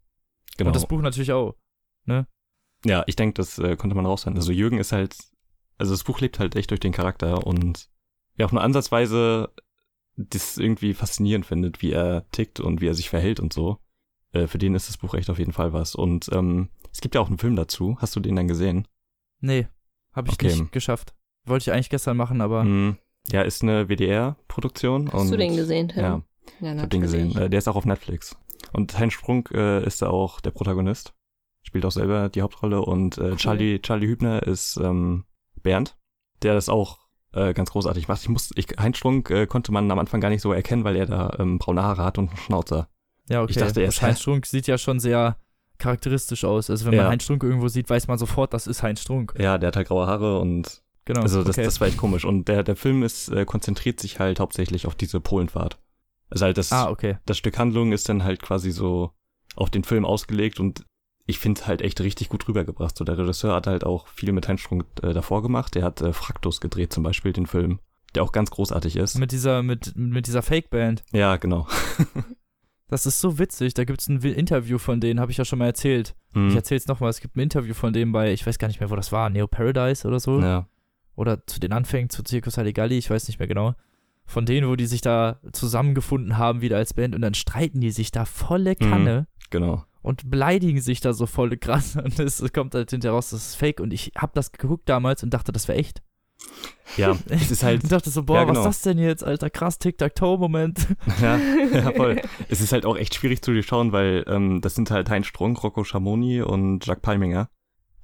genau. 0.56 0.68
Und 0.68 0.76
das 0.76 0.86
Buch 0.86 1.00
natürlich 1.00 1.32
auch. 1.32 1.54
Ja, 2.84 3.04
ich 3.06 3.14
denke, 3.16 3.34
das 3.34 3.58
äh, 3.58 3.76
konnte 3.76 3.94
man 3.94 4.06
raushören. 4.06 4.36
Also 4.36 4.52
Jürgen 4.52 4.78
ist 4.78 4.92
halt, 4.92 5.14
also 5.78 5.92
das 5.92 6.02
Buch 6.04 6.20
lebt 6.20 6.38
halt 6.38 6.56
echt 6.56 6.70
durch 6.70 6.80
den 6.80 6.92
Charakter 6.92 7.46
und 7.46 7.90
ja 8.36 8.46
auch 8.46 8.52
nur 8.52 8.62
ansatzweise 8.62 9.50
das 10.16 10.56
irgendwie 10.58 10.94
faszinierend 10.94 11.46
findet, 11.46 11.82
wie 11.82 11.92
er 11.92 12.28
tickt 12.30 12.58
und 12.60 12.80
wie 12.80 12.88
er 12.88 12.94
sich 12.94 13.10
verhält 13.10 13.38
und 13.38 13.52
so. 13.52 13.78
Äh, 14.32 14.46
für 14.46 14.58
den 14.58 14.74
ist 14.74 14.88
das 14.88 14.96
Buch 14.96 15.14
echt 15.14 15.28
auf 15.30 15.38
jeden 15.38 15.52
Fall 15.52 15.72
was. 15.72 15.94
Und 15.94 16.30
ähm, 16.32 16.70
es 16.92 17.00
gibt 17.00 17.14
ja 17.14 17.20
auch 17.20 17.28
einen 17.28 17.38
Film 17.38 17.54
dazu. 17.56 17.96
Hast 18.00 18.16
du 18.16 18.20
den 18.20 18.36
dann 18.36 18.48
gesehen? 18.48 18.88
Nee, 19.40 19.68
habe 20.12 20.28
ich 20.28 20.34
Okay. 20.34 20.46
nicht 20.48 20.72
geschafft. 20.72 21.14
Wollte 21.44 21.64
ich 21.64 21.72
eigentlich 21.72 21.90
gestern 21.90 22.16
machen, 22.16 22.40
aber 22.40 22.64
Mhm. 22.64 22.96
Ja, 23.30 23.42
ist 23.42 23.62
eine 23.62 23.88
WDR-Produktion. 23.88 25.12
Hast 25.12 25.30
du 25.30 25.36
den 25.36 25.54
gesehen, 25.54 25.88
Tim? 25.88 26.02
Ja, 26.02 26.22
ja 26.60 26.74
ich 26.74 26.80
hab 26.80 26.90
den 26.90 27.00
gesehen. 27.02 27.36
Äh, 27.36 27.50
der 27.50 27.58
ist 27.58 27.68
auch 27.68 27.76
auf 27.76 27.86
Netflix. 27.86 28.36
Und 28.72 28.98
Heinz 28.98 29.12
Sprunk 29.14 29.50
äh, 29.52 29.84
ist 29.84 30.02
da 30.02 30.08
auch 30.08 30.40
der 30.40 30.50
Protagonist. 30.50 31.14
Spielt 31.62 31.84
auch 31.84 31.92
selber 31.92 32.28
die 32.28 32.42
Hauptrolle. 32.42 32.80
Und 32.82 33.18
äh, 33.18 33.22
Cool. 33.30 33.36
Charlie, 33.36 33.78
Charlie 33.80 34.06
Hübner 34.06 34.42
ist 34.42 34.76
ähm, 34.82 35.24
Bernd, 35.62 35.96
der 36.42 36.54
das 36.54 36.68
auch 36.68 36.98
äh, 37.32 37.52
ganz 37.54 37.70
großartig 37.70 38.08
macht. 38.08 38.22
Ich 38.22 38.28
muss, 38.28 38.50
ich, 38.56 38.66
Heinz 38.78 38.98
Strunk 38.98 39.30
äh, 39.30 39.46
konnte 39.46 39.72
man 39.72 39.90
am 39.90 39.98
Anfang 39.98 40.20
gar 40.20 40.30
nicht 40.30 40.42
so 40.42 40.52
erkennen, 40.52 40.84
weil 40.84 40.96
er 40.96 41.06
da 41.06 41.36
ähm, 41.38 41.58
braune 41.58 41.82
Haare 41.82 42.02
hat 42.04 42.18
und 42.18 42.28
einen 42.28 42.36
Schnauzer. 42.38 42.88
ja, 43.28 43.42
okay. 43.42 43.52
Ich 43.52 43.56
dachte 43.58 43.80
erst, 43.82 44.02
Heinz 44.02 44.18
hä? 44.18 44.22
Strunk 44.22 44.46
sieht 44.46 44.66
ja 44.66 44.78
schon 44.78 45.00
sehr 45.00 45.36
charakteristisch 45.78 46.44
aus. 46.44 46.70
Also 46.70 46.84
wenn 46.86 46.96
man 46.96 47.04
Ja. 47.06 47.10
Heinz 47.10 47.24
Strunk 47.24 47.42
irgendwo 47.42 47.68
sieht, 47.68 47.88
weiß 47.88 48.08
man 48.08 48.18
sofort, 48.18 48.52
das 48.52 48.66
ist 48.66 48.82
Heinz 48.82 49.00
Strunk. 49.02 49.34
Ja, 49.38 49.58
der 49.58 49.68
hat 49.68 49.76
halt 49.76 49.88
graue 49.88 50.06
Haare 50.06 50.38
und 50.38 50.82
Genau. 51.06 51.22
also 51.22 51.42
das, 51.42 51.56
okay. 51.56 51.64
das 51.64 51.80
war 51.80 51.88
echt 51.88 51.96
komisch. 51.96 52.24
Und 52.24 52.46
der, 52.46 52.62
der 52.62 52.76
Film 52.76 53.02
ist, 53.02 53.30
äh, 53.30 53.44
konzentriert 53.44 53.98
sich 53.98 54.20
halt 54.20 54.38
hauptsächlich 54.38 54.86
auf 54.86 54.94
diese 54.94 55.20
Polenfahrt. 55.20 55.78
Also 56.30 56.44
halt 56.46 56.58
das, 56.58 56.72
ah, 56.72 56.88
okay. 56.90 57.18
das 57.26 57.36
Stück 57.38 57.58
Handlung 57.58 57.92
ist 57.92 58.08
dann 58.08 58.24
halt 58.24 58.40
quasi 58.40 58.70
so 58.70 59.10
auf 59.56 59.68
den 59.70 59.84
Film 59.84 60.04
ausgelegt 60.04 60.60
und 60.60 60.84
ich 61.26 61.38
finde 61.38 61.66
halt 61.66 61.82
echt 61.82 62.00
richtig 62.00 62.28
gut 62.28 62.48
rübergebracht. 62.48 62.96
So 62.96 63.04
der 63.04 63.18
Regisseur 63.18 63.54
hat 63.54 63.66
halt 63.66 63.84
auch 63.84 64.08
viel 64.08 64.32
mit 64.32 64.48
Heinz 64.48 64.60
Strunk 64.62 64.84
äh, 65.02 65.12
davor 65.12 65.42
gemacht. 65.42 65.74
Der 65.74 65.84
hat 65.84 66.00
äh, 66.00 66.12
Fraktus 66.12 66.60
gedreht 66.60 66.92
zum 66.92 67.02
Beispiel, 67.02 67.32
den 67.32 67.46
Film, 67.46 67.78
der 68.14 68.22
auch 68.22 68.32
ganz 68.32 68.50
großartig 68.50 68.96
ist. 68.96 69.18
Mit 69.18 69.30
dieser, 69.32 69.62
mit, 69.62 69.94
mit 69.96 70.26
dieser 70.26 70.42
Fake-Band. 70.42 71.02
ja, 71.12 71.36
genau. 71.36 71.66
Das 72.88 73.06
ist 73.06 73.20
so 73.20 73.38
witzig. 73.38 73.74
Da 73.74 73.84
gibt 73.84 74.00
es 74.00 74.08
ein 74.08 74.20
Interview 74.20 74.76
von 74.78 75.00
denen, 75.00 75.20
habe 75.20 75.30
ich 75.30 75.38
ja 75.38 75.44
schon 75.44 75.60
mal 75.60 75.66
erzählt. 75.66 76.16
Ich 76.32 76.36
Hm. 76.36 76.56
erzähl's 76.56 76.88
nochmal. 76.88 77.10
Es 77.10 77.20
gibt 77.20 77.36
ein 77.36 77.40
Interview 77.40 77.72
von 77.72 77.92
denen 77.92 78.10
bei, 78.10 78.32
ich 78.32 78.44
weiß 78.44 78.58
gar 78.58 78.66
nicht 78.66 78.80
mehr, 78.80 78.90
wo 78.90 78.96
das 78.96 79.12
war, 79.12 79.30
Neo 79.30 79.46
Paradise 79.46 80.08
oder 80.08 80.18
so. 80.18 80.40
Ja. 80.40 80.66
Oder 81.14 81.46
zu 81.46 81.60
den 81.60 81.72
Anfängen 81.72 82.10
zu 82.10 82.24
Circus 82.26 82.56
Halligalli, 82.58 82.98
ich 82.98 83.08
weiß 83.08 83.28
nicht 83.28 83.38
mehr 83.38 83.46
genau. 83.46 83.74
Von 84.30 84.46
denen, 84.46 84.68
wo 84.68 84.76
die 84.76 84.86
sich 84.86 85.00
da 85.00 85.40
zusammengefunden 85.52 86.38
haben, 86.38 86.60
wieder 86.60 86.76
als 86.76 86.94
Band 86.94 87.16
und 87.16 87.20
dann 87.22 87.34
streiten 87.34 87.80
die 87.80 87.90
sich 87.90 88.12
da 88.12 88.24
volle 88.24 88.76
Mhm. 88.80 88.90
Kanne 88.90 89.26
Genau. 89.50 89.84
und 90.02 90.30
beleidigen 90.30 90.80
sich 90.80 91.00
da 91.00 91.12
so 91.12 91.26
volle 91.26 91.56
krass 91.58 91.96
und 92.04 92.16
es 92.20 92.40
kommt 92.52 92.74
halt 92.76 92.90
hinterher 92.90 93.14
raus, 93.14 93.30
das 93.30 93.48
ist 93.48 93.54
fake 93.56 93.80
und 93.80 93.92
ich 93.92 94.12
hab 94.16 94.32
das 94.34 94.52
geguckt 94.52 94.88
damals 94.88 95.24
und 95.24 95.34
dachte, 95.34 95.50
das 95.50 95.66
wäre 95.66 95.78
echt. 95.78 96.00
Ja, 96.96 97.18
es 97.28 97.50
ist 97.50 97.64
halt, 97.64 97.82
Ich 97.82 97.90
dachte 97.90 98.08
so, 98.08 98.22
boah, 98.22 98.36
Ja, 98.36 98.44
genau. 98.44 98.60
was 98.60 98.66
ist 98.76 98.84
das 98.86 98.92
denn 98.94 98.98
jetzt, 99.02 99.24
alter, 99.24 99.50
krass, 99.50 99.78
Tic-Tac-Toe-Moment. 99.80 100.86
ja, 101.20 101.36
ja, 101.36 101.90
voll. 101.92 102.22
Es 102.48 102.60
ist 102.60 102.72
halt 102.72 102.86
auch 102.86 102.96
echt 102.96 103.14
schwierig 103.16 103.42
zu 103.42 103.52
durchschauen, 103.52 103.90
weil 103.92 104.24
ähm, 104.28 104.60
das 104.60 104.76
sind 104.76 104.90
halt 104.92 105.10
Heinz 105.10 105.26
Strunk, 105.26 105.62
Rocco 105.64 105.82
Schamoni 105.82 106.40
und 106.40 106.86
Jacques 106.86 107.02
Palminger, 107.02 107.48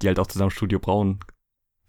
die 0.02 0.08
halt 0.08 0.18
auch 0.18 0.26
zusammen 0.26 0.50
Studio 0.50 0.80
Braun, 0.80 1.20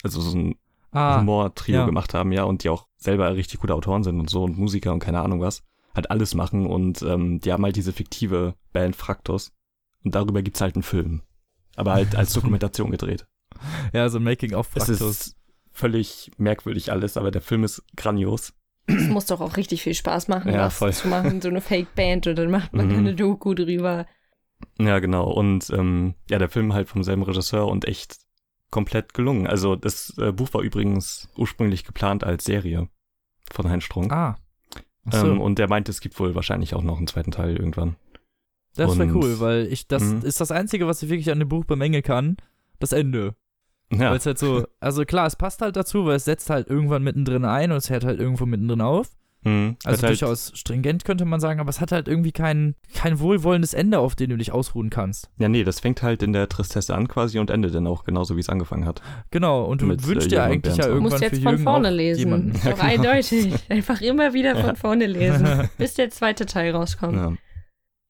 also 0.04 0.22
so 0.22 0.38
ein 0.38 0.56
Ah, 0.98 1.20
Humor-Trio 1.20 1.76
ja. 1.82 1.86
gemacht 1.86 2.14
haben, 2.14 2.32
ja, 2.32 2.44
und 2.44 2.64
die 2.64 2.70
auch 2.70 2.88
selber 2.98 3.36
richtig 3.36 3.60
gute 3.60 3.76
Autoren 3.76 4.04
sind 4.04 4.20
und 4.20 4.30
so 4.30 4.44
und 4.44 4.58
Musiker 4.58 4.92
und 4.94 5.00
keine 5.00 5.22
Ahnung 5.22 5.40
was, 5.42 5.64
halt 5.96 6.10
alles 6.12 6.34
machen 6.36 6.66
und 6.66 7.02
ähm, 7.04 7.40
die 7.40 7.52
haben 7.54 7.64
halt 7.64 7.76
diese 7.76 7.94
fiktive 7.94 8.56
Band 8.74 8.96
Fraktus 8.96 9.52
und 10.04 10.16
darüber 10.16 10.42
gibt's 10.42 10.62
halt 10.62 10.76
einen 10.76 10.84
Film. 10.84 11.22
Aber 11.76 11.94
halt 11.94 12.16
als 12.16 12.34
Dokumentation 12.34 12.92
gedreht. 12.92 13.26
ja, 13.94 14.10
so 14.10 14.18
ein 14.18 14.24
Making-of 14.24 14.68
Es 14.76 14.86
Fraktus. 14.86 15.02
ist 15.02 15.36
völlig 15.72 16.32
merkwürdig 16.38 16.92
alles, 16.92 17.18
aber 17.18 17.30
der 17.32 17.42
Film 17.42 17.64
ist 17.64 17.84
grandios. 17.96 18.54
Es 18.88 19.08
muss 19.10 19.26
doch 19.26 19.42
auch 19.42 19.58
richtig 19.58 19.84
viel 19.84 19.94
Spaß 19.94 20.28
machen, 20.30 20.52
Ja, 20.52 20.60
das 20.66 20.78
voll. 20.78 20.94
zu 20.94 21.08
machen, 21.10 21.42
so 21.42 21.50
eine 21.50 21.62
Fake-Band 21.62 22.26
und 22.28 22.36
dann 22.38 22.50
macht 22.50 22.74
man 22.74 22.88
Mhm. 22.88 22.96
eine 23.00 23.16
Doku 23.16 23.54
drüber. 23.54 24.06
Ja, 24.80 24.98
genau. 25.00 25.30
Und 25.32 25.70
ähm, 25.70 26.16
ja, 26.30 26.40
der 26.40 26.50
Film 26.50 26.74
halt 26.74 26.88
vom 26.90 27.04
selben 27.04 27.22
Regisseur 27.24 27.68
und 27.68 27.86
echt 27.86 28.16
komplett 28.72 29.14
gelungen. 29.14 29.48
Also 29.48 29.76
das 29.76 30.18
äh, 30.18 30.32
Buch 30.32 30.54
war 30.54 30.62
übrigens 30.62 31.30
ursprünglich 31.38 31.84
geplant 31.86 32.24
als 32.24 32.44
Serie 32.46 32.90
von 33.52 33.70
Heinz 33.70 33.84
Strunk. 33.86 34.12
Ah. 34.12 34.38
Achso, 35.06 35.28
Ähm, 35.32 35.40
und 35.42 35.58
der 35.58 35.70
meint, 35.70 35.88
es 35.90 36.02
gibt 36.02 36.20
wohl 36.20 36.36
wahrscheinlich 36.36 36.74
auch 36.76 36.84
noch 36.84 36.98
einen 36.98 37.08
zweiten 37.08 37.32
Teil 37.32 37.56
irgendwann. 37.56 37.96
das 38.76 38.98
wäre 38.98 39.10
cool, 39.16 39.40
weil 39.40 39.68
ich, 39.68 39.88
das 39.88 40.04
Mhm. 40.04 40.22
ist 40.22 40.40
das 40.42 40.52
Einzige, 40.52 40.86
was 40.86 41.02
ich 41.02 41.10
wirklich 41.10 41.32
an 41.32 41.40
dem 41.40 41.48
Buch 41.50 41.66
bemängeln 41.66 42.04
kann. 42.04 42.38
Das 42.80 42.92
Ende. 42.92 43.36
Ja, 43.92 44.10
Weil 44.12 44.18
es 44.18 44.26
halt 44.26 44.38
so, 44.38 44.68
also 44.82 45.06
klar, 45.06 45.26
es 45.28 45.38
passt 45.38 45.62
halt 45.62 45.78
dazu, 45.78 46.06
weil 46.06 46.18
es 46.18 46.26
setzt 46.26 46.50
halt 46.50 46.68
irgendwann 46.68 47.04
mittendrin 47.04 47.46
ein 47.46 47.72
und 47.72 47.78
es 47.78 47.90
hört 47.90 48.04
halt 48.04 48.20
irgendwo 48.20 48.46
mittendrin 48.46 48.82
auf. 48.82 49.16
Mhm. 49.48 49.78
Also 49.84 49.98
Hat 49.98 50.10
halt, 50.10 50.22
durchaus 50.22 50.52
stringent 50.56 51.06
könnte 51.06 51.26
man 51.26 51.40
sagen, 51.40 51.60
aber 51.60 51.70
es 51.70 51.80
hat 51.82 51.92
halt 51.92 52.08
irgendwie 52.08 52.32
kein, 52.32 52.76
kein 52.94 53.20
wohlwollendes 53.20 53.74
Ende, 53.74 54.00
auf 54.00 54.16
dem 54.16 54.30
du 54.32 54.38
dich 54.38 54.52
ausruhen 54.52 54.90
kannst. 54.90 55.30
Ja, 55.40 55.50
nee, 55.50 55.64
das 55.64 55.80
fängt 55.80 56.02
halt 56.04 56.24
in 56.24 56.34
der 56.34 56.50
Tristesse 56.50 56.96
an 56.96 57.08
quasi 57.08 57.40
und 57.40 57.50
endet 57.50 57.74
dann 57.76 57.88
auch 57.88 58.04
genauso, 58.04 58.36
wie 58.36 58.40
es 58.42 58.50
angefangen 58.50 58.86
hat. 58.86 59.02
Genau, 59.32 59.64
und 59.66 59.82
du 59.82 59.86
Mit, 59.86 60.02
äh, 60.04 60.08
wünschst 60.08 60.32
dir 60.32 60.36
Jürgen 60.38 60.46
und 60.50 60.54
eigentlich 60.54 60.78
ja 60.78 60.84
Bernd. 60.84 60.88
Du 60.88 60.96
irgendwann 60.98 61.12
musst 61.12 61.22
jetzt 61.24 61.36
für 61.36 61.42
von 61.42 61.52
Jürgen 61.54 61.64
vorne 61.64 61.90
lesen. 61.90 62.54
Ja, 62.64 62.72
genau. 62.72 62.84
eindeutig. 62.84 63.54
Einfach 63.70 64.02
immer 64.02 64.34
wieder 64.34 64.56
von 64.56 64.66
Ja. 64.66 64.76
vorne 64.76 65.06
lesen, 65.08 65.70
bis 65.78 65.94
der 65.96 66.10
zweite 66.10 66.46
Teil 66.46 66.76
rauskommt. 66.76 67.16
Ja. 67.16 67.34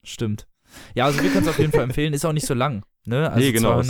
Stimmt. 0.04 0.48
Ja, 0.96 1.06
also 1.06 1.22
wir 1.22 1.30
können 1.30 1.44
es 1.44 1.50
auf 1.50 1.60
jeden 1.60 1.72
Fall 1.72 1.84
empfehlen, 1.84 2.14
ist 2.14 2.26
auch 2.26 2.34
nicht 2.34 2.46
so 2.46 2.54
lang, 2.54 2.84
ne? 3.06 3.30
Also 3.32 3.40
Nee, 3.40 3.52
genau, 3.52 3.80
es- 3.80 3.88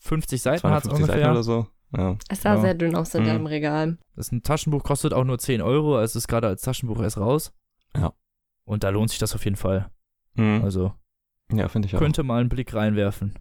250 0.00 0.42
Seiten 0.42 0.68
hat 0.68 0.84
es 0.84 0.88
250 0.90 0.92
ungefähr. 1.02 1.20
Seiten 1.20 1.32
oder 1.32 1.42
so. 1.42 1.66
Ja. 1.96 2.16
Es 2.28 2.42
sah 2.42 2.54
Ja. 2.56 2.60
sehr 2.60 2.74
dünn 2.74 2.94
aus 2.96 3.14
in 3.14 3.22
Mhm. 3.22 3.26
deinem 3.26 3.46
Regal. 3.46 3.98
Das 4.14 4.26
ist 4.26 4.32
ein 4.32 4.42
Taschenbuch, 4.42 4.82
kostet 4.84 5.14
auch 5.14 5.24
nur 5.24 5.38
10 5.38 5.62
Euro, 5.62 5.96
also 5.96 6.12
es 6.12 6.16
ist 6.16 6.28
gerade 6.28 6.46
als 6.46 6.62
Taschenbuch 6.62 7.00
erst 7.00 7.18
raus. 7.18 7.52
Ja. 7.96 8.12
Und 8.64 8.84
da 8.84 8.90
lohnt 8.90 9.10
sich 9.10 9.18
das 9.18 9.34
auf 9.34 9.44
jeden 9.44 9.56
Fall. 9.56 9.90
Mhm. 10.34 10.60
Also 10.62 10.92
ja, 11.52 11.68
finde 11.68 11.86
ich 11.88 11.94
auch. 11.94 11.98
könnte 11.98 12.22
mal 12.22 12.40
einen 12.40 12.48
Blick 12.50 12.74
reinwerfen. 12.74 13.34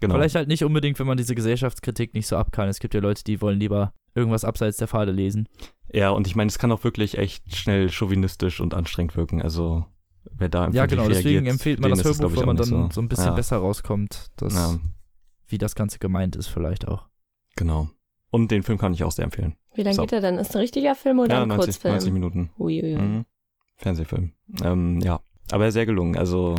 genau. 0.00 0.14
Vielleicht 0.14 0.34
halt 0.34 0.48
nicht 0.48 0.64
unbedingt, 0.64 0.98
wenn 0.98 1.06
man 1.06 1.16
diese 1.18 1.34
Gesellschaftskritik 1.34 2.14
nicht 2.14 2.26
so 2.26 2.36
ab 2.36 2.52
kann. 2.52 2.68
Es 2.68 2.78
gibt 2.78 2.94
ja 2.94 3.00
Leute, 3.00 3.22
die 3.24 3.40
wollen 3.40 3.58
lieber 3.58 3.92
irgendwas 4.14 4.44
abseits 4.44 4.76
der 4.78 4.88
Pfade 4.88 5.12
lesen. 5.12 5.48
Ja, 5.92 6.10
und 6.10 6.26
ich 6.26 6.34
meine, 6.36 6.48
es 6.48 6.58
kann 6.58 6.72
auch 6.72 6.84
wirklich 6.84 7.16
echt 7.18 7.54
schnell 7.56 7.90
chauvinistisch 7.90 8.60
und 8.60 8.74
anstrengend 8.74 9.16
wirken. 9.16 9.40
Also 9.42 9.84
wer 10.30 10.48
da 10.48 10.68
Ja, 10.70 10.86
genau, 10.86 11.06
deswegen 11.08 11.28
reagiert, 11.46 11.52
empfiehlt 11.52 11.80
man 11.80 11.90
das 11.90 12.02
Hörbuch, 12.04 12.36
weil 12.36 12.46
man 12.46 12.56
dann 12.56 12.68
nicht 12.84 12.92
so 12.94 13.00
ein 13.02 13.08
bisschen 13.08 13.26
ja, 13.26 13.32
besser 13.34 13.58
rauskommt, 13.58 14.30
dass, 14.36 14.54
Ja, 14.54 14.78
wie 15.48 15.58
das 15.58 15.74
Ganze 15.74 15.98
gemeint 15.98 16.34
ist 16.36 16.48
vielleicht 16.48 16.88
auch. 16.88 17.08
Genau. 17.56 17.88
Und 18.30 18.50
den 18.50 18.62
Film 18.62 18.78
kann 18.78 18.92
ich 18.94 19.04
auch 19.04 19.12
sehr 19.12 19.24
empfehlen. 19.24 19.56
Wie 19.74 19.82
lange 19.82 19.94
So. 19.94 20.02
geht 20.02 20.12
er 20.12 20.20
denn? 20.20 20.38
Ist 20.38 20.54
ein 20.54 20.60
richtiger 20.60 20.94
Film 20.94 21.18
oder 21.20 21.34
ja, 21.34 21.42
ein 21.42 21.48
90, 21.48 21.66
Kurzfilm? 21.66 21.94
90 21.94 22.12
Minuten. 22.12 22.50
Uiuiui. 22.58 22.96
Mhm. 22.96 23.24
Fernsehfilm. 23.76 24.32
Ähm, 24.62 25.00
ja, 25.00 25.20
aber 25.50 25.70
sehr 25.72 25.86
gelungen. 25.86 26.16
Also 26.16 26.56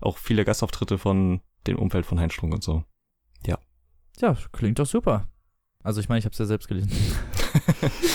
auch 0.00 0.18
viele 0.18 0.44
Gastauftritte 0.44 0.98
von 0.98 1.40
dem 1.66 1.78
Umfeld 1.78 2.06
von 2.06 2.20
Heinz 2.20 2.32
Strunk 2.34 2.54
und 2.54 2.62
so. 2.62 2.84
Ja, 4.20 4.36
klingt 4.50 4.80
doch 4.80 4.86
super. 4.86 5.28
Also 5.84 6.00
ich 6.00 6.08
meine, 6.08 6.18
ich 6.18 6.24
habe 6.24 6.32
es 6.32 6.40
ja 6.40 6.44
selbst 6.44 6.66
gelesen. 6.66 6.90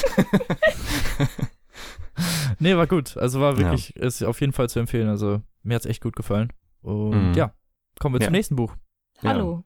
nee, 2.59 2.75
war 2.75 2.87
gut. 2.87 3.17
Also 3.17 3.39
war 3.39 3.57
wirklich, 3.57 3.95
ist 3.95 4.23
auf 4.23 4.39
jeden 4.41 4.53
Fall 4.53 4.69
zu 4.69 4.79
empfehlen. 4.79 5.07
Also 5.07 5.41
mir 5.63 5.75
hat's 5.75 5.85
echt 5.85 6.01
gut 6.03 6.15
gefallen. 6.15 6.51
Und 6.81 7.29
Mhm. 7.29 7.33
ja, 7.35 7.53
kommen 7.99 8.15
wir 8.15 8.21
Ja. 8.21 8.27
zum 8.27 8.33
nächsten 8.33 8.55
Buch. 8.55 8.75
Hallo. 9.23 9.63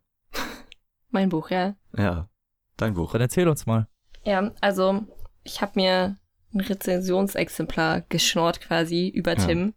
Mein 1.10 1.30
Buch, 1.30 1.50
ja. 1.50 1.76
ja, 1.98 2.28
dein 2.78 2.94
Buch. 2.94 3.12
Dann 3.14 3.22
erzähl 3.22 3.48
uns 3.48 3.66
mal. 3.66 3.88
Ja, 4.24 4.52
also 4.62 5.04
ich 5.44 5.62
habe 5.62 5.74
mir 5.76 6.18
ein 6.54 6.60
Rezensionsexemplar 6.62 8.02
geschnort 8.10 8.62
quasi 8.62 9.08
über 9.10 9.38
Ja. 9.38 9.46
Tim. 9.46 9.74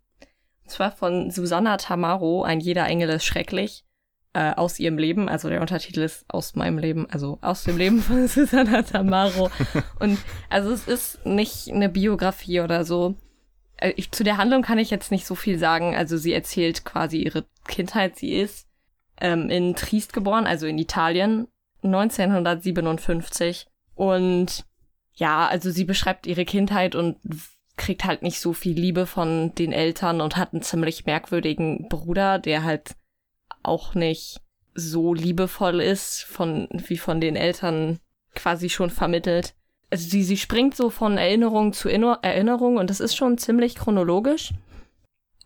Und 0.64 0.70
zwar 0.70 0.92
von 0.92 1.30
Susanna 1.30 1.76
Tamaro, 1.76 2.42
Ein 2.42 2.60
jeder 2.60 2.86
Engel 2.86 3.10
ist 3.10 3.24
schrecklich, 3.24 3.84
äh, 4.32 4.52
aus 4.54 4.78
ihrem 4.78 4.98
Leben. 4.98 5.28
Also 5.28 5.48
der 5.48 5.60
Untertitel 5.60 6.00
ist 6.02 6.24
aus 6.28 6.54
meinem 6.54 6.78
Leben, 6.78 7.08
also 7.10 7.38
aus 7.42 7.64
dem 7.64 7.76
Leben 7.76 8.00
von 8.00 8.26
Susanna 8.28 8.82
Tamaro. 8.82 9.50
Und 9.98 10.18
also 10.48 10.70
es 10.70 10.86
ist 10.86 11.26
nicht 11.26 11.68
eine 11.70 11.88
Biografie 11.88 12.60
oder 12.60 12.84
so. 12.84 13.16
Äh, 13.76 13.92
Ich, 13.96 14.10
zu 14.12 14.22
der 14.24 14.36
Handlung 14.36 14.62
kann 14.62 14.78
ich 14.78 14.90
jetzt 14.90 15.10
nicht 15.10 15.26
so 15.26 15.34
viel 15.34 15.58
sagen. 15.58 15.94
Also 15.96 16.16
sie 16.16 16.32
erzählt 16.32 16.84
quasi 16.84 17.18
ihre 17.18 17.44
Kindheit. 17.66 18.16
Sie 18.16 18.32
ist 18.34 18.68
ähm, 19.20 19.50
in 19.50 19.74
Triest 19.74 20.12
geboren, 20.12 20.46
also 20.46 20.66
in 20.66 20.78
Italien, 20.78 21.48
1957. 21.82 23.66
Und 23.94 24.64
ja, 25.14 25.46
also 25.46 25.70
sie 25.70 25.84
beschreibt 25.84 26.26
ihre 26.26 26.44
Kindheit 26.44 26.94
und 26.94 27.16
kriegt 27.76 28.04
halt 28.04 28.22
nicht 28.22 28.40
so 28.40 28.52
viel 28.52 28.78
Liebe 28.78 29.06
von 29.06 29.54
den 29.54 29.72
Eltern 29.72 30.20
und 30.20 30.36
hat 30.36 30.52
einen 30.52 30.62
ziemlich 30.62 31.06
merkwürdigen 31.06 31.88
Bruder, 31.88 32.38
der 32.38 32.62
halt 32.62 32.96
auch 33.62 33.94
nicht 33.94 34.40
so 34.74 35.14
liebevoll 35.14 35.80
ist 35.80 36.22
von 36.22 36.68
wie 36.70 36.98
von 36.98 37.20
den 37.20 37.36
Eltern 37.36 37.98
quasi 38.34 38.68
schon 38.68 38.90
vermittelt. 38.90 39.54
Also 39.90 40.08
sie, 40.08 40.22
sie 40.22 40.36
springt 40.36 40.76
so 40.76 40.90
von 40.90 41.18
Erinnerung 41.18 41.72
zu 41.72 41.88
Inno 41.88 42.16
Erinnerung 42.22 42.76
und 42.76 42.90
das 42.90 43.00
ist 43.00 43.16
schon 43.16 43.38
ziemlich 43.38 43.74
chronologisch. 43.74 44.52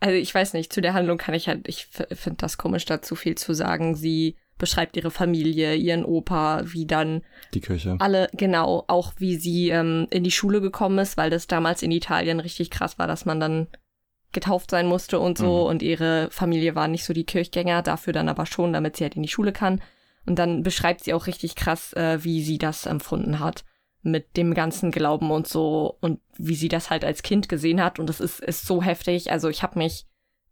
Also 0.05 0.17
ich 0.17 0.35
weiß 0.35 0.53
nicht, 0.53 0.71
zu 0.71 0.83
der 0.83 0.93
Handlung 0.93 1.17
kann 1.17 1.35
ich 1.35 1.49
halt, 1.49 1.67
ich 1.67 1.87
finde 1.87 2.37
das 2.37 2.59
komisch, 2.59 2.85
dazu 2.85 3.15
viel 3.17 3.37
zu 3.37 3.55
sagen. 3.55 3.95
Sie 3.95 4.37
beschreibt 4.59 4.97
ihre 4.99 5.11
Familie, 5.11 5.75
ihren 5.77 6.05
Opa, 6.05 6.61
wie 6.67 6.87
dann 6.87 7.23
Die 7.55 7.61
Kirche. 7.61 7.97
alle, 8.01 8.29
genau, 8.35 8.85
auch 8.87 9.15
wie 9.17 9.37
sie 9.37 9.71
ähm, 9.71 10.07
in 10.11 10.23
die 10.23 10.31
Schule 10.31 10.61
gekommen 10.61 10.99
ist, 10.99 11.17
weil 11.17 11.31
das 11.31 11.47
damals 11.47 11.83
in 11.83 11.91
Italien 11.91 12.39
richtig 12.39 12.71
krass 12.71 12.99
war, 12.99 13.07
dass 13.07 13.25
man 13.25 13.41
dann 13.41 13.67
getauft 14.33 14.71
sein 14.71 14.87
musste 14.87 15.19
und 15.21 15.39
so 15.39 15.63
Mhm. 15.63 15.67
und 15.71 15.83
ihre 15.83 16.29
Familie 16.31 16.75
war 16.75 16.87
nicht 16.89 17.05
so 17.05 17.15
die 17.15 17.25
Kirchgänger, 17.25 17.81
dafür 17.83 18.13
dann 18.13 18.29
aber 18.29 18.45
schon, 18.47 18.73
damit 18.75 18.97
sie 18.97 19.05
halt 19.05 19.17
in 19.17 19.23
die 19.23 19.29
Schule 19.29 19.53
kann. 19.53 19.81
Und 20.27 20.39
dann 20.39 20.63
beschreibt 20.63 21.03
sie 21.05 21.15
auch 21.15 21.27
richtig 21.27 21.55
krass, 21.55 21.93
äh, 21.95 22.23
wie 22.25 22.43
sie 22.43 22.59
das 22.59 22.85
empfunden 22.87 23.41
hat 23.41 23.65
mit 24.05 24.37
dem 24.37 24.55
ganzen 24.55 24.91
Glauben 24.91 25.31
und 25.31 25.49
so 25.49 25.97
und 26.01 26.21
wie 26.39 26.55
sie 26.55 26.69
das 26.69 26.91
halt 26.91 27.05
als 27.05 27.23
Kind 27.23 27.49
gesehen 27.49 27.83
hat 27.83 27.99
und 27.99 28.09
das 28.09 28.21
ist, 28.21 28.41
ist 28.41 28.67
so 28.67 28.83
heftig. 28.83 29.33
Also 29.33 29.49
ich 29.49 29.63
habe 29.63 29.79
mich 29.79 30.07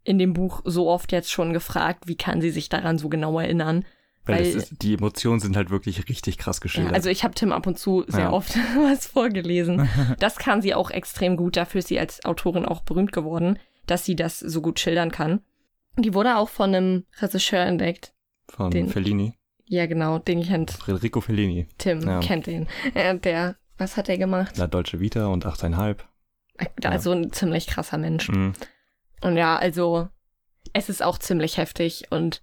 in 0.05 0.19
dem 0.19 0.33
Buch 0.33 0.63
so 0.65 0.89
oft 0.89 1.13
jetzt 1.13 1.31
schon 1.31 1.53
gefragt, 1.53 2.09
wie 2.09 2.17
kann 2.17 2.41
sie 2.41 2.51
sich 2.51 2.69
daran 2.69 2.99
so 2.99 3.09
genau 3.09 3.39
erinnern? 3.39 3.85
Weil, 4.25 4.37
weil- 4.41 4.47
ist, 4.57 4.83
die 4.83 4.95
Emotionen 4.95 5.39
sind 5.41 5.57
halt 5.57 5.71
wirklich 5.71 6.09
richtig 6.09 6.39
krass 6.39 6.57
Ja, 6.59 6.63
geschildert. 6.63 6.95
also 6.95 7.09
ich 7.11 7.25
habe 7.25 7.35
Tim 7.35 7.53
ab 7.53 7.67
und 7.67 7.79
zu 7.79 8.05
sehr 8.09 8.21
Ja. 8.25 8.33
oft 8.33 8.57
was 8.89 9.07
vorgelesen. 9.07 9.89
Das 10.19 10.37
kann 10.37 10.63
sie 10.63 10.75
auch 10.75 10.91
extrem 10.91 11.37
gut, 11.37 11.57
dafür 11.57 11.81
ist 11.81 11.89
sie 11.89 11.99
als 12.01 12.25
Autorin 12.25 12.65
auch 12.65 12.81
berühmt 12.83 13.13
geworden, 13.13 13.59
dass 13.87 14.05
sie 14.05 14.17
das 14.17 14.39
so 14.41 14.63
gut 14.63 14.81
schildern 14.81 15.11
kann. 15.11 15.41
Die 15.99 16.15
wurde 16.15 16.37
auch 16.37 16.49
von 16.49 16.75
einem 16.75 17.05
Regisseur 17.21 17.61
entdeckt. 17.67 18.15
Von 18.49 18.71
den- 18.71 18.89
Fellini. 18.89 19.35
Ja, 19.73 19.87
genau, 19.87 20.19
den 20.19 20.43
kennt 20.43 20.71
Federico 20.71 21.23
Fellini. 21.23 21.67
Tim, 21.79 22.01
Ja. 22.07 22.21
kennt 22.21 22.47
den. 22.47 22.67
Äh, 22.93 23.17
der, 23.17 23.57
was 23.79 23.97
hat 23.97 24.11
er 24.11 24.19
gemacht? 24.19 24.59
La 24.59 24.67
Dolce 24.67 25.01
Vita 25.01 25.29
und 25.29 25.47
8,5. 25.47 25.97
Also 26.85 27.13
ein 27.13 27.33
ziemlich 27.33 27.67
krasser 27.67 27.97
Mensch. 27.97 28.29
Mhm. 28.29 28.53
Und 29.23 29.39
ja, 29.39 29.57
also 29.57 30.09
es 30.75 30.91
ist 30.91 31.03
auch 31.03 31.17
ziemlich 31.17 31.57
heftig 31.57 32.05
und 32.11 32.43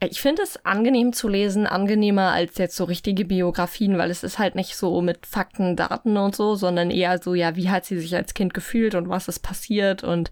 ich 0.00 0.20
finde 0.20 0.42
es 0.42 0.64
angenehm 0.64 1.12
zu 1.12 1.26
lesen, 1.26 1.66
angenehmer 1.66 2.30
als 2.30 2.56
jetzt 2.58 2.76
so 2.76 2.84
richtige 2.84 3.24
Biografien, 3.24 3.98
weil 3.98 4.12
es 4.12 4.22
ist 4.22 4.38
halt 4.38 4.54
nicht 4.54 4.76
so 4.76 5.00
mit 5.02 5.26
Fakten, 5.26 5.74
Daten 5.74 6.16
und 6.16 6.36
so, 6.36 6.54
sondern 6.54 6.92
eher 6.92 7.20
so, 7.20 7.34
ja, 7.34 7.56
wie 7.56 7.70
hat 7.70 7.86
sie 7.86 7.98
sich 7.98 8.14
als 8.14 8.34
Kind 8.34 8.54
gefühlt 8.54 8.94
und 8.94 9.08
was 9.08 9.26
ist 9.26 9.40
passiert 9.40 10.04
und 10.04 10.30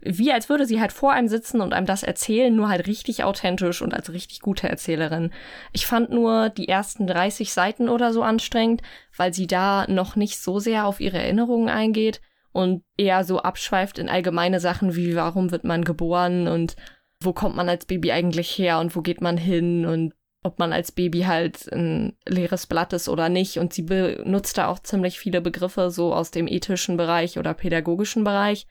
wie 0.00 0.32
als 0.32 0.48
würde 0.48 0.66
sie 0.66 0.80
halt 0.80 0.92
vor 0.92 1.12
einem 1.12 1.28
sitzen 1.28 1.60
und 1.60 1.72
einem 1.72 1.86
das 1.86 2.02
erzählen, 2.02 2.54
nur 2.54 2.68
halt 2.68 2.86
richtig 2.86 3.24
authentisch 3.24 3.82
und 3.82 3.94
als 3.94 4.12
richtig 4.12 4.40
gute 4.40 4.68
Erzählerin. 4.68 5.32
Ich 5.72 5.86
fand 5.86 6.10
nur 6.10 6.50
die 6.50 6.68
ersten 6.68 7.06
30 7.06 7.52
Seiten 7.52 7.88
oder 7.88 8.12
so 8.12 8.22
anstrengend, 8.22 8.82
weil 9.16 9.34
sie 9.34 9.46
da 9.46 9.86
noch 9.88 10.16
nicht 10.16 10.38
so 10.38 10.58
sehr 10.60 10.86
auf 10.86 11.00
ihre 11.00 11.18
Erinnerungen 11.18 11.68
eingeht 11.68 12.20
und 12.52 12.82
eher 12.96 13.24
so 13.24 13.40
abschweift 13.40 13.98
in 13.98 14.08
allgemeine 14.08 14.60
Sachen 14.60 14.94
wie 14.94 15.14
warum 15.14 15.50
wird 15.50 15.64
man 15.64 15.84
geboren 15.84 16.48
und 16.48 16.76
wo 17.20 17.32
kommt 17.32 17.56
man 17.56 17.68
als 17.68 17.84
Baby 17.84 18.12
eigentlich 18.12 18.56
her 18.58 18.78
und 18.78 18.94
wo 18.94 19.02
geht 19.02 19.20
man 19.20 19.36
hin 19.36 19.84
und 19.84 20.14
ob 20.44 20.58
man 20.58 20.72
als 20.72 20.92
Baby 20.92 21.22
halt 21.22 21.70
ein 21.72 22.16
leeres 22.26 22.66
Blatt 22.66 22.92
ist 22.92 23.08
oder 23.08 23.28
nicht. 23.28 23.58
Und 23.58 23.72
sie 23.72 23.82
benutzt 23.82 24.56
da 24.56 24.68
auch 24.68 24.78
ziemlich 24.78 25.18
viele 25.18 25.40
Begriffe 25.40 25.90
so 25.90 26.14
aus 26.14 26.30
dem 26.30 26.46
ethischen 26.46 26.96
Bereich 26.96 27.38
oder 27.38 27.54
pädagogischen 27.54 28.24
Bereich. 28.24 28.66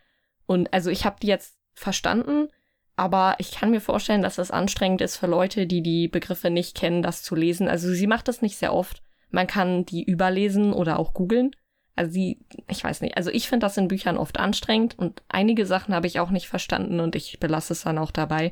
Und 0.48 0.74
also 0.74 0.90
ich 0.90 1.06
habe 1.06 1.18
die 1.22 1.28
jetzt 1.28 1.56
verstanden, 1.76 2.48
aber 2.96 3.36
ich 3.38 3.52
kann 3.52 3.70
mir 3.70 3.82
vorstellen, 3.82 4.24
dass 4.24 4.38
das 4.38 4.50
anstrengend 4.50 5.02
ist 5.02 5.18
für 5.18 5.28
Leute, 5.28 5.68
die 5.68 5.84
die 5.84 6.08
Begriffe 6.08 6.50
nicht 6.50 6.76
kennen, 6.76 7.04
das 7.04 7.22
zu 7.22 7.36
lesen. 7.36 7.68
Also 7.68 7.92
sie 7.92 8.08
macht 8.08 8.28
das 8.28 8.42
nicht 8.42 8.58
sehr 8.58 8.74
oft. 8.74 9.04
Man 9.30 9.46
kann 9.46 9.86
die 9.86 10.04
überlesen 10.04 10.74
oder 10.74 10.98
auch 10.98 11.14
googeln. 11.14 11.52
Also 11.96 12.12
sie, 12.12 12.40
ich 12.68 12.84
weiß 12.84 13.02
nicht, 13.02 13.18
also 13.18 13.30
ich 13.30 13.48
finde 13.50 13.66
das 13.66 13.78
in 13.78 13.88
Büchern 13.88 14.18
oft 14.18 14.40
anstrengend 14.40 14.98
und 14.98 15.24
einige 15.30 15.66
Sachen 15.66 15.94
habe 15.94 16.08
ich 16.08 16.20
auch 16.20 16.30
nicht 16.30 16.48
verstanden 16.48 17.00
und 17.00 17.16
ich 17.16 17.40
belasse 17.40 17.74
es 17.74 17.84
dann 17.84 17.98
auch 17.98 18.12
dabei. 18.12 18.52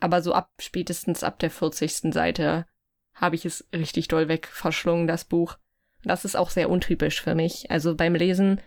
Aber 0.00 0.22
so 0.22 0.32
ab 0.32 0.50
spätestens 0.60 1.22
ab 1.22 1.38
der 1.38 1.50
40. 1.50 2.12
Seite 2.12 2.66
habe 3.14 3.34
ich 3.34 3.44
es 3.44 3.66
richtig 3.74 4.08
doll 4.08 4.28
weg 4.28 4.46
verschlungen, 4.46 5.06
das 5.06 5.24
Buch. 5.24 5.58
Das 6.04 6.24
ist 6.24 6.36
auch 6.36 6.50
sehr 6.50 6.70
untypisch 6.70 7.20
für 7.20 7.34
mich. 7.34 7.70
Also 7.70 7.96
beim 7.96 8.14
Lesen 8.14 8.60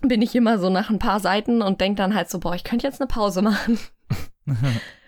bin 0.00 0.22
ich 0.22 0.34
immer 0.34 0.58
so 0.58 0.70
nach 0.70 0.90
ein 0.90 0.98
paar 0.98 1.20
Seiten 1.20 1.62
und 1.62 1.80
denke 1.80 1.98
dann 1.98 2.14
halt 2.14 2.30
so, 2.30 2.40
boah, 2.40 2.54
ich 2.54 2.64
könnte 2.64 2.86
jetzt 2.86 3.00
eine 3.00 3.08
Pause 3.08 3.42
machen. 3.42 3.78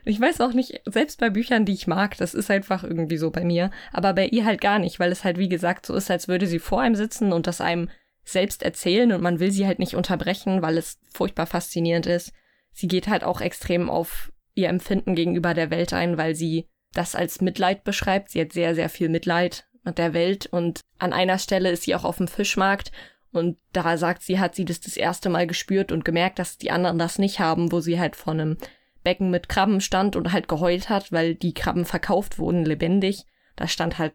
Ich 0.06 0.20
weiß 0.20 0.42
auch 0.42 0.52
nicht, 0.52 0.82
selbst 0.84 1.18
bei 1.18 1.30
Büchern, 1.30 1.64
die 1.64 1.72
ich 1.72 1.86
mag, 1.86 2.16
das 2.18 2.34
ist 2.34 2.50
einfach 2.50 2.84
irgendwie 2.84 3.16
so 3.16 3.30
bei 3.30 3.42
mir, 3.42 3.70
aber 3.90 4.12
bei 4.12 4.26
ihr 4.26 4.44
halt 4.44 4.60
gar 4.60 4.78
nicht, 4.78 5.00
weil 5.00 5.10
es 5.10 5.24
halt 5.24 5.38
wie 5.38 5.48
gesagt 5.48 5.86
so 5.86 5.94
ist, 5.94 6.10
als 6.10 6.28
würde 6.28 6.46
sie 6.46 6.58
vor 6.58 6.82
einem 6.82 6.94
sitzen 6.94 7.32
und 7.32 7.46
das 7.46 7.62
einem 7.62 7.88
selbst 8.22 8.62
erzählen 8.62 9.12
und 9.12 9.22
man 9.22 9.40
will 9.40 9.50
sie 9.50 9.66
halt 9.66 9.78
nicht 9.78 9.94
unterbrechen, 9.94 10.60
weil 10.60 10.76
es 10.76 10.98
furchtbar 11.10 11.46
faszinierend 11.46 12.06
ist. 12.06 12.32
Sie 12.72 12.86
geht 12.86 13.08
halt 13.08 13.24
auch 13.24 13.40
extrem 13.40 13.88
auf 13.88 14.30
ihr 14.54 14.68
Empfinden 14.68 15.14
gegenüber 15.14 15.54
der 15.54 15.70
Welt 15.70 15.94
ein, 15.94 16.18
weil 16.18 16.34
sie 16.34 16.68
das 16.92 17.14
als 17.14 17.40
Mitleid 17.40 17.82
beschreibt. 17.84 18.30
Sie 18.30 18.40
hat 18.40 18.52
sehr, 18.52 18.74
sehr 18.74 18.90
viel 18.90 19.08
Mitleid 19.08 19.66
mit 19.84 19.98
der 19.98 20.12
Welt 20.12 20.46
und 20.46 20.80
an 20.98 21.12
einer 21.12 21.38
Stelle 21.38 21.70
ist 21.70 21.84
sie 21.84 21.94
auch 21.94 22.04
auf 22.04 22.18
dem 22.18 22.28
Fischmarkt 22.28 22.92
und 23.34 23.58
da 23.72 23.96
sagt 23.96 24.22
sie, 24.22 24.38
hat 24.38 24.54
sie 24.54 24.64
das 24.64 24.80
das 24.80 24.96
erste 24.96 25.28
Mal 25.28 25.46
gespürt 25.46 25.90
und 25.90 26.04
gemerkt, 26.04 26.38
dass 26.38 26.56
die 26.56 26.70
anderen 26.70 26.98
das 26.98 27.18
nicht 27.18 27.40
haben, 27.40 27.72
wo 27.72 27.80
sie 27.80 27.98
halt 27.98 28.14
vor 28.14 28.32
einem 28.32 28.56
Becken 29.02 29.30
mit 29.30 29.48
Krabben 29.48 29.80
stand 29.80 30.14
und 30.14 30.32
halt 30.32 30.48
geheult 30.48 30.88
hat, 30.88 31.10
weil 31.10 31.34
die 31.34 31.52
Krabben 31.52 31.84
verkauft 31.84 32.38
wurden, 32.38 32.64
lebendig. 32.64 33.24
Da 33.56 33.66
stand 33.66 33.98
halt 33.98 34.14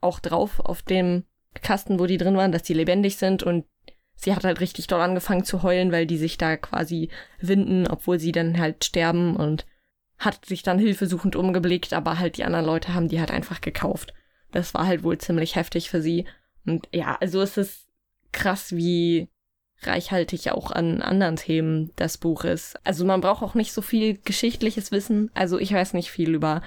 auch 0.00 0.20
drauf 0.20 0.60
auf 0.60 0.82
dem 0.82 1.24
Kasten, 1.62 1.98
wo 1.98 2.06
die 2.06 2.18
drin 2.18 2.36
waren, 2.36 2.52
dass 2.52 2.62
die 2.62 2.74
lebendig 2.74 3.16
sind 3.16 3.42
und 3.42 3.64
sie 4.14 4.34
hat 4.34 4.44
halt 4.44 4.60
richtig 4.60 4.86
doll 4.86 5.00
angefangen 5.00 5.44
zu 5.44 5.62
heulen, 5.62 5.90
weil 5.90 6.06
die 6.06 6.18
sich 6.18 6.36
da 6.36 6.56
quasi 6.56 7.08
winden, 7.40 7.86
obwohl 7.86 8.18
sie 8.20 8.32
dann 8.32 8.58
halt 8.58 8.84
sterben 8.84 9.34
und 9.34 9.66
hat 10.18 10.44
sich 10.44 10.62
dann 10.62 10.78
hilfesuchend 10.78 11.36
umgeblickt, 11.36 11.94
aber 11.94 12.18
halt 12.18 12.36
die 12.36 12.44
anderen 12.44 12.66
Leute 12.66 12.92
haben 12.92 13.08
die 13.08 13.20
halt 13.20 13.30
einfach 13.30 13.60
gekauft. 13.60 14.12
Das 14.52 14.74
war 14.74 14.86
halt 14.86 15.02
wohl 15.02 15.18
ziemlich 15.18 15.56
heftig 15.56 15.90
für 15.90 16.02
sie. 16.02 16.26
Und 16.66 16.86
ja, 16.92 17.16
also 17.20 17.40
es 17.40 17.56
ist 17.56 17.87
krass, 18.32 18.74
wie 18.74 19.28
reichhaltig 19.82 20.50
auch 20.50 20.70
an 20.70 21.00
anderen 21.02 21.36
Themen 21.36 21.92
das 21.96 22.18
Buch 22.18 22.44
ist. 22.44 22.76
Also 22.84 23.04
man 23.04 23.20
braucht 23.20 23.42
auch 23.42 23.54
nicht 23.54 23.72
so 23.72 23.80
viel 23.82 24.18
geschichtliches 24.18 24.90
Wissen. 24.90 25.30
Also 25.34 25.58
ich 25.58 25.72
weiß 25.72 25.94
nicht 25.94 26.10
viel 26.10 26.34
über 26.34 26.62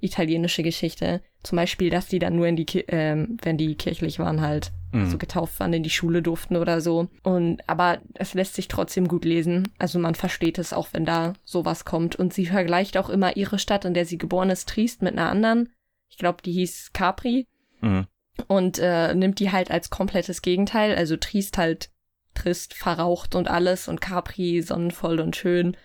italienische 0.00 0.62
Geschichte. 0.62 1.20
Zum 1.42 1.56
Beispiel, 1.56 1.90
dass 1.90 2.08
die 2.08 2.18
dann 2.18 2.36
nur 2.36 2.46
in 2.46 2.56
die, 2.56 2.64
Ki 2.64 2.84
ähm, 2.88 3.36
wenn 3.42 3.56
die 3.58 3.74
kirchlich 3.74 4.18
waren, 4.18 4.40
halt 4.40 4.72
Mhm. 4.92 5.10
so 5.10 5.18
getauft 5.18 5.58
waren, 5.60 5.72
in 5.72 5.82
die 5.82 5.90
Schule 5.90 6.22
durften 6.22 6.56
oder 6.56 6.80
so. 6.80 7.08
Und 7.22 7.60
aber 7.68 7.98
es 8.14 8.34
lässt 8.34 8.54
sich 8.54 8.68
trotzdem 8.68 9.08
gut 9.08 9.24
lesen. 9.24 9.68
Also 9.78 9.98
man 9.98 10.14
versteht 10.14 10.58
es 10.58 10.72
auch, 10.72 10.88
wenn 10.92 11.04
da 11.04 11.34
sowas 11.44 11.84
kommt. 11.84 12.16
Und 12.16 12.32
sie 12.32 12.46
vergleicht 12.46 12.96
auch 12.96 13.10
immer 13.10 13.36
ihre 13.36 13.58
Stadt, 13.58 13.84
in 13.84 13.94
der 13.94 14.06
sie 14.06 14.16
geboren 14.18 14.48
ist, 14.50 14.68
Triest, 14.68 15.02
mit 15.02 15.12
einer 15.12 15.28
anderen. 15.30 15.70
Ich 16.08 16.18
glaube, 16.18 16.38
die 16.42 16.52
hieß 16.52 16.92
Capri 16.92 17.46
Mhm. 17.82 18.06
Und 18.48 18.78
äh, 18.78 19.14
nimmt 19.14 19.38
die 19.40 19.52
halt 19.52 19.70
als 19.70 19.90
komplettes 19.90 20.42
Gegenteil. 20.42 20.94
Also 20.94 21.16
Triest 21.16 21.58
halt 21.58 21.90
trist, 22.34 22.74
verraucht 22.74 23.34
und 23.34 23.48
alles 23.48 23.88
und 23.88 24.00
Capri 24.00 24.62
sonnenvoll 24.62 25.20
und 25.20 25.36
schön. 25.36 25.76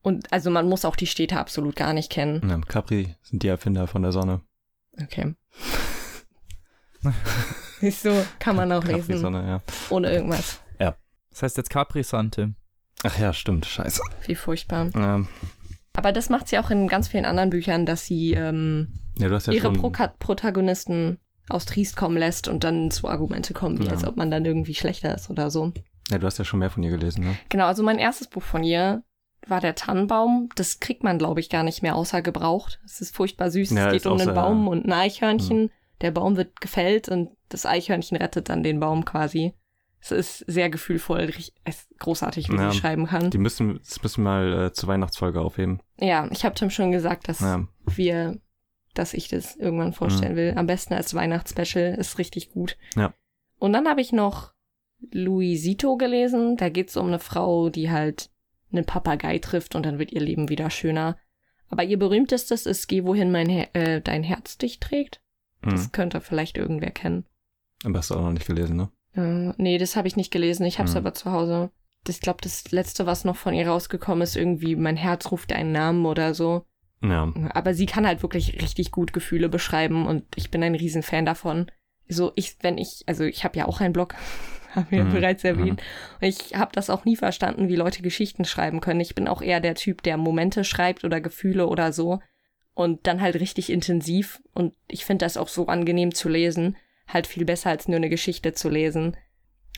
Und 0.00 0.32
also 0.32 0.50
man 0.50 0.68
muss 0.68 0.84
auch 0.84 0.96
die 0.96 1.06
Städte 1.06 1.38
absolut 1.38 1.76
gar 1.76 1.92
nicht 1.92 2.10
kennen. 2.10 2.48
Ja, 2.48 2.58
Capri 2.60 3.14
sind 3.22 3.42
die 3.42 3.48
Erfinder 3.48 3.86
von 3.86 4.02
der 4.02 4.12
Sonne. 4.12 4.40
Okay. 5.00 5.34
Siehst 7.80 8.04
du, 8.04 8.26
kann 8.38 8.56
man 8.56 8.72
auch 8.72 8.84
lesen, 8.84 9.02
Capri-Sonne, 9.02 9.46
ja. 9.46 9.62
ohne 9.90 10.10
irgendwas. 10.10 10.60
Das 11.38 11.44
heißt 11.44 11.56
jetzt 11.56 11.70
Capri 11.70 12.02
Sante. 12.02 12.54
Ach 13.04 13.16
ja, 13.16 13.32
stimmt, 13.32 13.64
scheiße. 13.64 14.02
Wie 14.26 14.34
furchtbar. 14.34 14.90
Ähm, 14.96 15.28
Aber 15.94 16.10
das 16.10 16.30
macht 16.30 16.48
sie 16.48 16.58
auch 16.58 16.70
in 16.70 16.88
ganz 16.88 17.06
vielen 17.06 17.26
anderen 17.26 17.50
Büchern, 17.50 17.86
dass 17.86 18.06
sie 18.06 18.32
ähm, 18.32 18.88
ja, 19.18 19.28
du 19.28 19.36
hast 19.36 19.46
ja 19.46 19.52
ihre 19.52 19.68
schon... 19.68 19.78
Proka 19.78 20.08
Protagonisten 20.18 21.18
aus 21.50 21.64
Triest 21.66 21.96
kommen 21.96 22.16
lässt 22.16 22.48
und 22.48 22.64
dann 22.64 22.90
zu 22.90 23.08
Argumente 23.08 23.54
kommen, 23.54 23.78
wie 23.78 23.84
Ja. 23.86 23.92
als 23.92 24.04
ob 24.04 24.16
man 24.16 24.30
dann 24.30 24.44
irgendwie 24.44 24.74
schlechter 24.74 25.14
ist 25.14 25.30
oder 25.30 25.50
so. 25.50 25.72
Ja, 26.10 26.18
du 26.18 26.26
hast 26.26 26.38
ja 26.38 26.44
schon 26.44 26.60
mehr 26.60 26.70
von 26.70 26.82
ihr 26.82 26.90
gelesen, 26.90 27.24
ne? 27.24 27.36
Genau, 27.48 27.66
also 27.66 27.82
mein 27.82 27.98
erstes 27.98 28.26
Buch 28.28 28.42
von 28.42 28.62
ihr 28.64 29.02
war 29.46 29.60
der 29.60 29.74
Tannenbaum. 29.74 30.48
Das 30.56 30.80
kriegt 30.80 31.04
man, 31.04 31.18
glaube 31.18 31.40
ich, 31.40 31.48
gar 31.50 31.62
nicht 31.62 31.82
mehr 31.82 31.94
außer 31.96 32.22
gebraucht. 32.22 32.80
Es 32.84 33.00
ist 33.00 33.14
furchtbar 33.14 33.50
süß. 33.50 33.70
Ja, 33.70 33.86
es 33.88 33.92
geht 34.02 34.06
um 34.06 34.18
einen 34.20 34.34
Baum 34.34 34.68
und 34.68 34.86
ein 34.86 34.92
Eichhörnchen. 34.92 35.70
Der 36.00 36.10
Baum 36.10 36.36
wird 36.36 36.60
gefällt 36.60 37.08
und 37.08 37.30
das 37.48 37.66
Eichhörnchen 37.66 38.16
rettet 38.16 38.48
dann 38.48 38.62
den 38.62 38.80
Baum 38.80 39.04
quasi. 39.04 39.54
Es 40.00 40.12
ist 40.12 40.38
sehr 40.46 40.70
gefühlvoll, 40.70 41.28
es 41.64 41.88
großartig, 41.98 42.48
wie 42.50 42.56
Ja, 42.56 42.70
sie 42.70 42.78
schreiben 42.78 43.06
kann. 43.06 43.30
Die 43.30 43.38
müssen, 43.38 43.78
das 43.84 44.00
müssen 44.02 44.22
wir 44.22 44.30
mal 44.30 44.66
äh, 44.66 44.72
zur 44.72 44.88
Weihnachtsfolge 44.88 45.40
aufheben. 45.40 45.80
Ja, 45.98 46.28
ich 46.30 46.44
habe 46.44 46.54
Tim 46.54 46.70
schon 46.70 46.92
gesagt, 46.92 47.28
dass 47.28 47.42
wir, 47.96 48.38
dass 48.98 49.14
ich 49.14 49.28
das 49.28 49.56
irgendwann 49.56 49.92
vorstellen 49.92 50.36
will. 50.36 50.54
Am 50.56 50.66
besten 50.66 50.94
als 50.94 51.14
Weihnachtsspecial, 51.14 51.94
ist 51.94 52.18
richtig 52.18 52.50
gut. 52.50 52.76
Ja. 52.96 53.14
Und 53.58 53.72
dann 53.72 53.88
habe 53.88 54.00
ich 54.00 54.12
noch 54.12 54.52
Luisito 55.12 55.96
gelesen. 55.96 56.56
Da 56.56 56.68
geht 56.68 56.88
es 56.90 56.96
um 56.96 57.06
eine 57.06 57.18
Frau, 57.18 57.70
die 57.70 57.90
halt 57.90 58.30
einen 58.72 58.84
Papagei 58.84 59.38
trifft 59.38 59.74
und 59.74 59.86
dann 59.86 59.98
wird 59.98 60.12
ihr 60.12 60.20
Leben 60.20 60.48
wieder 60.48 60.70
schöner. 60.70 61.16
Aber 61.70 61.84
ihr 61.84 61.98
berühmtestes 61.98 62.66
ist 62.66 62.86
Geh 62.88 63.04
wohin 63.04 63.30
mein 63.30 63.48
Her 63.48 63.68
äh, 63.74 64.00
dein 64.00 64.22
Herz 64.22 64.58
dich 64.58 64.80
trägt. 64.80 65.20
Das 65.62 65.86
Mhm. 65.88 65.92
könnte 65.92 66.20
vielleicht 66.20 66.56
irgendwer 66.56 66.90
kennen. 66.90 67.24
Aber 67.84 67.98
hast 67.98 68.10
du 68.10 68.14
auch 68.14 68.22
noch 68.22 68.32
nicht 68.32 68.46
gelesen, 68.46 68.76
ne? 68.76 68.90
Äh, 69.14 69.52
nee, 69.60 69.78
das 69.78 69.96
habe 69.96 70.08
ich 70.08 70.16
nicht 70.16 70.30
gelesen. 70.30 70.64
Ich 70.66 70.78
habe 70.78 70.88
es 70.88 70.94
Mhm. 70.94 70.98
aber 70.98 71.14
zu 71.14 71.30
Hause. 71.32 71.70
Das- 72.04 72.16
Ich 72.16 72.20
glaube, 72.22 72.38
das 72.42 72.70
letzte, 72.70 73.06
was 73.06 73.24
noch 73.24 73.36
von 73.36 73.54
ihr 73.54 73.68
rausgekommen 73.68 74.22
ist, 74.22 74.36
irgendwie 74.36 74.76
Mein 74.76 74.96
Herz 74.96 75.30
ruft 75.30 75.52
einen 75.52 75.72
Namen 75.72 76.06
oder 76.06 76.32
so. 76.34 76.64
Ja. 77.02 77.32
Aber 77.54 77.74
sie 77.74 77.86
kann 77.86 78.06
halt 78.06 78.22
wirklich 78.22 78.60
richtig 78.60 78.90
gut 78.90 79.12
Gefühle 79.12 79.48
beschreiben 79.48 80.06
und 80.06 80.24
ich 80.34 80.50
bin 80.50 80.62
ein 80.62 80.74
Riesenfan 80.74 81.24
davon. 81.26 81.70
So, 82.08 82.32
ich, 82.34 82.56
wenn 82.62 82.78
ich, 82.78 83.02
also 83.06 83.24
ich 83.24 83.44
habe 83.44 83.58
ja 83.58 83.66
auch 83.66 83.80
einen 83.80 83.92
Blog, 83.92 84.14
haben 84.74 84.86
wir 84.90 85.04
Mhm. 85.04 85.10
bereits 85.12 85.44
erwähnt. 85.44 85.80
Und 86.20 86.26
ich 86.26 86.54
habe 86.56 86.72
das 86.72 86.90
auch 86.90 87.04
nie 87.04 87.16
verstanden, 87.16 87.68
wie 87.68 87.76
Leute 87.76 88.02
Geschichten 88.02 88.44
schreiben 88.44 88.80
können. 88.80 89.00
Ich 89.00 89.14
bin 89.14 89.28
auch 89.28 89.42
eher 89.42 89.60
der 89.60 89.74
Typ, 89.74 90.02
der 90.02 90.16
Momente 90.16 90.64
schreibt 90.64 91.04
oder 91.04 91.20
Gefühle 91.20 91.66
oder 91.68 91.92
so. 91.92 92.20
Und 92.74 93.06
dann 93.06 93.20
halt 93.20 93.36
richtig 93.36 93.70
intensiv. 93.70 94.40
Und 94.54 94.74
ich 94.88 95.04
finde 95.04 95.24
das 95.24 95.36
auch 95.36 95.48
so 95.48 95.66
angenehm 95.66 96.14
zu 96.14 96.28
lesen. 96.28 96.76
Halt 97.06 97.26
viel 97.26 97.44
besser 97.44 97.70
als 97.70 97.88
nur 97.88 97.96
eine 97.96 98.08
Geschichte 98.10 98.52
zu 98.52 98.68
lesen. 98.68 99.16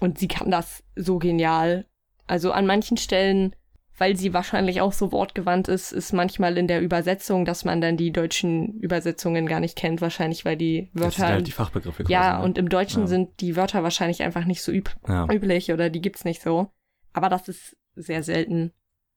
Und 0.01 0.18
sie 0.18 0.29
kann 0.29 0.51
das 0.51 0.83
so 0.97 1.18
genial. 1.18 1.87
Also 2.27 2.53
an 2.53 2.66
manchen 2.66 2.97
Stellen 2.97 3.55
weil 4.01 4.16
sie 4.16 4.32
wahrscheinlich 4.32 4.80
auch 4.80 4.92
so 4.94 5.12
wortgewandt 5.12 5.68
ist, 5.68 5.92
ist 5.92 6.12
manchmal 6.14 6.57
in 6.57 6.66
der 6.66 6.80
Übersetzung, 6.80 7.44
dass 7.44 7.64
man 7.66 7.80
dann 7.82 7.98
die 7.98 8.11
deutschen 8.12 8.78
Übersetzungen 8.80 9.46
gar 9.46 9.61
nicht 9.61 9.76
kennt, 9.76 10.01
wahrscheinlich, 10.01 10.44
weil 10.46 10.57
die 10.57 10.88
Das 10.94 11.03
Wörter. 11.03 11.16
sind 11.16 11.26
halt 11.26 11.46
die 11.46 11.53
Fachbegriffe 11.53 12.05
quasi, 12.05 12.12
ja, 12.14 12.38
ne? 12.38 12.44
und 12.44 12.57
im 12.57 12.70
Deutschen 12.70 13.03
Ja. 13.03 13.07
sind 13.09 13.40
die 13.40 13.57
Wörter 13.57 13.82
wahrscheinlich 13.82 14.22
einfach 14.22 14.46
nicht 14.46 14.62
so 14.62 14.72
üb 14.72 14.90
Ja. 15.07 15.26
üblich 15.30 15.70
oder 15.70 15.90
die 15.90 16.01
gibt's 16.01 16.24
nicht 16.24 16.40
so. 16.42 16.70
Aber 17.12 17.28
das 17.28 17.46
ist 17.48 17.76
sehr 17.94 18.22
selten, 18.22 18.72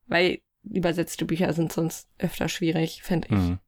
weil 0.07 0.39
übersetzte 0.63 1.23
Bücher 1.25 1.53
sind 1.53 1.71
sonst 1.71 2.09
öfter 2.19 2.49
schwierig, 2.49 3.03
finde 3.03 3.29
ich. 3.29 3.35
Mhm. 3.35 3.59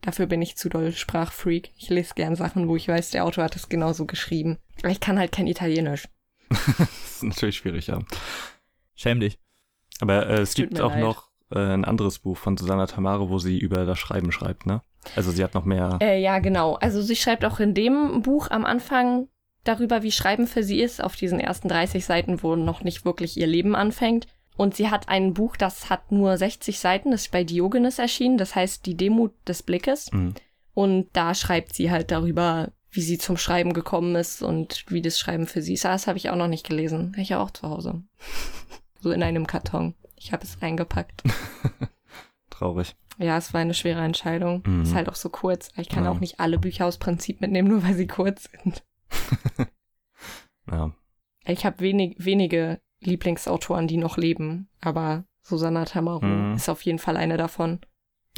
Dafür 0.00 0.26
bin 0.26 0.42
ich 0.42 0.56
zu 0.56 0.68
doll 0.68 0.92
Sprachfreak. 0.92 1.70
Ich 1.78 1.88
lese 1.88 2.14
gern 2.14 2.34
Sachen, 2.36 2.68
wo 2.68 2.76
ich 2.76 2.88
weiß, 2.88 3.10
der 3.10 3.24
Autor 3.24 3.44
hat 3.44 3.56
es 3.56 3.68
genauso 3.68 4.06
geschrieben. 4.06 4.58
Aber 4.82 4.90
ich 4.90 5.00
kann 5.00 5.18
halt 5.18 5.32
kein 5.32 5.46
Italienisch. 5.46 6.08
das 6.50 6.80
ist 7.16 7.22
natürlich 7.22 7.56
schwierig, 7.56 7.86
ja. 7.86 8.00
Schäm 8.96 9.20
dich. 9.20 9.38
Aber 10.00 10.26
äh, 10.28 10.40
es 10.40 10.54
Tut 10.54 10.68
gibt 10.70 10.80
auch 10.80 10.90
leid. 10.90 11.00
noch 11.02 11.28
äh, 11.50 11.58
ein 11.58 11.84
anderes 11.84 12.18
Buch 12.18 12.36
von 12.36 12.56
Susanna 12.56 12.86
Tamare, 12.86 13.28
wo 13.30 13.38
sie 13.38 13.58
über 13.58 13.84
das 13.84 13.98
Schreiben 13.98 14.32
schreibt, 14.32 14.66
ne? 14.66 14.82
Also 15.16 15.30
sie 15.30 15.44
hat 15.44 15.54
noch 15.54 15.64
mehr. 15.64 15.98
Äh, 16.00 16.20
ja, 16.22 16.38
genau. 16.38 16.74
Also 16.76 17.02
sie 17.02 17.16
schreibt 17.16 17.44
auch 17.44 17.60
in 17.60 17.74
dem 17.74 18.22
Buch 18.22 18.50
am 18.50 18.64
Anfang 18.64 19.28
darüber, 19.64 20.02
wie 20.02 20.12
Schreiben 20.12 20.46
für 20.46 20.62
sie 20.62 20.80
ist, 20.80 21.02
auf 21.02 21.14
diesen 21.16 21.40
ersten 21.40 21.68
30 21.68 22.04
Seiten, 22.04 22.42
wo 22.42 22.56
noch 22.56 22.82
nicht 22.82 23.04
wirklich 23.04 23.36
ihr 23.36 23.46
Leben 23.46 23.74
anfängt. 23.74 24.26
Und 24.56 24.74
sie 24.76 24.88
hat 24.88 25.08
ein 25.08 25.34
Buch, 25.34 25.56
das 25.56 25.90
hat 25.90 26.12
nur 26.12 26.36
60 26.36 26.78
Seiten, 26.78 27.10
das 27.10 27.22
ist 27.22 27.32
bei 27.32 27.44
Diogenes 27.44 27.98
erschienen, 27.98 28.38
das 28.38 28.54
heißt 28.54 28.86
Die 28.86 28.96
Demut 28.96 29.32
des 29.48 29.62
Blickes. 29.62 30.12
Mhm. 30.12 30.34
Und 30.74 31.08
da 31.12 31.34
schreibt 31.34 31.74
sie 31.74 31.90
halt 31.90 32.10
darüber, 32.10 32.70
wie 32.90 33.02
sie 33.02 33.18
zum 33.18 33.36
Schreiben 33.36 33.72
gekommen 33.72 34.14
ist 34.14 34.42
und 34.42 34.84
wie 34.88 35.02
das 35.02 35.18
Schreiben 35.18 35.46
für 35.46 35.60
sie 35.62 35.74
ist. 35.74 35.84
Ah, 35.86 35.92
Das 35.92 36.06
habe 36.06 36.18
ich 36.18 36.30
auch 36.30 36.36
noch 36.36 36.48
nicht 36.48 36.66
gelesen. 36.66 37.14
Ich 37.18 37.30
ja 37.30 37.40
auch 37.40 37.50
zu 37.50 37.68
Hause. 37.68 38.02
so 39.04 39.12
in 39.12 39.22
einem 39.22 39.46
Karton. 39.46 39.94
Ich 40.16 40.32
habe 40.32 40.42
es 40.44 40.60
eingepackt. 40.62 41.22
Traurig. 42.50 42.96
Ja, 43.18 43.36
es 43.36 43.52
war 43.52 43.60
eine 43.60 43.74
schwere 43.74 44.00
Entscheidung. 44.00 44.62
Mhm. 44.66 44.82
Ist 44.82 44.94
halt 44.94 45.08
auch 45.10 45.14
so 45.14 45.28
kurz. 45.28 45.68
Ich 45.76 45.88
kann 45.90 46.04
Ja. 46.04 46.10
auch 46.10 46.20
nicht 46.20 46.40
alle 46.40 46.58
Bücher 46.58 46.86
aus 46.86 46.96
Prinzip 46.98 47.40
mitnehmen, 47.40 47.68
nur 47.68 47.84
weil 47.84 47.94
sie 47.94 48.06
kurz 48.08 48.48
sind. 48.50 48.82
Ja. 50.70 50.92
Ich 51.46 51.66
habe 51.66 51.80
wenig, 51.80 52.16
wenige 52.18 52.80
Lieblingsautoren, 53.00 53.86
die 53.86 53.98
noch 53.98 54.16
leben, 54.16 54.70
aber 54.80 55.24
Susanna 55.42 55.84
Tamaro 55.84 56.24
Mhm. 56.24 56.54
ist 56.54 56.70
auf 56.70 56.80
jeden 56.82 56.98
Fall 56.98 57.18
eine 57.18 57.36
davon. 57.36 57.80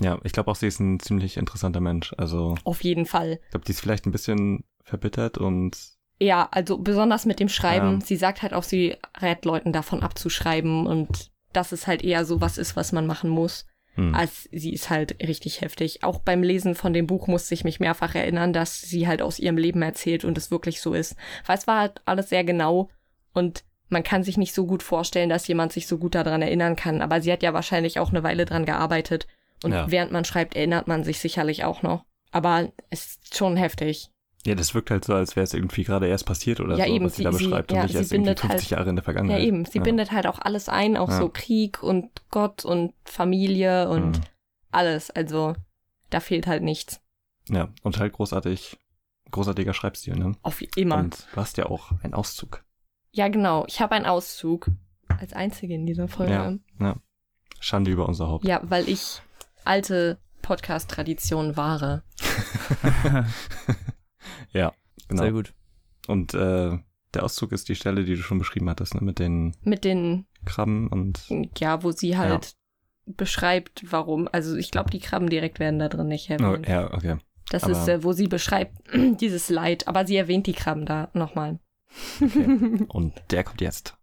Ja, 0.00 0.18
ich 0.24 0.32
glaube 0.32 0.50
auch, 0.50 0.56
sie 0.56 0.66
ist 0.66 0.80
ein 0.80 0.98
ziemlich 0.98 1.36
interessanter 1.36 1.80
Mensch. 1.80 2.12
Also, 2.18 2.56
Auf 2.64 2.82
jeden 2.82 3.06
Fall. 3.06 3.38
ich 3.44 3.50
glaube, 3.50 3.64
die 3.64 3.70
ist 3.70 3.80
vielleicht 3.80 4.06
ein 4.06 4.10
bisschen 4.10 4.64
verbittert 4.82 5.38
und 5.38 5.78
Ja, 6.18 6.48
also 6.50 6.78
besonders 6.78 7.26
mit 7.26 7.40
dem 7.40 7.48
Schreiben. 7.48 8.00
Ja. 8.00 8.06
Sie 8.06 8.16
sagt 8.16 8.42
halt 8.42 8.54
auch, 8.54 8.62
sie 8.62 8.96
rät 9.20 9.44
Leuten 9.44 9.72
davon 9.72 10.02
abzuschreiben 10.02 10.86
und 10.86 11.30
dass 11.52 11.72
es 11.72 11.86
halt 11.86 12.02
eher 12.02 12.24
so 12.24 12.40
was 12.40 12.58
ist, 12.58 12.76
was 12.76 12.92
man 12.92 13.06
machen 13.06 13.30
muss. 13.30 13.66
hm, 13.94 14.14
als 14.14 14.48
sie 14.52 14.72
ist 14.74 14.90
halt 14.90 15.16
richtig 15.26 15.60
heftig. 15.62 16.04
Auch 16.04 16.18
beim 16.20 16.42
Lesen 16.42 16.74
von 16.74 16.92
dem 16.92 17.06
Buch 17.06 17.28
musste 17.28 17.54
ich 17.54 17.64
mich 17.64 17.80
mehrfach 17.80 18.14
erinnern, 18.14 18.52
dass 18.52 18.80
sie 18.80 19.06
halt 19.06 19.22
aus 19.22 19.38
ihrem 19.38 19.56
Leben 19.56 19.80
erzählt 19.82 20.24
und 20.24 20.36
es 20.36 20.50
wirklich 20.50 20.80
so 20.82 20.92
ist. 20.94 21.16
Weil 21.46 21.56
es 21.56 21.66
war 21.66 21.80
halt 21.80 22.02
alles 22.04 22.28
sehr 22.28 22.44
genau 22.44 22.88
und 23.32 23.64
man 23.88 24.02
kann 24.02 24.22
sich 24.22 24.36
nicht 24.36 24.54
so 24.54 24.66
gut 24.66 24.82
vorstellen, 24.82 25.28
dass 25.30 25.46
jemand 25.48 25.72
sich 25.72 25.86
so 25.86 25.96
gut 25.96 26.14
daran 26.14 26.42
erinnern 26.42 26.76
kann. 26.76 27.00
Aber 27.02 27.20
sie 27.22 27.32
hat 27.32 27.42
ja 27.42 27.54
wahrscheinlich 27.54 27.98
auch 27.98 28.10
eine 28.10 28.22
Weile 28.22 28.44
dran 28.44 28.66
gearbeitet 28.66 29.26
und 29.62 29.72
Ja. 29.72 29.90
während 29.90 30.12
man 30.12 30.24
schreibt, 30.26 30.56
erinnert 30.56 30.88
man 30.88 31.04
sich 31.04 31.18
sicherlich 31.20 31.64
auch 31.64 31.82
noch. 31.82 32.04
Aber 32.32 32.70
es 32.90 33.06
ist 33.06 33.36
schon 33.36 33.56
heftig. 33.56 34.10
Ja, 34.46 34.54
das 34.54 34.74
wirkt 34.74 34.90
halt 34.90 35.04
so, 35.04 35.14
als 35.14 35.36
wäre 35.36 35.44
es 35.44 35.52
irgendwie 35.54 35.84
gerade 35.84 36.06
erst 36.06 36.24
passiert 36.26 36.60
oder 36.60 36.76
Ja, 36.76 36.86
so, 36.86 36.92
eben, 36.94 37.04
was 37.06 37.12
sie, 37.12 37.18
sie- 37.18 37.24
da 37.24 37.32
sie- 37.32 37.44
beschreibt 37.44 37.72
ja, 37.72 37.78
und 37.78 37.82
nicht 37.84 37.92
sie 37.92 37.98
erst 37.98 38.12
irgendwie 38.12 38.28
bindet 38.30 38.40
50 38.40 38.70
Jahre 38.70 38.88
in 38.90 38.96
der 38.96 39.02
Ja, 39.02 39.04
Vergangenheit. 39.04 39.42
eben. 39.42 39.64
Sie 39.64 39.80
bindet 39.80 40.12
halt 40.12 40.26
auch 40.26 40.38
alles 40.38 40.68
ein, 40.68 40.96
auch 40.96 41.08
Ja. 41.10 41.18
so 41.18 41.28
Krieg 41.28 41.82
und 41.82 42.10
Gott 42.30 42.64
und 42.64 42.94
Familie 43.04 43.88
und 43.88 44.18
Mhm. 44.18 44.24
alles. 44.70 45.10
Also 45.10 45.54
da 46.10 46.20
fehlt 46.20 46.46
halt 46.46 46.62
nichts. 46.62 47.00
Ja, 47.48 47.68
und 47.82 47.98
halt 47.98 48.12
großartig, 48.12 48.76
großartiger 49.30 49.74
Schreibstil, 49.74 50.16
ne? 50.16 50.32
Auf 50.42 50.62
immer. 50.76 50.96
Und 50.98 51.26
du 51.32 51.36
hast 51.40 51.56
ja 51.58 51.66
auch 51.66 51.92
einen 52.02 52.14
Auszug. 52.14 52.64
Ja, 53.12 53.28
genau. 53.28 53.64
Ich 53.68 53.80
habe 53.80 53.94
einen 53.94 54.06
Auszug. 54.06 54.68
Als 55.20 55.32
einzige 55.32 55.74
in 55.74 55.86
dieser 55.86 56.08
Folge. 56.08 56.32
Ja. 56.32 56.52
Ja. 56.80 56.96
Schande 57.60 57.90
über 57.90 58.06
unser 58.08 58.28
Haupt. 58.28 58.44
Ja, 58.44 58.60
weil 58.64 58.88
ich 58.88 59.22
alte 59.64 60.18
Podcast-Traditionen 60.42 61.56
wahre. 61.56 62.02
ja, 64.52 64.72
genau. 65.08 65.22
Sehr 65.22 65.32
gut. 65.32 65.54
Und 66.06 66.34
äh, 66.34 66.78
der 67.14 67.24
Auszug 67.24 67.52
ist 67.52 67.68
die 67.68 67.74
Stelle, 67.74 68.04
die 68.04 68.16
du 68.16 68.22
schon 68.22 68.38
beschrieben 68.38 68.68
hattest, 68.68 68.94
ne? 68.94 69.00
Mit 69.00 69.18
den 69.18 69.56
Mit 69.62 69.84
den, 69.84 70.26
Krabben 70.44 70.88
und 70.88 71.26
ja, 71.58 71.82
wo 71.82 71.92
sie 71.92 72.16
halt 72.16 72.56
beschreibt, 73.04 73.84
warum. 73.90 74.28
Also 74.32 74.56
ich 74.56 74.70
glaube, 74.70 74.90
die 74.90 75.00
Krabben 75.00 75.28
direkt 75.28 75.58
werden 75.58 75.78
da 75.78 75.88
drin 75.88 76.08
nicht 76.08 76.30
oh, 76.30 76.34
erwähnt. 76.34 76.68
ja, 76.68 76.92
okay. 76.92 77.16
das 77.50 77.64
aber- 77.64 77.72
ist, 77.72 77.88
äh, 77.88 78.02
wo 78.02 78.12
sie 78.12 78.28
beschreibt 78.28 78.76
dieses 79.20 79.50
Leid. 79.50 79.86
Aber 79.88 80.06
sie 80.06 80.16
erwähnt 80.16 80.46
die 80.46 80.54
Krabben 80.54 80.86
da 80.86 81.10
nochmal. 81.12 81.58
Und 82.88 83.14
der 83.30 83.44
kommt 83.44 83.60
jetzt. 83.60 83.96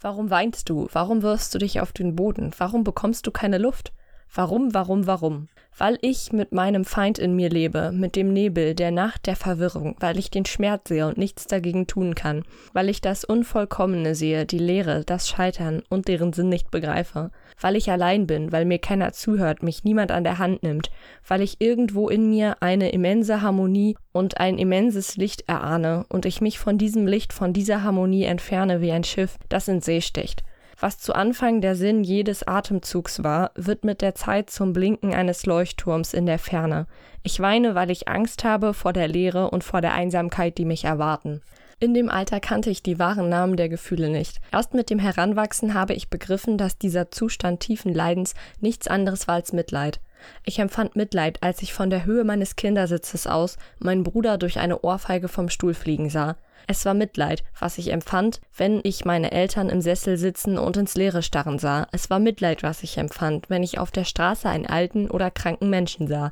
Warum 0.00 0.30
weinst 0.30 0.68
du? 0.68 0.88
Warum 0.92 1.22
wirfst 1.22 1.52
du 1.54 1.58
dich 1.58 1.80
auf 1.80 1.92
den 1.92 2.14
Boden? 2.14 2.52
Warum 2.56 2.84
bekommst 2.84 3.26
du 3.26 3.32
keine 3.32 3.58
Luft? 3.58 3.92
Warum, 4.34 4.74
warum, 4.74 5.06
warum? 5.06 5.48
Weil 5.76 5.96
ich 6.02 6.32
mit 6.32 6.52
meinem 6.52 6.84
Feind 6.84 7.18
in 7.18 7.34
mir 7.34 7.48
lebe, 7.48 7.92
mit 7.92 8.16
dem 8.16 8.32
Nebel, 8.32 8.74
der 8.74 8.90
Nacht, 8.90 9.26
der 9.26 9.36
Verwirrung, 9.36 9.96
weil 10.00 10.18
ich 10.18 10.30
den 10.30 10.44
Schmerz 10.44 10.88
sehe 10.88 11.06
und 11.06 11.16
nichts 11.16 11.46
dagegen 11.46 11.86
tun 11.86 12.14
kann, 12.14 12.42
weil 12.72 12.88
ich 12.88 13.00
das 13.00 13.24
Unvollkommene 13.24 14.14
sehe, 14.14 14.44
die 14.44 14.58
Leere, 14.58 15.04
das 15.04 15.28
Scheitern 15.28 15.82
und 15.88 16.08
deren 16.08 16.32
Sinn 16.32 16.48
nicht 16.48 16.70
begreife, 16.70 17.30
weil 17.60 17.76
ich 17.76 17.90
allein 17.90 18.26
bin, 18.26 18.52
weil 18.52 18.64
mir 18.64 18.78
keiner 18.78 19.12
zuhört, 19.12 19.62
mich 19.62 19.84
niemand 19.84 20.10
an 20.10 20.24
der 20.24 20.38
Hand 20.38 20.62
nimmt, 20.62 20.90
weil 21.26 21.40
ich 21.40 21.60
irgendwo 21.60 22.08
in 22.08 22.28
mir 22.28 22.56
eine 22.60 22.90
immense 22.90 23.40
Harmonie 23.40 23.96
und 24.12 24.38
ein 24.38 24.58
immenses 24.58 25.16
Licht 25.16 25.48
erahne 25.48 26.04
und 26.08 26.26
ich 26.26 26.40
mich 26.40 26.58
von 26.58 26.76
diesem 26.76 27.06
Licht, 27.06 27.32
von 27.32 27.52
dieser 27.52 27.82
Harmonie 27.82 28.24
entferne 28.24 28.80
wie 28.80 28.92
ein 28.92 29.04
Schiff, 29.04 29.38
das 29.48 29.68
in 29.68 29.80
See 29.80 30.00
sticht. 30.00 30.42
Was 30.80 30.98
zu 30.98 31.12
Anfang 31.12 31.60
der 31.60 31.74
Sinn 31.74 32.04
jedes 32.04 32.46
Atemzugs 32.46 33.24
war, 33.24 33.50
wird 33.56 33.84
mit 33.84 34.00
der 34.00 34.14
Zeit 34.14 34.48
zum 34.48 34.72
Blinken 34.72 35.12
eines 35.12 35.44
Leuchtturms 35.44 36.14
in 36.14 36.24
der 36.24 36.38
Ferne. 36.38 36.86
Ich 37.24 37.40
weine, 37.40 37.74
weil 37.74 37.90
ich 37.90 38.06
Angst 38.06 38.44
habe 38.44 38.72
vor 38.74 38.92
der 38.92 39.08
Leere 39.08 39.50
und 39.50 39.64
vor 39.64 39.80
der 39.80 39.92
Einsamkeit, 39.92 40.56
die 40.56 40.64
mich 40.64 40.84
erwarten. 40.84 41.40
In 41.80 41.94
dem 41.94 42.08
Alter 42.08 42.38
kannte 42.38 42.70
ich 42.70 42.82
die 42.82 43.00
wahren 43.00 43.28
Namen 43.28 43.56
der 43.56 43.68
Gefühle 43.68 44.08
nicht. 44.08 44.40
Erst 44.52 44.72
mit 44.72 44.88
dem 44.88 45.00
Heranwachsen 45.00 45.74
habe 45.74 45.94
ich 45.94 46.10
begriffen, 46.10 46.58
dass 46.58 46.78
dieser 46.78 47.10
Zustand 47.10 47.58
tiefen 47.58 47.92
Leidens 47.92 48.34
nichts 48.60 48.86
anderes 48.86 49.26
war 49.26 49.34
als 49.34 49.52
Mitleid. 49.52 50.00
Ich 50.44 50.60
empfand 50.60 50.94
Mitleid, 50.94 51.42
als 51.42 51.60
ich 51.62 51.74
von 51.74 51.90
der 51.90 52.04
Höhe 52.04 52.22
meines 52.22 52.54
Kindersitzes 52.54 53.26
aus 53.26 53.58
meinen 53.80 54.04
Bruder 54.04 54.38
durch 54.38 54.60
eine 54.60 54.80
Ohrfeige 54.80 55.28
vom 55.28 55.48
Stuhl 55.48 55.74
fliegen 55.74 56.08
sah. 56.08 56.36
Es 56.70 56.84
war 56.84 56.92
Mitleid, 56.92 57.44
was 57.58 57.78
ich 57.78 57.92
empfand, 57.92 58.42
wenn 58.54 58.80
ich 58.84 59.06
meine 59.06 59.32
Eltern 59.32 59.70
im 59.70 59.80
Sessel 59.80 60.18
sitzen 60.18 60.58
und 60.58 60.76
ins 60.76 60.96
Leere 60.96 61.22
starren 61.22 61.58
sah. 61.58 61.88
Es 61.92 62.10
war 62.10 62.18
Mitleid, 62.18 62.62
was 62.62 62.82
ich 62.82 62.98
empfand, 62.98 63.48
wenn 63.48 63.62
ich 63.62 63.78
auf 63.78 63.90
der 63.90 64.04
Straße 64.04 64.46
einen 64.46 64.66
alten 64.66 65.10
oder 65.10 65.30
kranken 65.30 65.70
Menschen 65.70 66.08
sah. 66.08 66.30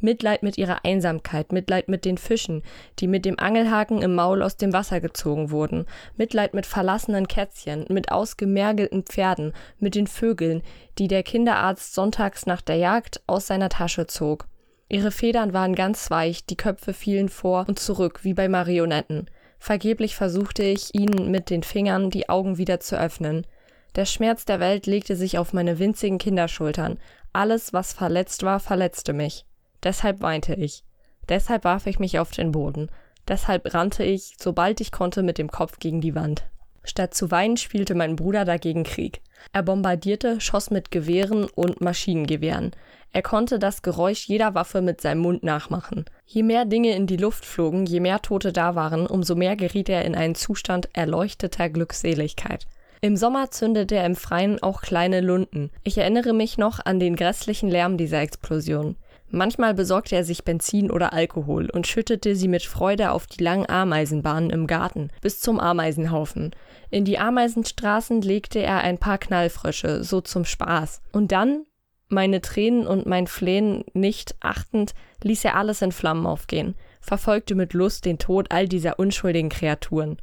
Mitleid 0.00 0.42
mit 0.42 0.56
ihrer 0.56 0.86
Einsamkeit, 0.86 1.52
Mitleid 1.52 1.88
mit 1.88 2.06
den 2.06 2.16
Fischen, 2.16 2.62
die 2.98 3.06
mit 3.06 3.26
dem 3.26 3.38
Angelhaken 3.38 4.00
im 4.00 4.14
Maul 4.14 4.42
aus 4.42 4.56
dem 4.56 4.72
Wasser 4.72 5.02
gezogen 5.02 5.50
wurden, 5.50 5.84
Mitleid 6.16 6.54
mit 6.54 6.64
verlassenen 6.64 7.28
Kätzchen, 7.28 7.84
mit 7.90 8.10
ausgemergelten 8.10 9.02
Pferden, 9.02 9.52
mit 9.80 9.94
den 9.96 10.06
Vögeln, 10.06 10.62
die 10.96 11.08
der 11.08 11.22
Kinderarzt 11.22 11.92
sonntags 11.92 12.46
nach 12.46 12.62
der 12.62 12.76
Jagd 12.76 13.20
aus 13.26 13.48
seiner 13.48 13.68
Tasche 13.68 14.06
zog. 14.06 14.46
Ihre 14.88 15.10
Federn 15.10 15.52
waren 15.52 15.74
ganz 15.74 16.10
weich, 16.10 16.46
die 16.46 16.56
Köpfe 16.56 16.94
fielen 16.94 17.28
vor 17.28 17.66
und 17.68 17.78
zurück 17.78 18.20
wie 18.22 18.32
bei 18.32 18.48
Marionetten. 18.48 19.28
Vergeblich 19.64 20.14
versuchte 20.14 20.62
ich, 20.62 20.94
ihnen 20.94 21.30
mit 21.30 21.48
den 21.48 21.62
Fingern 21.62 22.10
die 22.10 22.28
Augen 22.28 22.58
wieder 22.58 22.80
zu 22.80 23.00
öffnen. 23.00 23.46
Der 23.94 24.04
Schmerz 24.04 24.44
der 24.44 24.60
Welt 24.60 24.84
legte 24.84 25.16
sich 25.16 25.38
auf 25.38 25.54
meine 25.54 25.78
winzigen 25.78 26.18
Kinderschultern. 26.18 26.98
Alles, 27.32 27.72
was 27.72 27.94
verletzt 27.94 28.42
war, 28.42 28.60
verletzte 28.60 29.14
mich. 29.14 29.46
Deshalb 29.82 30.20
weinte 30.20 30.52
ich. 30.52 30.84
Deshalb 31.30 31.64
warf 31.64 31.86
ich 31.86 31.98
mich 31.98 32.18
auf 32.18 32.30
den 32.30 32.52
Boden. 32.52 32.90
Deshalb 33.26 33.72
rannte 33.72 34.04
ich, 34.04 34.34
sobald 34.38 34.82
ich 34.82 34.92
konnte, 34.92 35.22
mit 35.22 35.38
dem 35.38 35.50
Kopf 35.50 35.78
gegen 35.78 36.02
die 36.02 36.14
Wand. 36.14 36.44
Statt 36.82 37.14
zu 37.14 37.30
weinen, 37.30 37.56
spielte 37.56 37.94
mein 37.94 38.16
Bruder 38.16 38.44
dagegen 38.44 38.84
Krieg. 38.84 39.22
Er 39.54 39.62
bombardierte, 39.62 40.42
schoss 40.42 40.70
mit 40.70 40.90
Gewehren 40.90 41.44
und 41.44 41.80
Maschinengewehren. 41.80 42.72
Er 43.14 43.22
konnte 43.22 43.60
das 43.60 43.82
Geräusch 43.82 44.26
jeder 44.26 44.56
Waffe 44.56 44.82
mit 44.82 45.00
seinem 45.00 45.20
Mund 45.20 45.44
nachmachen. 45.44 46.04
Je 46.26 46.42
mehr 46.42 46.64
Dinge 46.64 46.96
in 46.96 47.06
die 47.06 47.16
Luft 47.16 47.44
flogen, 47.44 47.86
je 47.86 48.00
mehr 48.00 48.20
Tote 48.20 48.52
da 48.52 48.74
waren, 48.74 49.06
umso 49.06 49.36
mehr 49.36 49.54
geriet 49.54 49.88
er 49.88 50.04
in 50.04 50.16
einen 50.16 50.34
Zustand 50.34 50.88
erleuchteter 50.94 51.68
Glückseligkeit. 51.68 52.66
Im 53.02 53.16
Sommer 53.16 53.52
zündete 53.52 53.94
er 53.94 54.04
im 54.04 54.16
Freien 54.16 54.60
auch 54.64 54.80
kleine 54.82 55.20
Lunden. 55.20 55.70
Ich 55.84 55.96
erinnere 55.96 56.32
mich 56.32 56.58
noch 56.58 56.84
an 56.84 56.98
den 56.98 57.14
grässlichen 57.14 57.70
Lärm 57.70 57.98
dieser 57.98 58.20
Explosion. 58.20 58.96
Manchmal 59.30 59.74
besorgte 59.74 60.16
er 60.16 60.24
sich 60.24 60.42
Benzin 60.42 60.90
oder 60.90 61.12
Alkohol 61.12 61.70
und 61.70 61.86
schüttete 61.86 62.34
sie 62.34 62.48
mit 62.48 62.64
Freude 62.64 63.12
auf 63.12 63.28
die 63.28 63.44
langen 63.44 63.68
Ameisenbahnen 63.68 64.50
im 64.50 64.66
Garten 64.66 65.10
bis 65.20 65.40
zum 65.40 65.60
Ameisenhaufen. 65.60 66.50
In 66.90 67.04
die 67.04 67.20
Ameisenstraßen 67.20 68.22
legte 68.22 68.58
er 68.58 68.78
ein 68.78 68.98
paar 68.98 69.18
Knallfrösche, 69.18 70.02
so 70.02 70.20
zum 70.20 70.44
Spaß. 70.44 71.00
Und 71.12 71.30
dann, 71.30 71.66
meine 72.08 72.40
Tränen 72.40 72.86
und 72.86 73.06
mein 73.06 73.26
Flehen 73.26 73.84
nicht 73.92 74.34
achtend, 74.40 74.94
ließ 75.22 75.44
er 75.44 75.56
alles 75.56 75.82
in 75.82 75.92
Flammen 75.92 76.26
aufgehen, 76.26 76.74
verfolgte 77.00 77.54
mit 77.54 77.72
Lust 77.72 78.04
den 78.04 78.18
Tod 78.18 78.46
all 78.50 78.68
dieser 78.68 78.98
unschuldigen 78.98 79.48
Kreaturen. 79.48 80.18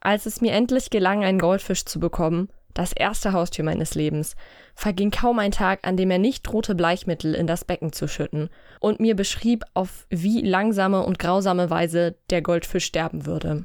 Als 0.00 0.26
es 0.26 0.40
mir 0.40 0.52
endlich 0.52 0.90
gelang, 0.90 1.24
einen 1.24 1.38
Goldfisch 1.38 1.84
zu 1.84 1.98
bekommen, 1.98 2.48
das 2.74 2.92
erste 2.92 3.32
Haustier 3.32 3.64
meines 3.64 3.94
Lebens, 3.94 4.34
verging 4.74 5.10
kaum 5.10 5.38
ein 5.38 5.52
Tag, 5.52 5.86
an 5.86 5.96
dem 5.96 6.10
er 6.10 6.18
nicht 6.18 6.42
drohte, 6.42 6.74
Bleichmittel 6.74 7.34
in 7.34 7.46
das 7.46 7.64
Becken 7.64 7.92
zu 7.92 8.08
schütten 8.08 8.50
und 8.80 9.00
mir 9.00 9.14
beschrieb, 9.14 9.64
auf 9.74 10.06
wie 10.10 10.42
langsame 10.42 11.04
und 11.04 11.18
grausame 11.18 11.70
Weise 11.70 12.16
der 12.30 12.42
Goldfisch 12.42 12.84
sterben 12.84 13.26
würde. 13.26 13.64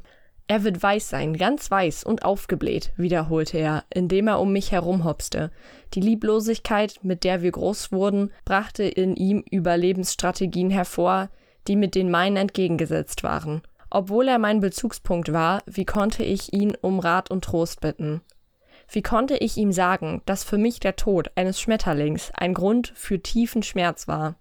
Er 0.51 0.63
wird 0.63 0.81
weiß 0.81 1.09
sein, 1.09 1.37
ganz 1.37 1.69
weiß 1.69 2.03
und 2.03 2.25
aufgebläht, 2.25 2.91
wiederholte 2.97 3.59
er, 3.59 3.83
indem 3.93 4.27
er 4.27 4.39
um 4.39 4.51
mich 4.51 4.71
herumhopste. 4.71 5.51
Die 5.93 6.01
Lieblosigkeit, 6.01 6.95
mit 7.03 7.23
der 7.23 7.43
wir 7.43 7.51
groß 7.51 7.91
wurden, 7.91 8.31
brachte 8.45 8.83
in 8.83 9.15
ihm 9.15 9.43
Überlebensstrategien 9.51 10.71
hervor, 10.71 11.29
die 11.67 11.75
mit 11.75 11.93
den 11.93 12.09
meinen 12.09 12.35
entgegengesetzt 12.35 13.21
waren. 13.21 13.61
Obwohl 13.91 14.27
er 14.27 14.39
mein 14.39 14.59
Bezugspunkt 14.59 15.31
war, 15.31 15.61
wie 15.67 15.85
konnte 15.85 16.23
ich 16.23 16.51
ihn 16.51 16.75
um 16.81 16.97
Rat 16.97 17.29
und 17.29 17.43
Trost 17.43 17.79
bitten? 17.79 18.21
Wie 18.89 19.03
konnte 19.03 19.37
ich 19.37 19.55
ihm 19.55 19.71
sagen, 19.71 20.23
dass 20.25 20.43
für 20.43 20.57
mich 20.57 20.79
der 20.79 20.95
Tod 20.95 21.29
eines 21.35 21.61
Schmetterlings 21.61 22.31
ein 22.33 22.55
Grund 22.55 22.91
für 22.95 23.21
tiefen 23.21 23.61
Schmerz 23.61 24.07
war? 24.07 24.33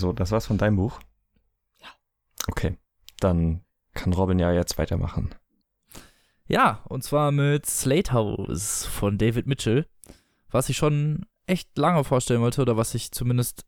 So, 0.00 0.14
das 0.14 0.30
war's 0.30 0.46
von 0.46 0.56
deinem 0.56 0.76
Buch? 0.76 0.98
Ja. 1.78 1.88
Okay, 2.48 2.78
dann 3.18 3.60
kann 3.92 4.14
Robin 4.14 4.38
ja 4.38 4.50
jetzt 4.50 4.78
weitermachen. 4.78 5.34
Ja, 6.46 6.82
und 6.88 7.04
zwar 7.04 7.32
mit 7.32 7.66
Slate 7.66 8.12
House 8.12 8.86
von 8.86 9.18
David 9.18 9.46
Mitchell, 9.46 9.86
was 10.48 10.70
ich 10.70 10.78
schon 10.78 11.26
echt 11.46 11.76
lange 11.76 12.02
vorstellen 12.02 12.40
wollte 12.40 12.62
oder 12.62 12.78
was 12.78 12.94
ich 12.94 13.12
zumindest 13.12 13.66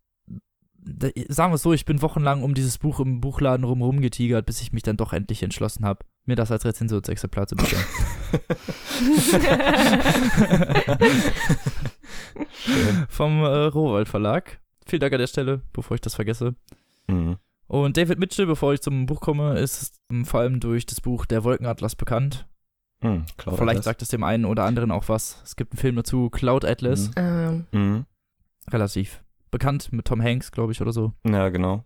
sagen 1.29 1.53
wir 1.53 1.57
es 1.57 1.63
so, 1.63 1.73
ich 1.73 1.85
bin 1.85 2.03
wochenlang 2.03 2.43
um 2.43 2.55
dieses 2.55 2.79
Buch 2.79 2.99
im 2.99 3.21
Buchladen 3.21 3.65
rum 3.65 4.01
getigert, 4.01 4.47
bis 4.47 4.63
ich 4.63 4.73
mich 4.73 4.83
dann 4.83 4.97
doch 4.97 5.13
endlich 5.13 5.43
entschlossen 5.43 5.85
habe, 5.85 6.05
mir 6.25 6.35
das 6.35 6.51
als 6.51 6.65
Rezensionsexemplar 6.65 7.47
zu 7.47 7.55
bestellen. 7.55 7.85
Vom 13.09 13.45
äh, 13.45 13.67
Rowold 13.67 14.09
Verlag. 14.09 14.62
Vielen 14.87 15.01
Dank 15.01 15.13
an 15.13 15.19
der 15.21 15.27
Stelle, 15.27 15.63
bevor 15.73 15.95
ich 15.95 16.01
das 16.01 16.15
vergesse. 16.15 16.55
Mhm. 17.09 17.37
Und 17.69 17.97
David 17.97 18.19
Mitchell, 18.19 18.47
bevor 18.47 18.75
ich 18.75 18.81
zum 18.83 19.07
Buch 19.07 19.21
komme, 19.21 19.59
ist 19.59 19.99
vor 20.25 20.41
allem 20.41 20.61
durch 20.61 20.85
das 20.87 21.01
Buch 21.01 21.25
Der 21.27 21.45
Wolkenatlas 21.45 21.97
bekannt. 21.97 22.47
Mhm, 23.01 23.25
Cloud 23.37 23.57
Vielleicht 23.57 23.71
Atlas. 23.79 23.85
sagt 23.85 24.03
es 24.03 24.09
dem 24.09 24.23
einen 24.25 24.45
oder 24.45 24.65
anderen 24.65 24.91
auch 24.91 25.09
was. 25.09 25.41
Es 25.45 25.57
gibt 25.57 25.73
einen 25.73 25.79
Film 25.79 25.97
dazu, 25.97 26.29
Cloud 26.31 26.65
Atlas. 26.65 27.09
Mhm. 27.09 27.13
Ähm, 27.17 27.67
Mhm. 27.73 28.07
Relativ 28.71 29.23
bekannt 29.51 29.93
mit 29.93 30.07
Tom 30.07 30.23
Hanks, 30.23 30.53
glaube 30.53 30.73
ich, 30.73 30.81
oder 30.81 30.93
so. 30.93 31.13
Ja, 31.27 31.49
genau. 31.49 31.85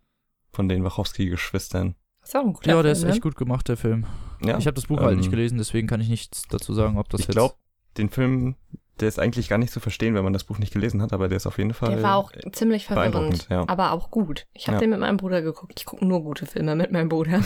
Von 0.52 0.68
den 0.68 0.84
Wachowski-Geschwistern. 0.84 1.94
ist 2.22 2.36
auch 2.36 2.40
ein 2.44 2.52
guter 2.52 2.68
Ja, 2.70 2.82
der 2.82 2.82
Film, 2.82 2.92
ist 2.92 3.04
ne? 3.04 3.10
echt 3.12 3.22
gut 3.22 3.36
gemacht, 3.36 3.68
der 3.68 3.76
Film. 3.76 4.04
Ja. 4.42 4.58
Ich 4.58 4.66
habe 4.66 4.74
das 4.74 4.86
Buch 4.86 5.00
halt 5.00 5.12
ähm, 5.12 5.18
nicht 5.18 5.30
gelesen, 5.30 5.56
deswegen 5.58 5.86
kann 5.86 6.00
ich 6.00 6.08
nichts 6.08 6.42
dazu 6.48 6.74
sagen, 6.74 6.98
ob 6.98 7.08
das 7.08 7.20
ich 7.20 7.26
jetzt. 7.28 7.34
glaube, 7.36 7.54
den 7.98 8.08
Film, 8.10 8.54
der 9.00 9.08
ist 9.08 9.18
eigentlich 9.18 9.48
gar 9.48 9.58
nicht 9.58 9.72
zu 9.72 9.80
verstehen, 9.80 10.14
wenn 10.14 10.24
man 10.24 10.32
das 10.32 10.44
Buch 10.44 10.58
nicht 10.58 10.72
gelesen 10.72 11.02
hat, 11.02 11.12
aber 11.12 11.28
der 11.28 11.36
ist 11.36 11.46
auf 11.46 11.58
jeden 11.58 11.74
Fall. 11.74 11.90
Der 11.96 12.02
war 12.02 12.16
auch 12.16 12.32
ziemlich 12.52 12.86
verwirrend, 12.86 13.12
beeindruckend, 13.12 13.48
ja. 13.50 13.68
aber 13.68 13.92
auch 13.92 14.10
gut. 14.10 14.46
Ich 14.54 14.68
habe 14.68 14.76
Ja. 14.76 14.80
den 14.80 14.90
mit 14.90 15.00
meinem 15.00 15.16
Bruder 15.18 15.42
geguckt. 15.42 15.74
Ich 15.78 15.84
gucke 15.86 16.04
nur 16.04 16.22
gute 16.22 16.46
Filme 16.46 16.74
mit 16.76 16.92
meinem 16.92 17.08
Bruder. 17.08 17.40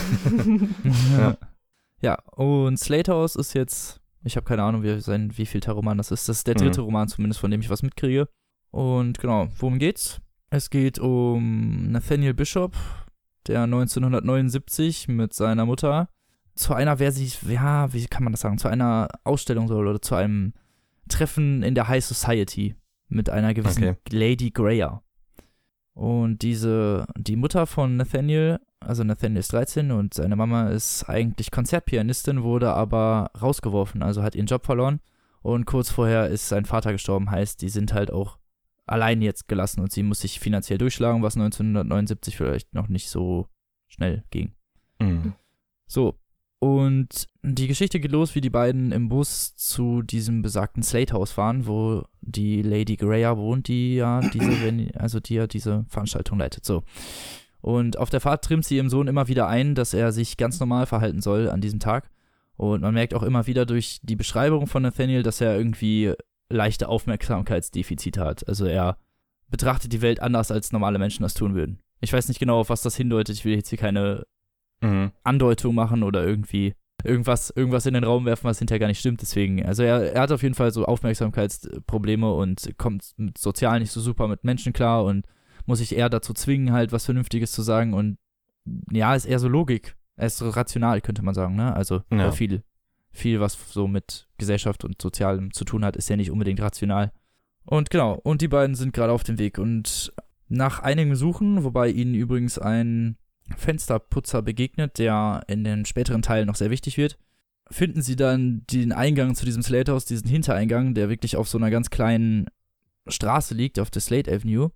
ja. 1.17 1.37
ja, 2.01 2.17
und 2.31 2.77
Slate 2.77 3.11
House 3.11 3.35
ist 3.35 3.53
jetzt, 3.53 3.99
ich 4.23 4.35
habe 4.37 4.45
keine 4.45 4.63
Ahnung, 4.63 4.83
wie, 4.83 4.99
sein, 5.01 5.37
wie 5.37 5.45
viel 5.45 5.61
der 5.61 5.73
Roman 5.73 5.97
das 5.97 6.11
ist. 6.11 6.29
Das 6.29 6.37
ist 6.37 6.47
der 6.47 6.55
dritte 6.55 6.79
Mhm. 6.81 6.85
Roman 6.85 7.07
zumindest, 7.07 7.39
von 7.41 7.51
dem 7.51 7.61
ich 7.61 7.69
was 7.69 7.83
mitkriege. 7.83 8.27
Und 8.71 9.19
genau, 9.19 9.49
worum 9.57 9.77
geht's? 9.79 10.21
Es 10.49 10.69
geht 10.69 10.99
um 10.99 11.91
Nathaniel 11.91 12.33
Bishop, 12.33 12.75
der 13.47 13.63
1979 13.63 15.07
mit 15.07 15.33
seiner 15.33 15.65
Mutter 15.65 16.07
zu 16.55 16.73
einer, 16.73 16.99
wer 16.99 17.11
sich, 17.11 17.41
ja, 17.43 17.91
wie 17.93 18.05
kann 18.05 18.23
man 18.23 18.33
das 18.33 18.41
sagen, 18.41 18.57
zu 18.57 18.67
einer 18.67 19.07
Ausstellung 19.23 19.67
soll 19.67 19.87
oder 19.87 20.01
zu 20.01 20.15
einem 20.15 20.53
Treffen 21.07 21.63
in 21.63 21.75
der 21.75 21.87
High 21.87 22.03
Society 22.03 22.75
mit 23.07 23.29
einer 23.29 23.53
gewissen 23.53 23.83
Okay. 23.83 23.97
Lady 24.11 24.51
Greyer. 24.51 25.03
Und 25.93 26.41
diese, 26.41 27.05
die 27.17 27.35
Mutter 27.35 27.67
von 27.67 27.97
Nathaniel, 27.97 28.59
also 28.79 29.03
Nathaniel 29.03 29.39
ist 29.39 29.51
13 29.53 29.91
und 29.91 30.13
seine 30.13 30.35
Mama 30.35 30.69
ist 30.69 31.03
eigentlich 31.09 31.51
Konzertpianistin, 31.51 32.43
wurde 32.43 32.73
aber 32.73 33.31
rausgeworfen, 33.41 34.01
also 34.01 34.23
hat 34.23 34.35
ihren 34.35 34.47
Job 34.47 34.65
verloren. 34.65 35.01
Und 35.41 35.65
kurz 35.65 35.91
vorher 35.91 36.27
ist 36.27 36.49
sein 36.49 36.65
Vater 36.65 36.91
gestorben, 36.91 37.29
heißt, 37.29 37.61
die 37.61 37.69
sind 37.69 37.93
halt 37.93 38.11
auch 38.11 38.37
allein 38.85 39.21
jetzt 39.21 39.47
gelassen 39.47 39.81
und 39.81 39.91
sie 39.91 40.03
muss 40.03 40.21
sich 40.21 40.39
finanziell 40.39 40.77
durchschlagen, 40.77 41.23
was 41.23 41.35
1979 41.35 42.37
vielleicht 42.37 42.73
noch 42.73 42.87
nicht 42.87 43.09
so 43.09 43.47
schnell 43.87 44.23
ging. 44.31 44.53
Mhm. 44.99 45.33
So, 45.87 46.15
Und 46.63 47.27
die 47.41 47.67
Geschichte 47.67 47.99
geht 47.99 48.11
los, 48.11 48.35
wie 48.35 48.41
die 48.41 48.51
beiden 48.51 48.91
im 48.91 49.09
Bus 49.09 49.55
zu 49.55 50.03
diesem 50.03 50.43
besagten 50.43 50.83
Slate 50.83 51.13
House 51.13 51.31
fahren, 51.31 51.65
wo 51.65 52.03
die 52.21 52.61
Lady 52.61 52.97
Greya 52.97 53.35
wohnt, 53.35 53.67
die 53.67 53.95
ja 53.95 54.21
diese, 54.21 54.51
also 54.93 55.19
die 55.19 55.33
ja 55.33 55.47
diese 55.47 55.85
Veranstaltung 55.89 56.37
leitet. 56.37 56.63
So. 56.63 56.83
Und 57.61 57.97
auf 57.97 58.11
der 58.11 58.21
Fahrt 58.21 58.45
trimmt 58.45 58.63
sie 58.63 58.75
ihrem 58.75 58.89
Sohn 58.89 59.07
immer 59.07 59.27
wieder 59.27 59.47
ein, 59.47 59.73
dass 59.73 59.95
er 59.95 60.11
sich 60.11 60.37
ganz 60.37 60.59
normal 60.59 60.85
verhalten 60.85 61.19
soll 61.19 61.49
an 61.49 61.61
diesem 61.61 61.79
Tag. 61.79 62.11
Und 62.57 62.81
man 62.81 62.93
merkt 62.93 63.15
auch 63.15 63.23
immer 63.23 63.47
wieder 63.47 63.65
durch 63.65 63.99
die 64.03 64.15
Beschreibung 64.15 64.67
von 64.67 64.83
Nathaniel, 64.83 65.23
dass 65.23 65.41
er 65.41 65.57
irgendwie 65.57 66.13
leichte 66.47 66.89
Aufmerksamkeitsdefizite 66.89 68.23
hat. 68.23 68.47
Also 68.47 68.65
er 68.65 68.99
betrachtet 69.49 69.93
die 69.93 70.03
Welt 70.03 70.19
anders, 70.19 70.51
als 70.51 70.71
normale 70.71 70.99
Menschen 70.99 71.23
das 71.23 71.33
tun 71.33 71.55
würden. 71.55 71.79
Ich 72.01 72.13
weiß 72.13 72.27
nicht 72.27 72.39
genau, 72.39 72.59
auf 72.59 72.69
was 72.69 72.83
das 72.83 72.95
hindeutet. 72.95 73.35
Ich 73.37 73.45
will 73.45 73.55
jetzt 73.55 73.69
hier 73.69 73.79
keine 73.79 74.27
mhm. 74.81 75.11
Andeutung 75.23 75.75
machen 75.75 76.03
oder 76.03 76.25
irgendwie 76.25 76.75
irgendwas, 77.03 77.49
irgendwas 77.49 77.85
in 77.85 77.93
den 77.93 78.03
Raum 78.03 78.25
werfen, 78.25 78.45
was 78.45 78.59
hinterher 78.59 78.79
gar 78.79 78.87
nicht 78.87 78.99
stimmt. 78.99 79.21
Deswegen, 79.21 79.65
also 79.65 79.83
er, 79.83 80.13
er 80.13 80.21
hat 80.21 80.31
auf 80.31 80.43
jeden 80.43 80.55
Fall 80.55 80.71
so 80.71 80.85
Aufmerksamkeitsprobleme 80.85 82.31
und 82.31 82.77
kommt 82.77 83.13
sozial 83.37 83.79
nicht 83.79 83.91
so 83.91 84.01
super 84.01 84.27
mit 84.27 84.43
Menschen 84.43 84.73
klar 84.73 85.03
und 85.03 85.25
muss 85.65 85.79
sich 85.79 85.95
eher 85.95 86.09
dazu 86.09 86.33
zwingen, 86.33 86.73
halt 86.73 86.91
was 86.91 87.05
Vernünftiges 87.05 87.51
zu 87.51 87.61
sagen. 87.61 87.93
Und 87.93 88.17
ja, 88.91 89.15
ist 89.15 89.25
eher 89.25 89.39
so 89.39 89.47
Logik. 89.47 89.95
Er 90.15 90.27
ist 90.27 90.37
so 90.37 90.49
rational, 90.49 91.01
könnte 91.01 91.23
man 91.23 91.33
sagen, 91.33 91.55
ne? 91.55 91.73
Also 91.73 92.01
ja. 92.11 92.31
viel, 92.31 92.63
viel, 93.11 93.39
was 93.39 93.57
so 93.71 93.87
mit 93.87 94.27
Gesellschaft 94.37 94.83
und 94.83 95.01
Sozialem 95.01 95.51
zu 95.53 95.65
tun 95.65 95.83
hat, 95.85 95.95
ist 95.95 96.09
ja 96.09 96.15
nicht 96.15 96.31
unbedingt 96.31 96.61
rational. 96.61 97.11
Und 97.65 97.89
genau, 97.89 98.19
und 98.23 98.41
die 98.41 98.47
beiden 98.47 98.75
sind 98.75 98.93
gerade 98.93 99.13
auf 99.13 99.23
dem 99.23 99.39
Weg. 99.39 99.57
Und 99.57 100.13
nach 100.47 100.79
einigem 100.79 101.15
Suchen, 101.15 101.63
wobei 101.63 101.89
ihnen 101.89 102.13
übrigens 102.13 102.59
ein 102.59 103.17
Fensterputzer 103.57 104.41
begegnet, 104.41 104.97
der 104.97 105.41
in 105.47 105.63
den 105.63 105.85
späteren 105.85 106.21
Teilen 106.21 106.47
noch 106.47 106.55
sehr 106.55 106.69
wichtig 106.69 106.97
wird, 106.97 107.17
finden 107.69 108.01
sie 108.01 108.15
dann 108.15 108.63
den 108.69 108.91
Eingang 108.91 109.35
zu 109.35 109.45
diesem 109.45 109.63
Slate-Haus, 109.63 110.05
diesen 110.05 110.29
Hintereingang, 110.29 110.93
der 110.93 111.09
wirklich 111.09 111.37
auf 111.37 111.47
so 111.47 111.57
einer 111.57 111.71
ganz 111.71 111.89
kleinen 111.89 112.47
Straße 113.07 113.53
liegt, 113.53 113.79
auf 113.79 113.89
der 113.89 114.01
Slate 114.01 114.31
Avenue. 114.31 114.71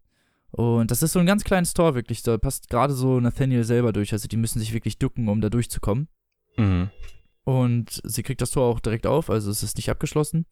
Und 0.52 0.90
das 0.92 1.04
ist 1.04 1.12
so 1.12 1.20
ein 1.20 1.26
ganz 1.26 1.44
kleines 1.44 1.74
Tor, 1.74 1.96
wirklich. 1.96 2.24
Da 2.24 2.38
passt 2.38 2.70
gerade 2.70 2.94
so 2.94 3.20
Nathaniel 3.20 3.66
selber 3.66 3.92
durch. 3.92 4.14
Also 4.14 4.28
die 4.28 4.38
müssen 4.38 4.60
sich 4.60 4.74
wirklich 4.74 4.98
ducken, 4.98 5.28
um 5.28 5.42
da 5.42 5.50
durchzukommen. 5.50 6.08
Mhm. 6.58 6.90
Und 7.44 8.02
sie 8.04 8.24
kriegt 8.24 8.42
das 8.42 8.52
Tor 8.52 8.66
auch 8.66 8.80
direkt 8.80 9.06
auf, 9.06 9.30
also 9.30 9.52
es 9.52 9.62
ist 9.62 9.78
nicht 9.78 9.90
abgeschlossen. 9.90 10.46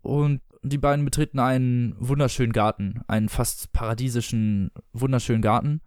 Und 0.00 0.40
die 0.62 0.78
beiden 0.78 1.04
betreten 1.04 1.38
einen 1.38 1.94
wunderschönen 1.98 2.52
Garten, 2.52 3.02
einen 3.06 3.28
fast 3.28 3.72
paradiesischen, 3.72 4.70
wunderschönen 4.92 5.42
Garten. 5.42 5.80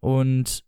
Und 0.00 0.64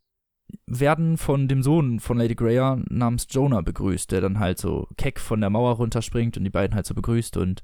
werden 0.67 1.17
von 1.17 1.49
dem 1.49 1.63
Sohn 1.63 2.01
von 2.01 2.19
Lady 2.19 2.35
Greer 2.35 2.83
namens 2.89 3.27
Jonah 3.31 3.61
begrüßt, 3.61 4.11
der 4.11 4.21
dann 4.21 4.39
halt 4.39 4.59
so 4.59 4.89
keck 4.97 5.21
von 5.21 5.41
der 5.41 5.51
Mauer 5.51 5.77
runterspringt 5.77 6.37
und 6.37 6.45
die 6.45 6.51
beiden 6.51 6.75
halt 6.75 6.87
so 6.87 6.95
begrüßt. 6.95 7.37
Und 7.37 7.63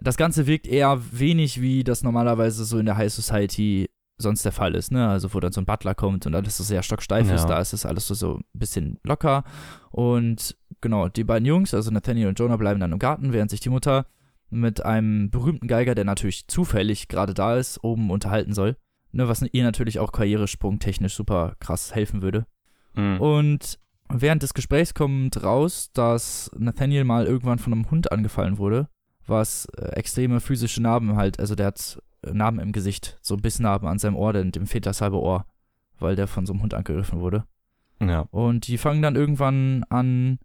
das 0.00 0.16
Ganze 0.16 0.46
wirkt 0.46 0.66
eher 0.66 1.00
wenig, 1.12 1.60
wie 1.60 1.84
das 1.84 2.02
normalerweise 2.02 2.64
so 2.64 2.78
in 2.78 2.86
der 2.86 2.96
High 2.96 3.12
Society 3.12 3.88
sonst 4.18 4.44
der 4.44 4.52
Fall 4.52 4.74
ist, 4.74 4.92
ne? 4.92 5.08
Also 5.08 5.34
wo 5.34 5.40
dann 5.40 5.52
so 5.52 5.60
ein 5.60 5.66
Butler 5.66 5.94
kommt 5.94 6.26
und 6.26 6.34
alles 6.34 6.56
so 6.56 6.64
sehr 6.64 6.82
stocksteif 6.82 7.28
ja. 7.28 7.34
ist, 7.34 7.46
da 7.46 7.60
ist 7.60 7.72
es 7.72 7.84
alles 7.84 8.06
so, 8.06 8.14
so 8.14 8.34
ein 8.36 8.44
bisschen 8.54 8.98
locker. 9.04 9.44
Und 9.90 10.56
genau, 10.80 11.08
die 11.08 11.24
beiden 11.24 11.46
Jungs, 11.46 11.74
also 11.74 11.90
Nathaniel 11.90 12.28
und 12.28 12.38
Jonah, 12.38 12.56
bleiben 12.56 12.80
dann 12.80 12.92
im 12.92 12.98
Garten, 12.98 13.32
während 13.32 13.50
sich 13.50 13.60
die 13.60 13.68
Mutter 13.68 14.06
mit 14.48 14.84
einem 14.84 15.30
berühmten 15.30 15.66
Geiger, 15.66 15.94
der 15.94 16.04
natürlich 16.04 16.46
zufällig 16.48 17.08
gerade 17.08 17.34
da 17.34 17.56
ist, 17.56 17.82
oben 17.82 18.10
unterhalten 18.10 18.54
soll. 18.54 18.76
Ne, 19.16 19.28
was 19.28 19.42
ihr 19.50 19.64
natürlich 19.64 19.98
auch 19.98 20.12
karrieresprungtechnisch 20.12 21.14
super 21.14 21.56
krass 21.58 21.94
helfen 21.94 22.20
würde. 22.20 22.44
Mhm. 22.94 23.18
Und 23.18 23.78
während 24.10 24.42
des 24.42 24.52
Gesprächs 24.52 24.92
kommt 24.92 25.42
raus, 25.42 25.90
dass 25.94 26.50
Nathaniel 26.54 27.04
mal 27.04 27.24
irgendwann 27.24 27.58
von 27.58 27.72
einem 27.72 27.90
Hund 27.90 28.12
angefallen 28.12 28.58
wurde, 28.58 28.88
was 29.26 29.68
äh, 29.78 29.86
extreme 29.92 30.40
physische 30.40 30.82
Narben 30.82 31.16
halt, 31.16 31.40
also 31.40 31.54
der 31.54 31.68
hat 31.68 31.98
Narben 32.30 32.60
im 32.60 32.72
Gesicht, 32.72 33.18
so 33.22 33.38
Bissnarben 33.38 33.88
an 33.88 33.98
seinem 33.98 34.16
Ohr, 34.16 34.34
dem 34.34 34.66
fehlt 34.66 34.84
das 34.84 35.00
halbe 35.00 35.18
Ohr, 35.18 35.46
weil 35.98 36.14
der 36.14 36.26
von 36.26 36.44
so 36.44 36.52
einem 36.52 36.60
Hund 36.60 36.74
angegriffen 36.74 37.20
wurde. 37.20 37.44
Ja. 38.02 38.26
Und 38.32 38.66
die 38.68 38.76
fangen 38.76 39.00
dann 39.00 39.16
irgendwann 39.16 39.84
an, 39.88 40.38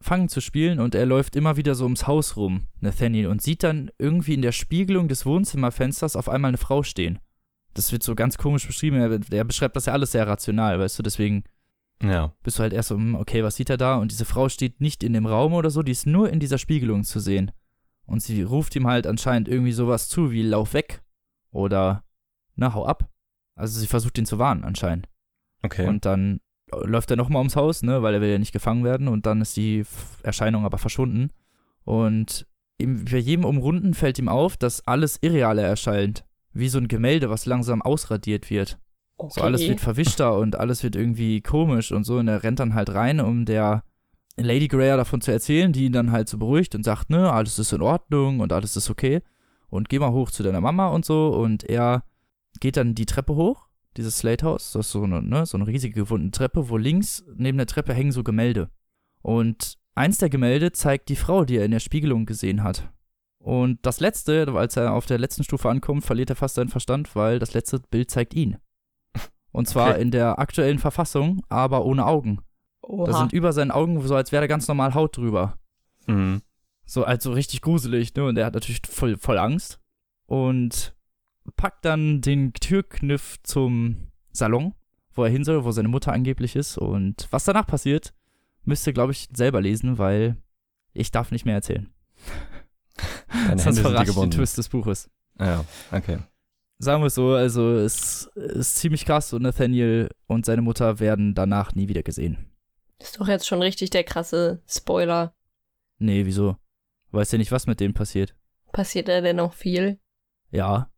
fangen 0.00 0.28
zu 0.28 0.40
spielen 0.40 0.80
und 0.80 0.96
er 0.96 1.06
läuft 1.06 1.36
immer 1.36 1.56
wieder 1.56 1.76
so 1.76 1.84
ums 1.84 2.08
Haus 2.08 2.36
rum, 2.36 2.62
Nathaniel, 2.80 3.28
und 3.28 3.40
sieht 3.40 3.62
dann 3.62 3.92
irgendwie 3.98 4.34
in 4.34 4.42
der 4.42 4.50
Spiegelung 4.50 5.06
des 5.06 5.26
Wohnzimmerfensters 5.26 6.16
auf 6.16 6.28
einmal 6.28 6.48
eine 6.48 6.58
Frau 6.58 6.82
stehen. 6.82 7.20
Das 7.76 7.92
wird 7.92 8.02
so 8.02 8.14
ganz 8.14 8.38
komisch 8.38 8.66
beschrieben. 8.66 8.96
Er, 8.96 9.20
er 9.30 9.44
beschreibt 9.44 9.76
das 9.76 9.84
ja 9.84 9.92
alles 9.92 10.12
sehr 10.12 10.26
rational, 10.26 10.78
weißt 10.78 10.98
du, 10.98 11.02
deswegen 11.02 11.44
ja. 12.02 12.32
bist 12.42 12.58
du 12.58 12.62
halt 12.62 12.72
erst 12.72 12.88
so, 12.88 12.94
hm, 12.94 13.14
okay, 13.14 13.44
was 13.44 13.56
sieht 13.56 13.68
er 13.68 13.76
da? 13.76 13.96
Und 13.96 14.12
diese 14.12 14.24
Frau 14.24 14.48
steht 14.48 14.80
nicht 14.80 15.02
in 15.02 15.12
dem 15.12 15.26
Raum 15.26 15.52
oder 15.52 15.68
so, 15.68 15.82
die 15.82 15.92
ist 15.92 16.06
nur 16.06 16.30
in 16.30 16.40
dieser 16.40 16.56
Spiegelung 16.58 17.04
zu 17.04 17.20
sehen. 17.20 17.52
Und 18.06 18.22
sie 18.22 18.42
ruft 18.42 18.74
ihm 18.76 18.86
halt 18.86 19.06
anscheinend 19.06 19.48
irgendwie 19.48 19.72
sowas 19.72 20.08
zu, 20.08 20.30
wie 20.30 20.42
lauf 20.42 20.72
weg. 20.72 21.02
Oder, 21.50 22.04
na, 22.54 22.72
hau 22.72 22.86
ab. 22.86 23.10
Also 23.56 23.80
sie 23.80 23.86
versucht 23.86 24.16
ihn 24.16 24.26
zu 24.26 24.38
warnen, 24.38 24.64
anscheinend. 24.64 25.08
Okay. 25.62 25.86
Und 25.86 26.04
dann 26.04 26.40
läuft 26.70 27.10
er 27.10 27.16
nochmal 27.16 27.40
ums 27.40 27.56
Haus, 27.56 27.82
ne, 27.82 28.02
weil 28.02 28.14
er 28.14 28.20
will 28.20 28.30
ja 28.30 28.38
nicht 28.38 28.52
gefangen 28.52 28.84
werden. 28.84 29.08
Und 29.08 29.26
dann 29.26 29.40
ist 29.40 29.56
die 29.56 29.84
Erscheinung 30.22 30.64
aber 30.64 30.78
verschwunden. 30.78 31.30
Und 31.84 32.46
bei 32.78 33.18
jedem 33.18 33.44
Umrunden 33.44 33.94
fällt 33.94 34.18
ihm 34.18 34.28
auf, 34.28 34.56
dass 34.56 34.86
alles 34.86 35.18
irrealer 35.20 35.62
erscheint. 35.62 36.25
Wie 36.58 36.68
so 36.68 36.78
ein 36.78 36.88
Gemälde, 36.88 37.30
was 37.30 37.46
langsam 37.46 37.82
ausradiert 37.82 38.50
wird. 38.50 38.78
Okay. 39.18 39.32
So 39.34 39.42
alles 39.42 39.62
wird 39.62 39.80
verwischter 39.80 40.36
und 40.38 40.56
alles 40.56 40.82
wird 40.82 40.96
irgendwie 40.96 41.40
komisch 41.40 41.92
und 41.92 42.04
so. 42.04 42.18
Und 42.18 42.28
er 42.28 42.42
rennt 42.42 42.60
dann 42.60 42.74
halt 42.74 42.92
rein, 42.94 43.20
um 43.20 43.44
der 43.44 43.82
Lady 44.36 44.68
Greer 44.68 44.96
davon 44.96 45.20
zu 45.20 45.32
erzählen, 45.32 45.72
die 45.72 45.86
ihn 45.86 45.92
dann 45.92 46.12
halt 46.12 46.28
so 46.28 46.38
beruhigt 46.38 46.74
und 46.74 46.82
sagt, 46.82 47.10
ne, 47.10 47.32
alles 47.32 47.58
ist 47.58 47.72
in 47.72 47.80
Ordnung 47.80 48.40
und 48.40 48.52
alles 48.52 48.76
ist 48.76 48.90
okay 48.90 49.22
und 49.68 49.88
geh 49.88 49.98
mal 49.98 50.12
hoch 50.12 50.30
zu 50.30 50.42
deiner 50.42 50.60
Mama 50.60 50.88
und 50.88 51.04
so. 51.04 51.28
Und 51.28 51.64
er 51.64 52.04
geht 52.60 52.76
dann 52.76 52.94
die 52.94 53.06
Treppe 53.06 53.34
hoch, 53.34 53.66
dieses 53.96 54.18
Slate 54.18 54.44
House. 54.44 54.72
Das 54.72 54.86
ist 54.86 54.92
so 54.92 55.02
eine, 55.02 55.22
ne, 55.22 55.46
so 55.46 55.56
eine 55.56 55.66
riesige 55.66 55.94
gewundene 55.94 56.30
Treppe, 56.30 56.68
wo 56.68 56.76
links 56.76 57.24
neben 57.34 57.58
der 57.58 57.66
Treppe 57.66 57.94
hängen 57.94 58.12
so 58.12 58.22
Gemälde. 58.22 58.70
Und 59.22 59.78
eins 59.94 60.18
der 60.18 60.30
Gemälde 60.30 60.72
zeigt 60.72 61.08
die 61.08 61.16
Frau, 61.16 61.44
die 61.44 61.56
er 61.56 61.64
in 61.64 61.70
der 61.70 61.80
Spiegelung 61.80 62.26
gesehen 62.26 62.62
hat. 62.62 62.90
Und 63.46 63.78
das 63.86 64.00
letzte, 64.00 64.52
als 64.56 64.76
er 64.76 64.92
auf 64.92 65.06
der 65.06 65.18
letzten 65.18 65.44
Stufe 65.44 65.70
ankommt, 65.70 66.04
verliert 66.04 66.30
er 66.30 66.34
fast 66.34 66.56
seinen 66.56 66.68
Verstand, 66.68 67.14
weil 67.14 67.38
das 67.38 67.54
letzte 67.54 67.78
Bild 67.78 68.10
zeigt 68.10 68.34
ihn. 68.34 68.56
Und 69.52 69.68
zwar 69.68 69.90
okay. 69.90 70.02
in 70.02 70.10
der 70.10 70.40
aktuellen 70.40 70.80
Verfassung, 70.80 71.44
aber 71.48 71.84
ohne 71.84 72.06
Augen. 72.06 72.40
Oha. 72.82 73.06
Da 73.06 73.18
sind 73.18 73.32
über 73.32 73.52
seinen 73.52 73.70
Augen 73.70 74.04
so, 74.04 74.16
als 74.16 74.32
wäre 74.32 74.42
da 74.42 74.46
ganz 74.48 74.66
normal 74.66 74.94
Haut 74.94 75.16
drüber. 75.16 75.60
Mhm. 76.08 76.42
So, 76.86 77.04
also 77.04 77.30
richtig 77.30 77.60
gruselig, 77.62 78.12
ne? 78.16 78.24
Und 78.24 78.36
er 78.36 78.46
hat 78.46 78.54
natürlich 78.54 78.82
voll, 78.84 79.16
voll 79.16 79.38
Angst. 79.38 79.78
Und 80.26 80.96
packt 81.54 81.84
dann 81.84 82.22
den 82.22 82.52
Türkniff 82.52 83.36
zum 83.44 84.08
Salon, 84.32 84.74
wo 85.14 85.22
er 85.22 85.30
hin 85.30 85.44
soll, 85.44 85.64
wo 85.64 85.70
seine 85.70 85.86
Mutter 85.86 86.12
angeblich 86.12 86.56
ist. 86.56 86.78
Und 86.78 87.28
was 87.30 87.44
danach 87.44 87.68
passiert, 87.68 88.12
müsst 88.64 88.84
ihr, 88.88 88.92
glaube 88.92 89.12
ich, 89.12 89.28
selber 89.32 89.60
lesen, 89.60 89.98
weil 89.98 90.36
ich 90.92 91.12
darf 91.12 91.30
nicht 91.30 91.44
mehr 91.44 91.54
erzählen. 91.54 91.92
Deine 93.28 93.60
Sonst 93.60 93.80
verrate 93.80 94.10
ich 94.10 94.16
den 94.16 94.30
Twist 94.30 94.58
des 94.58 94.68
Buches. 94.68 95.10
Ja, 95.38 95.64
okay. 95.92 96.18
Sagen 96.78 97.02
wir 97.02 97.06
es 97.06 97.14
so, 97.14 97.32
also 97.32 97.74
es 97.76 98.30
ist 98.34 98.76
ziemlich 98.76 99.06
krass 99.06 99.32
und 99.32 99.42
Nathaniel 99.42 100.10
und 100.26 100.44
seine 100.44 100.62
Mutter 100.62 101.00
werden 101.00 101.34
danach 101.34 101.74
nie 101.74 101.88
wieder 101.88 102.02
gesehen. 102.02 102.50
Ist 102.98 103.18
doch 103.18 103.28
jetzt 103.28 103.46
schon 103.46 103.62
richtig 103.62 103.90
der 103.90 104.04
krasse 104.04 104.62
Spoiler. 104.68 105.34
Nee, 105.98 106.26
wieso? 106.26 106.56
Weißt 107.12 107.32
ja 107.32 107.38
nicht, 107.38 107.52
was 107.52 107.66
mit 107.66 107.80
denen 107.80 107.94
passiert. 107.94 108.34
Passiert 108.72 109.08
da 109.08 109.20
denn 109.20 109.36
noch 109.36 109.54
viel? 109.54 109.98
Ja. 110.50 110.90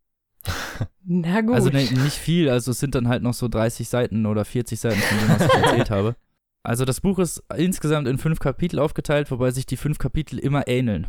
Na 1.04 1.40
gut. 1.42 1.54
Also 1.54 1.70
ne, 1.70 1.84
nicht 1.84 2.16
viel, 2.16 2.48
also 2.48 2.72
es 2.72 2.80
sind 2.80 2.94
dann 2.94 3.08
halt 3.08 3.22
noch 3.22 3.34
so 3.34 3.48
30 3.48 3.88
Seiten 3.88 4.26
oder 4.26 4.44
40 4.44 4.78
Seiten, 4.78 5.00
von 5.00 5.18
denen 5.18 5.30
was 5.30 5.46
ich 5.46 5.62
erzählt 5.62 5.90
habe. 5.90 6.16
Also 6.64 6.84
das 6.84 7.00
Buch 7.00 7.18
ist 7.18 7.42
insgesamt 7.56 8.08
in 8.08 8.18
fünf 8.18 8.40
Kapitel 8.40 8.78
aufgeteilt, 8.78 9.30
wobei 9.30 9.52
sich 9.52 9.64
die 9.64 9.78
fünf 9.78 9.96
Kapitel 9.96 10.38
immer 10.38 10.68
ähneln. 10.68 11.06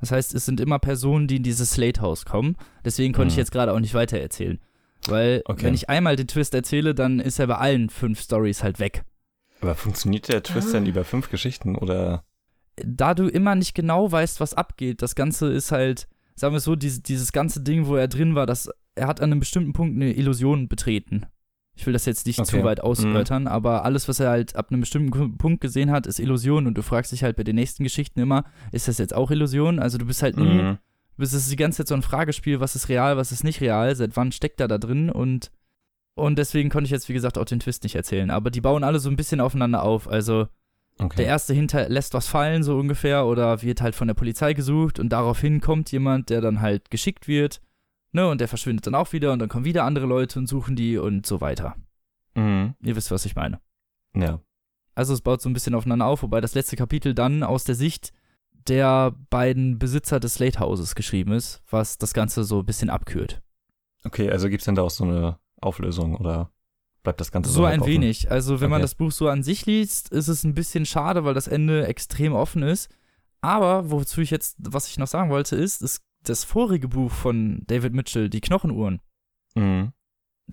Das 0.00 0.10
heißt, 0.12 0.34
es 0.34 0.44
sind 0.44 0.60
immer 0.60 0.78
Personen, 0.78 1.26
die 1.26 1.36
in 1.36 1.42
dieses 1.42 1.70
Slate 1.70 2.00
House 2.00 2.24
kommen. 2.24 2.56
Deswegen 2.84 3.12
konnte 3.12 3.26
mhm. 3.26 3.30
ich 3.30 3.36
jetzt 3.36 3.52
gerade 3.52 3.72
auch 3.72 3.80
nicht 3.80 3.94
weiter 3.94 4.18
erzählen. 4.18 4.58
Weil, 5.08 5.42
okay. 5.44 5.64
wenn 5.64 5.74
ich 5.74 5.88
einmal 5.88 6.16
den 6.16 6.26
Twist 6.26 6.54
erzähle, 6.54 6.94
dann 6.94 7.20
ist 7.20 7.38
er 7.38 7.46
bei 7.46 7.56
allen 7.56 7.90
fünf 7.90 8.20
Stories 8.20 8.62
halt 8.62 8.78
weg. 8.78 9.04
Aber 9.60 9.74
funktioniert 9.74 10.28
der 10.28 10.42
Twist 10.42 10.68
ah. 10.70 10.72
dann 10.72 10.86
über 10.86 11.04
fünf 11.04 11.30
Geschichten 11.30 11.76
oder? 11.76 12.24
da 12.84 13.14
du 13.14 13.28
immer 13.28 13.54
nicht 13.54 13.74
genau 13.74 14.10
weißt, 14.10 14.40
was 14.40 14.54
abgeht, 14.54 15.02
das 15.02 15.14
Ganze 15.14 15.50
ist 15.52 15.72
halt, 15.72 16.08
sagen 16.34 16.54
wir 16.54 16.60
so, 16.60 16.76
dieses, 16.76 17.02
dieses 17.02 17.32
ganze 17.32 17.60
Ding, 17.60 17.86
wo 17.86 17.96
er 17.96 18.08
drin 18.08 18.34
war, 18.34 18.46
das, 18.46 18.68
er 18.94 19.06
hat 19.06 19.20
an 19.20 19.32
einem 19.32 19.40
bestimmten 19.40 19.72
Punkt 19.72 19.96
eine 19.96 20.12
Illusion 20.12 20.68
betreten. 20.68 21.26
Ich 21.76 21.86
will 21.86 21.92
das 21.92 22.06
jetzt 22.06 22.26
nicht 22.26 22.38
okay. 22.38 22.48
zu 22.48 22.64
weit 22.64 22.80
ausörtern, 22.80 23.42
mhm. 23.42 23.48
aber 23.48 23.84
alles, 23.84 24.08
was 24.08 24.18
er 24.18 24.30
halt 24.30 24.56
ab 24.56 24.70
einem 24.70 24.80
bestimmten 24.80 25.36
Punkt 25.36 25.60
gesehen 25.60 25.90
hat, 25.90 26.06
ist 26.06 26.18
Illusion 26.18 26.66
und 26.66 26.76
du 26.76 26.82
fragst 26.82 27.12
dich 27.12 27.22
halt 27.22 27.36
bei 27.36 27.44
den 27.44 27.56
nächsten 27.56 27.84
Geschichten 27.84 28.18
immer, 28.18 28.44
ist 28.72 28.88
das 28.88 28.98
jetzt 28.98 29.14
auch 29.14 29.30
Illusion? 29.30 29.78
Also 29.78 29.98
du 29.98 30.06
bist 30.06 30.22
halt 30.22 30.38
nie, 30.38 30.62
mhm. 30.62 30.78
bist 31.16 31.34
es 31.34 31.48
die 31.48 31.56
ganze 31.56 31.78
Zeit 31.78 31.88
so 31.88 31.94
ein 31.94 32.02
Fragespiel, 32.02 32.60
was 32.60 32.76
ist 32.76 32.88
real, 32.88 33.16
was 33.18 33.30
ist 33.30 33.44
nicht 33.44 33.60
real, 33.60 33.94
seit 33.94 34.16
wann 34.16 34.32
steckt 34.32 34.60
er 34.60 34.68
da 34.68 34.78
drin 34.78 35.10
und 35.10 35.50
und 36.18 36.38
deswegen 36.38 36.70
konnte 36.70 36.86
ich 36.86 36.92
jetzt, 36.92 37.10
wie 37.10 37.12
gesagt, 37.12 37.36
auch 37.36 37.44
den 37.44 37.60
Twist 37.60 37.82
nicht 37.82 37.94
erzählen. 37.94 38.30
Aber 38.30 38.50
die 38.50 38.62
bauen 38.62 38.84
alle 38.84 39.00
so 39.00 39.10
ein 39.10 39.16
bisschen 39.16 39.38
aufeinander 39.38 39.82
auf. 39.82 40.08
Also, 40.08 40.46
Okay. 40.98 41.16
Der 41.18 41.26
erste 41.26 41.52
hinterlässt 41.52 42.14
was 42.14 42.26
fallen, 42.26 42.62
so 42.62 42.78
ungefähr, 42.78 43.26
oder 43.26 43.60
wird 43.62 43.82
halt 43.82 43.94
von 43.94 44.08
der 44.08 44.14
Polizei 44.14 44.54
gesucht 44.54 44.98
und 44.98 45.10
daraufhin 45.10 45.60
kommt 45.60 45.92
jemand, 45.92 46.30
der 46.30 46.40
dann 46.40 46.62
halt 46.62 46.90
geschickt 46.90 47.28
wird, 47.28 47.60
ne, 48.16 48.28
und 48.28 48.40
der 48.40 48.48
verschwindet 48.48 48.86
dann 48.88 48.94
auch 48.96 49.12
wieder 49.12 49.32
und 49.32 49.38
dann 49.38 49.48
kommen 49.48 49.64
wieder 49.64 49.84
andere 49.84 50.06
Leute 50.06 50.38
und 50.40 50.48
suchen 50.48 50.74
die 50.74 50.98
und 50.98 51.24
so 51.26 51.40
weiter. 51.40 51.76
mhm. 52.34 52.74
Ihr 52.82 52.96
wisst, 52.96 53.10
was 53.12 53.24
ich 53.24 53.36
meine. 53.36 53.60
Ja. 54.16 54.40
Also 54.94 55.12
es 55.14 55.20
baut 55.20 55.40
so 55.42 55.48
ein 55.48 55.52
bisschen 55.52 55.74
aufeinander 55.74 56.06
auf, 56.06 56.22
wobei 56.22 56.40
das 56.40 56.54
letzte 56.54 56.74
Kapitel 56.76 57.14
dann 57.14 57.42
aus 57.42 57.64
der 57.64 57.74
Sicht 57.74 58.12
der 58.68 59.14
beiden 59.30 59.78
Besitzer 59.78 60.18
des 60.18 60.34
Slate 60.34 60.58
Houses 60.58 60.94
geschrieben 60.96 61.32
ist, 61.32 61.62
was 61.70 61.98
das 61.98 62.12
Ganze 62.14 62.42
so 62.44 62.60
ein 62.60 62.66
bisschen 62.66 62.90
abkühlt. 62.90 63.40
Okay, 64.04 64.30
also 64.30 64.48
gibt's 64.48 64.64
denn 64.64 64.74
da 64.74 64.82
auch 64.82 64.90
so 64.90 65.04
eine 65.04 65.38
Auflösung 65.60 66.16
oder 66.16 66.50
bleibt 67.02 67.20
das 67.20 67.30
Ganze 67.30 67.50
so, 67.50 67.60
So 67.60 67.64
ein 67.64 67.80
offen? 67.80 67.92
wenig. 67.92 68.30
Also 68.30 68.60
wenn 68.60 68.70
man 68.70 68.78
Okay. 68.78 68.84
das 68.84 68.94
Buch 68.96 69.12
so 69.12 69.28
an 69.28 69.42
sich 69.44 69.66
liest, 69.66 70.08
ist 70.08 70.28
es 70.28 70.42
ein 70.42 70.54
bisschen 70.54 70.86
schade, 70.86 71.24
weil 71.24 71.34
das 71.34 71.46
Ende 71.46 71.86
extrem 71.86 72.32
offen 72.32 72.62
ist. 72.62 72.88
Aber 73.42 73.90
wozu 73.90 74.20
ich 74.22 74.30
jetzt, 74.30 74.56
was 74.58 74.88
ich 74.88 74.98
noch 74.98 75.06
sagen 75.06 75.30
wollte, 75.30 75.54
ist, 75.56 75.82
ist 75.82 76.00
das 76.28 76.44
vorige 76.44 76.88
Buch 76.88 77.10
von 77.10 77.62
David 77.66 77.92
Mitchell, 77.94 78.28
Die 78.30 78.40
Knochenuhren. 78.40 79.00
Mhm. 79.54 79.92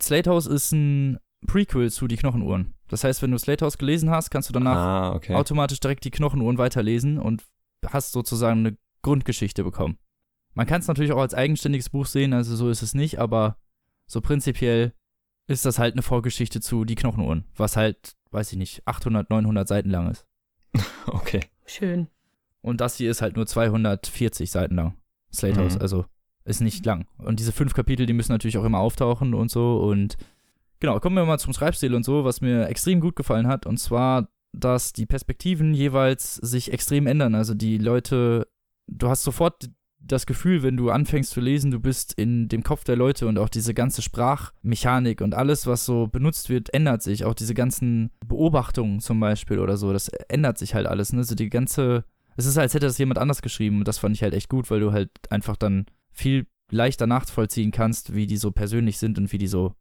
Slate 0.01 0.29
House 0.29 0.47
ist 0.47 0.71
ein 0.71 1.19
Prequel 1.45 1.91
zu 1.91 2.07
Die 2.07 2.15
Knochenuhren. 2.15 2.73
Das 2.87 3.03
heißt, 3.03 3.21
wenn 3.21 3.31
du 3.31 3.37
Slate 3.37 3.65
House 3.65 3.77
gelesen 3.77 4.09
hast, 4.09 4.29
kannst 4.29 4.49
du 4.49 4.53
danach 4.53 4.75
Ah, 4.75 5.11
okay. 5.13 5.35
automatisch 5.35 5.79
direkt 5.79 6.03
die 6.05 6.11
Knochenuhren 6.11 6.57
weiterlesen 6.57 7.17
und 7.19 7.43
hast 7.87 8.11
sozusagen 8.11 8.65
eine 8.65 8.77
Grundgeschichte 9.01 9.63
bekommen. 9.63 9.97
Man 10.53 10.67
kann 10.67 10.81
es 10.81 10.87
natürlich 10.87 11.11
auch 11.11 11.21
als 11.21 11.33
eigenständiges 11.33 11.89
Buch 11.89 12.05
sehen, 12.05 12.33
also 12.33 12.55
so 12.55 12.69
ist 12.69 12.81
es 12.83 12.93
nicht, 12.93 13.19
aber 13.19 13.57
so 14.07 14.21
prinzipiell 14.21 14.93
ist 15.47 15.65
das 15.65 15.79
halt 15.79 15.95
eine 15.95 16.03
Vorgeschichte 16.03 16.61
zu 16.61 16.85
Die 16.85 16.95
Knochenuhren, 16.95 17.45
was 17.55 17.75
halt, 17.75 18.15
weiß 18.31 18.51
ich 18.53 18.57
nicht, 18.57 18.87
800, 18.87 19.29
900 19.29 19.67
Seiten 19.67 19.89
lang 19.89 20.09
ist. 20.11 20.25
Okay. 21.07 21.41
Schön. 21.65 22.07
Und 22.61 22.79
das 22.79 22.95
hier 22.97 23.11
ist 23.11 23.21
halt 23.21 23.35
nur 23.35 23.45
240 23.45 24.49
Seiten 24.49 24.75
lang. 24.75 24.95
Slate 25.33 25.59
House, 25.59 25.75
Mhm. 25.75 25.81
also 25.81 26.05
ist 26.45 26.61
nicht 26.61 26.85
lang. 26.85 27.05
Und 27.17 27.39
diese 27.39 27.51
fünf 27.53 27.73
Kapitel, 27.73 28.05
die 28.05 28.13
müssen 28.13 28.31
natürlich 28.33 28.57
auch 28.57 28.65
immer 28.65 28.79
auftauchen 28.79 29.33
und 29.33 29.49
so. 29.49 29.77
Und 29.77 30.17
genau, 30.79 30.99
kommen 30.99 31.15
wir 31.15 31.25
mal 31.25 31.39
zum 31.39 31.53
Schreibstil 31.53 31.95
und 31.95 32.03
so, 32.03 32.25
was 32.25 32.41
mir 32.41 32.67
extrem 32.67 32.99
gut 32.99 33.15
gefallen 33.15 33.47
hat. 33.47 33.65
Und 33.65 33.77
zwar, 33.77 34.27
dass 34.51 34.91
die 34.93 35.05
Perspektiven 35.05 35.73
jeweils 35.73 36.35
sich 36.35 36.71
extrem 36.73 37.07
ändern. 37.07 37.33
Also 37.33 37.53
die 37.53 37.77
Leute, 37.77 38.47
du 38.87 39.07
hast 39.07 39.23
sofort 39.23 39.69
das 40.05 40.25
Gefühl, 40.25 40.63
wenn 40.63 40.75
du 40.75 40.89
anfängst 40.89 41.31
zu 41.31 41.39
lesen, 41.39 41.71
du 41.71 41.79
bist 41.79 42.11
in 42.11 42.49
dem 42.49 42.61
Kopf 42.61 42.83
der 42.83 42.97
Leute 42.97 43.25
und 43.25 43.39
auch 43.39 43.47
diese 43.47 43.73
ganze 43.73 44.01
Sprachmechanik 44.01 45.21
und 45.21 45.33
alles, 45.33 45.65
was 45.65 45.85
so 45.85 46.07
benutzt 46.07 46.49
wird, 46.49 46.73
ändert 46.73 47.01
sich. 47.01 47.23
Auch 47.23 47.33
diese 47.33 47.53
ganzen 47.53 48.11
Beobachtungen 48.27 48.99
zum 48.99 49.21
Beispiel 49.21 49.59
oder 49.59 49.77
so, 49.77 49.93
das 49.93 50.09
ändert 50.09 50.57
sich 50.57 50.75
halt 50.75 50.87
alles. 50.87 51.13
Ne? 51.13 51.19
Also 51.19 51.35
die 51.35 51.49
ganze 51.49 52.03
es 52.35 52.45
ist, 52.45 52.57
als 52.57 52.73
hätte 52.73 52.85
das 52.87 52.97
jemand 52.97 53.19
anders 53.19 53.41
geschrieben 53.41 53.79
und 53.79 53.87
das 53.87 53.97
fand 53.97 54.15
ich 54.15 54.23
halt 54.23 54.33
echt 54.33 54.49
gut, 54.49 54.69
weil 54.71 54.79
du 54.79 54.91
halt 54.91 55.09
einfach 55.29 55.55
dann 55.57 55.85
viel 56.11 56.47
leichter 56.71 57.07
nachvollziehen 57.07 57.71
kannst, 57.71 58.13
wie 58.15 58.25
die 58.27 58.37
so 58.37 58.51
persönlich 58.51 58.97
sind 58.97 59.17
und 59.17 59.31
wie 59.31 59.37
die 59.37 59.47
so 59.47 59.73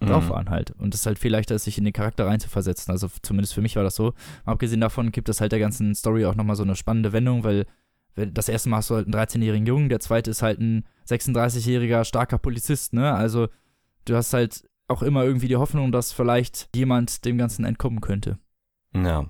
drauf 0.00 0.26
Mhm. 0.26 0.30
waren 0.30 0.50
halt. 0.50 0.72
Und 0.72 0.92
es 0.92 1.00
ist 1.00 1.06
halt 1.06 1.18
viel 1.18 1.30
leichter, 1.30 1.54
ist, 1.54 1.64
sich 1.64 1.78
in 1.78 1.84
den 1.84 1.92
Charakter 1.92 2.26
reinzuversetzen. 2.26 2.90
Also 2.90 3.08
zumindest 3.22 3.54
für 3.54 3.62
mich 3.62 3.76
war 3.76 3.84
das 3.84 3.94
so. 3.94 4.12
Abgesehen 4.44 4.80
davon 4.80 5.12
gibt 5.12 5.28
es 5.28 5.40
halt 5.40 5.52
der 5.52 5.60
ganzen 5.60 5.94
Story 5.94 6.26
auch 6.26 6.34
nochmal 6.34 6.56
so 6.56 6.64
eine 6.64 6.74
spannende 6.76 7.12
Wendung, 7.12 7.44
weil 7.44 7.66
das 8.16 8.48
erste 8.48 8.68
Mal 8.68 8.78
hast 8.78 8.90
du 8.90 8.96
halt 8.96 9.06
einen 9.06 9.14
13-jährigen 9.14 9.66
Jungen, 9.66 9.88
der 9.88 10.00
zweite 10.00 10.30
ist 10.30 10.42
halt 10.42 10.60
ein 10.60 10.84
36-jähriger 11.08 12.04
starker 12.04 12.38
Polizist, 12.38 12.92
ne? 12.92 13.12
Also 13.14 13.48
du 14.04 14.14
hast 14.16 14.32
halt 14.34 14.64
auch 14.88 15.02
immer 15.02 15.24
irgendwie 15.24 15.48
die 15.48 15.56
Hoffnung, 15.56 15.90
dass 15.92 16.12
vielleicht 16.12 16.68
jemand 16.76 17.24
dem 17.24 17.38
Ganzen 17.38 17.64
entkommen 17.64 18.00
könnte. 18.00 18.38
Ja. 18.94 19.26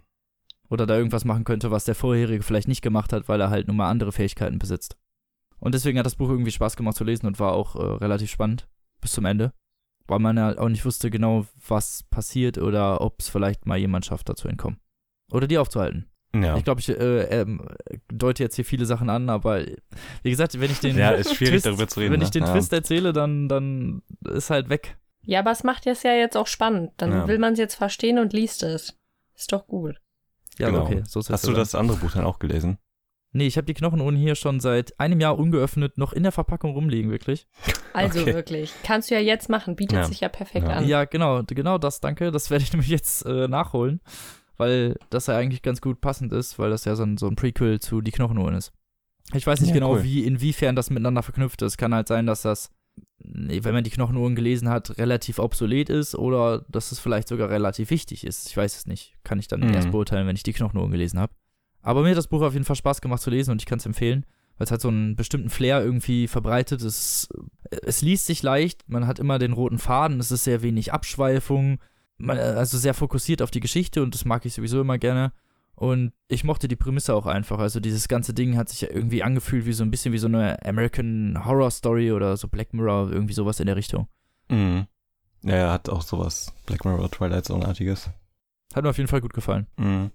Oder 0.71 0.87
da 0.87 0.97
irgendwas 0.97 1.25
machen 1.25 1.45
könnte, 1.45 1.71
was 1.71 1.85
der 1.85 1.95
vorherige 1.95 2.43
vielleicht 2.43 2.69
nicht 2.69 2.83
gemacht 2.83 3.13
hat, 3.13 3.29
weil 3.29 3.41
er 3.41 3.51
halt 3.51 3.69
nun 3.69 3.77
mal 3.77 3.91
andere 3.91 4.13
Fähigkeiten 4.13 4.59
besitzt. 4.59 4.97
Und 5.59 5.75
deswegen 5.75 5.99
hat 5.99 6.07
das 6.07 6.17
Buch 6.17 6.29
irgendwie 6.31 6.51
Spaß 6.51 6.77
gemacht 6.77 6.97
zu 6.97 7.05
lesen 7.05 7.27
und 7.27 7.39
war 7.39 7.53
auch 7.53 7.77
äh, 7.77 7.83
relativ 7.83 8.31
spannend 8.31 8.67
bis 9.01 9.13
zum 9.13 9.25
Ende. 9.25 9.53
Weil 10.07 10.19
man 10.19 10.37
ja 10.37 10.59
auch 10.59 10.69
nicht 10.69 10.85
wusste 10.85 11.11
genau, 11.11 11.47
was 11.69 12.03
passiert 12.05 12.59
oder 12.59 13.01
ob 13.01 13.21
es 13.21 13.29
vielleicht 13.29 13.67
mal 13.67 13.79
jemand 13.79 14.05
schafft, 14.05 14.29
da 14.29 14.35
zu 14.35 14.49
entkommen. 14.49 14.79
Oder 15.33 15.47
die 15.47 15.57
aufzuhalten. 15.59 16.11
Ja. 16.35 16.57
Ich 16.57 16.65
glaube, 16.65 16.81
ich 16.81 16.89
äh, 16.89 17.23
ähm, 17.41 17.67
deute 18.09 18.43
jetzt 18.43 18.57
hier 18.57 18.65
viele 18.65 18.87
Sachen 18.87 19.09
an, 19.09 19.31
aber 19.31 19.65
wie 20.23 20.31
gesagt, 20.31 20.59
wenn 20.61 20.71
ich 20.71 20.81
den, 20.81 20.99
Ja, 20.99 21.13
ist 21.13 21.35
schwierig, 21.35 21.53
Twist, 21.63 21.67
darüber 21.67 21.87
zu 21.87 22.01
reden, 22.01 22.13
wenn 22.13 22.19
ne? 22.21 22.25
ich 22.25 22.31
den 22.33 22.43
Ja. 22.45 22.53
Twist 22.53 22.73
erzähle, 22.73 23.13
dann, 23.13 23.49
dann 23.49 24.03
ist 24.29 24.51
halt 24.51 24.69
weg. 24.69 24.99
Ja, 25.23 25.39
aber 25.41 25.53
es 25.53 25.63
macht 25.63 25.87
es 25.87 26.03
ja 26.03 26.13
jetzt 26.13 26.37
auch 26.37 26.49
spannend. 26.49 26.91
Dann 26.97 27.13
Ja. 27.13 27.29
will 27.29 27.39
man 27.39 27.53
es 27.55 27.59
jetzt 27.59 27.77
verstehen 27.77 28.19
und 28.19 28.33
liest 28.33 28.63
es. 28.63 28.99
Ist 29.35 29.53
doch 29.53 29.67
gut. 29.67 30.01
Ja, 30.59 30.71
Genau. 30.71 30.83
okay. 30.85 31.03
So 31.07 31.21
ist 31.21 31.31
Hast 31.31 31.47
du 31.47 31.53
das 31.53 31.75
andere 31.75 31.97
Buch 31.99 32.13
dann 32.13 32.25
auch 32.25 32.39
gelesen? 32.39 32.79
Nee, 33.37 33.49
ich 33.49 33.57
habe 33.57 33.65
die 33.67 33.75
Knochenuhren 33.75 34.15
hier 34.15 34.37
schon 34.37 34.61
seit 34.61 34.99
einem 35.01 35.19
Jahr 35.21 35.37
ungeöffnet 35.39 35.99
noch 35.99 36.13
in 36.13 36.23
der 36.23 36.31
Verpackung 36.31 36.73
rumliegen, 36.75 37.11
wirklich. 37.11 37.49
Also 37.93 38.21
Okay. 38.21 38.33
wirklich. 38.35 38.73
Kannst 38.85 39.11
du 39.11 39.15
ja 39.17 39.21
jetzt 39.21 39.49
machen. 39.49 39.75
Bietet 39.75 39.99
Ja. 39.99 40.05
sich 40.05 40.21
ja 40.21 40.29
perfekt 40.29 40.69
Ja. 40.69 40.75
an. 40.75 40.87
Ja, 40.87 41.05
genau, 41.05 41.43
genau 41.45 41.79
das, 41.79 42.01
danke. 42.01 42.31
Das 42.31 42.51
werde 42.51 42.63
ich 42.63 42.73
nämlich 42.73 42.89
jetzt 42.91 43.27
äh, 43.27 43.49
nachholen, 43.49 44.01
weil 44.57 44.97
das 45.11 45.27
ja 45.27 45.37
eigentlich 45.37 45.63
ganz 45.63 45.81
gut 45.81 46.01
passend 46.01 46.33
ist, 46.33 46.61
weil 46.61 46.71
das 46.71 46.85
ja 46.85 46.95
so 46.95 47.03
ein, 47.03 47.17
so 47.17 47.27
ein 47.27 47.35
Prequel 47.35 47.81
zu 47.81 48.01
Die 48.01 48.13
Knochenuhren 48.13 48.55
ist. 48.55 48.73
Ich 49.33 49.47
weiß 49.47 49.61
nicht 49.61 49.71
Ja, 49.71 49.75
genau, 49.75 49.95
cool. 49.95 50.05
wie, 50.05 50.25
inwiefern 50.25 50.77
das 50.77 50.91
miteinander 50.91 51.23
verknüpft 51.25 51.61
ist. 51.63 51.77
Kann 51.77 51.93
halt 51.95 52.07
sein, 52.07 52.27
dass 52.27 52.43
das, 52.43 52.71
wenn 53.19 53.75
man 53.75 53.85
die 53.85 53.91
Knochenuhren 53.91 54.35
gelesen 54.37 54.69
hat, 54.69 54.99
relativ 54.99 55.39
obsolet 55.39 55.89
ist 55.89 56.15
oder 56.15 56.65
dass 56.69 56.93
es 56.93 56.99
vielleicht 56.99 57.29
sogar 57.29 57.49
relativ 57.51 57.91
wichtig 57.91 58.25
ist. 58.25 58.49
Ich 58.49 58.57
weiß 58.57 58.77
es 58.77 58.87
nicht. 58.87 59.15
Kann 59.25 59.39
ich 59.39 59.49
dann 59.49 59.61
Mhm. 59.61 59.75
erst 59.75 59.91
beurteilen, 59.91 60.27
wenn 60.27 60.37
ich 60.37 60.43
die 60.43 60.53
Knochenuhren 60.53 60.91
gelesen 60.91 61.19
habe. 61.19 61.33
Aber 61.83 62.03
mir 62.03 62.11
hat 62.11 62.19
das 62.19 62.29
Buch 62.29 62.43
auf 62.43 62.53
jeden 62.53 62.65
Fall 62.65 62.77
Spaß 62.77 63.01
gemacht 63.01 63.23
zu 63.23 63.31
lesen 63.31 63.51
und 63.51 63.61
ich 63.61 63.67
kann 63.67 63.79
es 63.79 63.87
empfehlen, 63.87 64.25
weil 64.57 64.67
es 64.67 64.71
hat 64.71 64.81
so 64.81 64.89
einen 64.89 65.17
bestimmten 65.17 65.51
Flair 65.51 65.83
irgendwie 65.83 66.29
verbreitet. 66.29 66.83
Es, 66.83 67.29
es 67.83 68.03
liest 68.03 68.27
sich 68.27 68.43
leicht, 68.43 68.89
man 68.89 69.07
hat 69.07 69.19
immer 69.19 69.39
den 69.39 69.53
roten 69.53 69.79
Faden, 69.79 70.21
es 70.21 70.31
ist 70.31 70.45
sehr 70.45 70.63
wenig 70.63 70.93
Abschweifung, 70.93 71.79
man, 72.17 72.39
also 72.39 72.79
sehr 72.79 72.95
fokussiert 72.95 73.43
auf 73.43 73.51
die 73.51 73.61
Geschichte 73.61 74.03
und 74.03 74.15
das 74.15 74.25
mag 74.25 74.45
ich 74.47 74.55
sowieso 74.55 74.81
immer 74.81 74.99
gerne. 74.99 75.33
Und 75.77 76.13
ich 76.29 76.45
mochte 76.45 76.69
die 76.69 76.77
Prämisse 76.77 77.15
auch 77.15 77.27
einfach. 77.27 77.59
Also 77.59 77.81
dieses 77.81 78.07
ganze 78.07 78.33
Ding 78.33 78.57
hat 78.57 78.69
sich 78.69 78.83
ja 78.83 78.89
irgendwie 78.91 79.23
angefühlt 79.23 79.67
wie 79.67 79.73
so 79.73 79.83
ein 79.83 79.91
bisschen 79.91 80.13
wie 80.13 80.19
so 80.19 80.29
eine 80.29 80.65
American 80.65 81.45
Horror 81.45 81.71
Story 81.71 82.13
oder 82.13 82.37
so 82.37 82.49
Black 82.49 82.73
Mirror, 82.73 83.11
irgendwie 83.11 83.35
sowas 83.35 83.61
in 83.61 83.67
der 83.67 83.77
Richtung. 83.77 84.09
Mhm. 84.49 84.87
Ja, 85.43 85.55
er 85.55 85.73
hat 85.73 85.89
auch 85.89 86.03
sowas 86.03 86.53
Black 86.67 86.85
Mirror 86.85 87.11
Twilight 87.11 87.45
Zone-artiges. 87.45 88.11
Hat 88.75 88.85
mir 88.85 88.91
auf 88.91 88.99
jeden 88.99 89.09
Fall 89.09 89.21
gut 89.21 89.35
gefallen. 89.35 89.67
Mhm. 89.77 90.11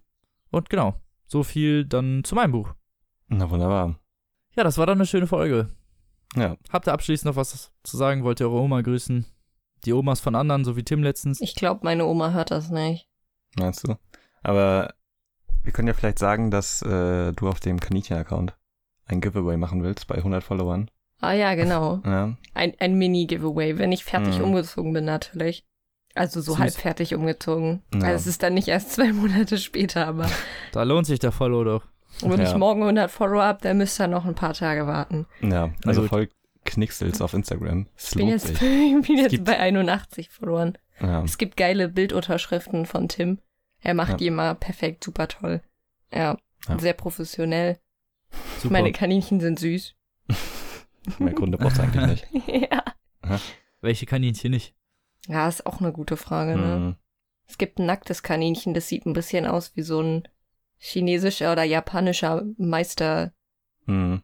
Und 0.51 0.70
genau, 0.70 0.95
so 1.28 1.43
viel 1.43 1.86
dann 1.86 2.24
zu 2.24 2.36
meinem 2.36 2.51
Buch. 2.51 2.74
Na 3.28 3.49
wunderbar. 3.49 3.99
Ja, 4.55 4.64
das 4.64 4.78
war 4.78 4.86
dann 4.86 4.97
eine 4.97 5.05
schöne 5.05 5.28
Folge. 5.28 5.70
Ja. 6.36 6.57
Habt 6.72 6.88
ihr 6.88 6.93
abschließend 6.93 7.28
noch 7.28 7.36
was 7.36 7.72
zu 7.84 7.97
sagen? 7.97 8.24
Wollt 8.24 8.39
ihr 8.39 8.49
eure 8.49 8.62
Oma 8.62 8.82
grüßen? 8.82 9.26
Die 9.86 9.93
Omas 9.93 10.20
von 10.20 10.36
anderen, 10.36 10.66
so 10.66 10.76
wie 10.76 10.84
Tim 10.84 11.03
letztens? 11.03 11.39
Ich 11.41 11.55
glaube, 11.55 11.82
meine 11.84 12.05
Oma 12.05 12.32
hört 12.32 12.51
das 12.51 12.70
nicht. 12.70 13.07
Meinst 13.57 13.88
du? 13.88 13.95
Aber 14.41 14.93
wir 15.64 15.72
können 15.72 15.88
ja 15.88 15.93
vielleicht 15.93 16.20
sagen, 16.20 16.51
dass 16.51 16.82
äh, 16.82 17.32
du 17.34 17.47
auf 17.49 17.60
dem 17.60 17.80
Kaninchen-Account 17.80 18.55
ein 19.05 19.22
Giveaway 19.22 19.57
machen 19.57 19.84
willst 19.84 20.07
bei 20.07 20.16
100 20.16 20.43
Followern. 20.43 20.89
Ah 21.22 21.34
ja, 21.34 21.55
genau. 21.55 22.01
Ja. 22.05 22.36
Ein, 22.53 22.74
ein 22.80 22.97
Mini-Giveaway, 22.97 23.78
wenn 23.78 23.91
ich 23.91 24.03
fertig 24.05 24.38
Mhm. 24.38 24.45
umgezogen 24.45 24.93
bin, 24.93 25.05
natürlich. 25.05 25.66
Also 26.16 26.41
so 26.41 26.57
halb 26.57 26.74
fertig 26.74 27.14
umgezogen. 27.14 27.84
Ja. 27.93 28.01
Also 28.01 28.16
es 28.16 28.28
ist 28.28 28.43
dann 28.43 28.53
nicht 28.55 28.68
erst 28.68 28.93
zwei 28.93 29.12
Monate 29.14 29.57
später, 29.57 30.07
aber 30.07 30.28
Da 30.72 30.84
lohnt 30.84 31.05
sich 31.07 31.20
der 31.20 31.32
Follow 31.32 31.64
doch. 31.64 31.86
wenn 32.22 32.39
Ja. 32.41 32.49
ich 32.49 32.55
morgen 32.55 32.82
100 32.82 33.12
Follower 33.12 33.43
habe, 33.43 33.60
dann 33.62 33.78
müsst 33.78 33.99
ihr 34.01 34.07
noch 34.07 34.26
ein 34.26 34.36
paar 34.36 34.53
Tage 34.53 34.88
warten. 34.88 35.26
Ja, 35.41 35.70
also 35.86 36.07
folgt 36.07 36.34
Knicksels 36.66 37.22
auf 37.22 37.34
Instagram. 37.34 37.88
Es 37.95 38.10
Ich 38.12 38.16
bin 38.18 38.28
jetzt, 38.28 38.49
ich 38.49 38.57
bin 39.07 39.18
jetzt 39.18 39.43
bei 39.45 39.60
81 39.60 40.30
Followern. 40.30 40.78
Ja. 40.99 41.24
Es 41.24 41.38
gibt 41.38 41.55
geile 41.57 41.88
Bildunterschriften 41.89 42.86
von 42.86 43.07
Tim. 43.07 43.39
Er 43.82 43.93
macht 43.93 44.11
Ja. 44.11 44.17
die 44.17 44.27
immer 44.27 44.55
perfekt, 44.55 45.03
super 45.03 45.27
toll. 45.27 45.61
Ja, 46.13 46.38
Ja. 46.67 46.80
sehr 46.80 46.93
professionell. 46.93 47.80
Super. 48.59 48.73
Meine 48.73 48.91
Kaninchen 48.91 49.39
sind 49.39 49.59
süß. 49.59 49.95
Mehr 51.19 51.34
Gründe 51.34 51.57
braucht 51.57 51.73
es 51.73 51.80
eigentlich 51.80 52.32
nicht. 52.32 52.47
ja. 52.71 52.84
Welche 53.82 54.05
Kaninchen 54.05 54.51
nicht? 54.51 54.75
ja, 55.27 55.47
ist 55.47 55.65
auch 55.65 55.80
eine 55.80 55.91
gute 55.91 56.17
Frage, 56.17 56.55
ne? 56.57 56.75
Mhm. 56.80 56.95
Es 57.47 57.57
gibt 57.57 57.80
ein 57.80 57.86
nacktes 57.86 58.23
Kaninchen, 58.23 58.73
das 58.73 58.88
sieht 58.88 59.05
ein 59.05 59.13
bisschen 59.13 59.45
aus 59.47 59.75
wie 59.75 59.82
so 59.82 60.01
ein 60.01 60.23
chinesischer 60.77 61.51
oder 61.51 61.63
japanischer 61.63 62.43
Meister. 62.57 63.34
Mhm. 63.86 64.21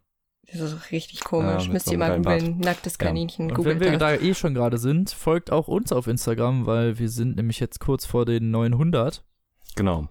Das 0.47 0.59
ist 0.59 0.91
richtig 0.91 1.23
komisch. 1.23 1.65
Ja, 1.65 1.73
Müsst 1.73 1.87
so 1.87 1.91
ihr 1.93 1.97
mal 1.97 2.17
googeln. 2.17 2.59
Nacktes 2.59 2.97
Ja. 2.99 3.07
Kaninchen. 3.07 3.51
Und 3.51 3.65
wenn 3.65 3.79
wir 3.79 3.91
das. 3.91 3.99
da 3.99 4.13
eh 4.13 4.33
schon 4.35 4.53
gerade 4.53 4.77
sind, 4.77 5.09
folgt 5.09 5.51
auch 5.51 5.67
uns 5.67 5.91
auf 5.91 6.05
Instagram, 6.07 6.65
weil 6.67 6.99
wir 6.99 7.09
sind 7.09 7.35
nämlich 7.35 7.59
jetzt 7.59 7.79
kurz 7.79 8.05
vor 8.05 8.25
den 8.25 8.51
900 8.51 9.23
Genau. 9.75 10.07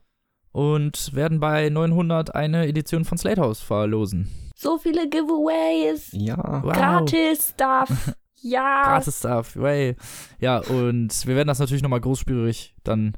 und 0.52 1.14
werden 1.14 1.40
bei 1.40 1.68
900 1.68 2.34
eine 2.34 2.66
Edition 2.68 3.04
von 3.04 3.18
Slate 3.18 3.40
House 3.40 3.60
verlosen. 3.60 4.28
So 4.56 4.78
viele 4.78 5.08
Giveaways. 5.08 6.10
Ja. 6.12 6.62
Wow. 6.62 6.72
Gratis 6.72 7.48
Stuff. 7.50 8.14
ja. 8.42 8.82
Gratis 8.84 9.18
Stuff, 9.18 9.56
way. 9.56 9.96
Ja, 10.38 10.58
und 10.58 11.26
wir 11.26 11.34
werden 11.34 11.48
das 11.48 11.58
natürlich 11.58 11.82
nochmal 11.82 12.00
großspurig 12.00 12.74
dann 12.84 13.14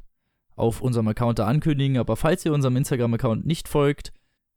auf 0.55 0.81
unserem 0.81 1.07
Account 1.09 1.37
da 1.39 1.45
ankündigen. 1.45 1.97
Aber 1.97 2.15
falls 2.15 2.43
ihr 2.43 2.53
unserem 2.53 2.75
Instagram-Account 2.75 3.45
nicht 3.45 3.67
folgt, 3.67 4.11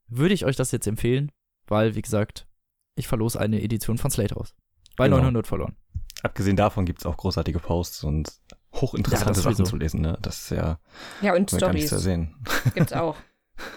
würde 0.07 0.33
ich 0.33 0.45
euch 0.45 0.55
das 0.55 0.71
jetzt 0.71 0.87
empfehlen, 0.87 1.31
weil, 1.67 1.93
wie 1.95 2.01
gesagt, 2.01 2.47
ich 2.95 3.07
verlose 3.07 3.39
eine 3.39 3.61
Edition 3.61 3.97
von 3.99 4.09
Slate 4.11 4.35
aus. 4.35 4.55
Bei 4.97 5.05
Genau. 5.05 5.17
900 5.17 5.45
verloren. 5.47 5.75
Abgesehen 6.23 6.55
davon 6.57 6.85
gibt's 6.85 7.05
auch 7.05 7.17
großartige 7.17 7.59
Posts 7.59 8.03
und 8.03 8.31
hochinteressante 8.73 9.33
das 9.33 9.43
Sachen 9.43 9.65
zu 9.65 9.75
lesen, 9.75 10.01
ne? 10.01 10.17
Das 10.21 10.37
ist 10.43 10.49
ja 10.51 10.79
Ja, 11.21 11.33
und 11.35 11.49
Stories 11.51 11.91
ersehen. 11.91 12.35
gibt's 12.73 12.93
auch. 12.93 13.15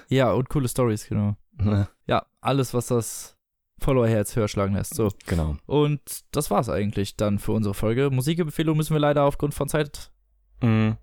Ja, 0.09 0.33
und 0.33 0.49
coole 0.49 0.69
Stories, 0.69 1.09
genau. 1.09 1.37
Ne? 1.57 1.89
Ja, 2.07 2.27
alles, 2.41 2.75
was 2.75 2.87
das 2.87 3.37
Follower-Herz 3.81 4.35
höher 4.37 4.49
schlagen 4.49 4.75
lässt. 4.75 4.95
So. 4.95 5.11
genau. 5.27 5.57
Und 5.67 6.01
das 6.31 6.51
war's 6.51 6.69
eigentlich 6.69 7.17
dann 7.17 7.39
für 7.39 7.53
unsere 7.53 7.75
Folge. 7.75 8.09
Musikempfehlung 8.11 8.77
müssen 8.77 8.95
wir 8.95 9.01
leider 9.01 9.25
aufgrund 9.25 9.53
von 9.55 9.69
Zeit 9.69 10.11
Mhm. 10.63 10.97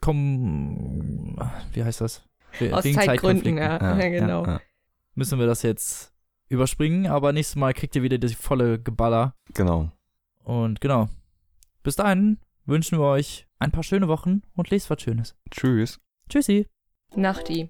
kommen. 0.00 1.36
Wie 1.72 1.84
heißt 1.84 2.00
das? 2.00 2.22
We- 2.58 2.74
Aus 2.74 2.84
wegen 2.84 2.94
Zeitgründen, 2.94 3.56
Zeitkonflikten. 3.56 3.56
ja. 3.58 3.98
ja, 4.00 4.08
genau. 4.20 4.46
Ja, 4.46 4.60
Müssen 5.14 5.38
wir 5.38 5.46
das 5.46 5.62
jetzt 5.62 6.12
überspringen, 6.48 7.06
aber 7.06 7.32
nächstes 7.32 7.56
Mal 7.56 7.74
kriegt 7.74 7.94
ihr 7.96 8.02
wieder 8.02 8.18
die 8.18 8.28
volle 8.34 8.78
Geballer. 8.80 9.34
genau. 9.52 9.90
Und 10.44 10.80
genau. 10.80 11.08
Bis 11.82 11.96
dahin 11.96 12.38
wünschen 12.66 12.98
wir 12.98 13.06
euch 13.06 13.46
ein 13.58 13.70
paar 13.70 13.82
schöne 13.82 14.08
Wochen 14.08 14.42
und 14.56 14.70
lest 14.70 14.90
was 14.90 15.02
Schönes. 15.02 15.36
Tschüss. 15.50 16.00
Tschüssi. 16.28 16.68
Nachti. 17.14 17.68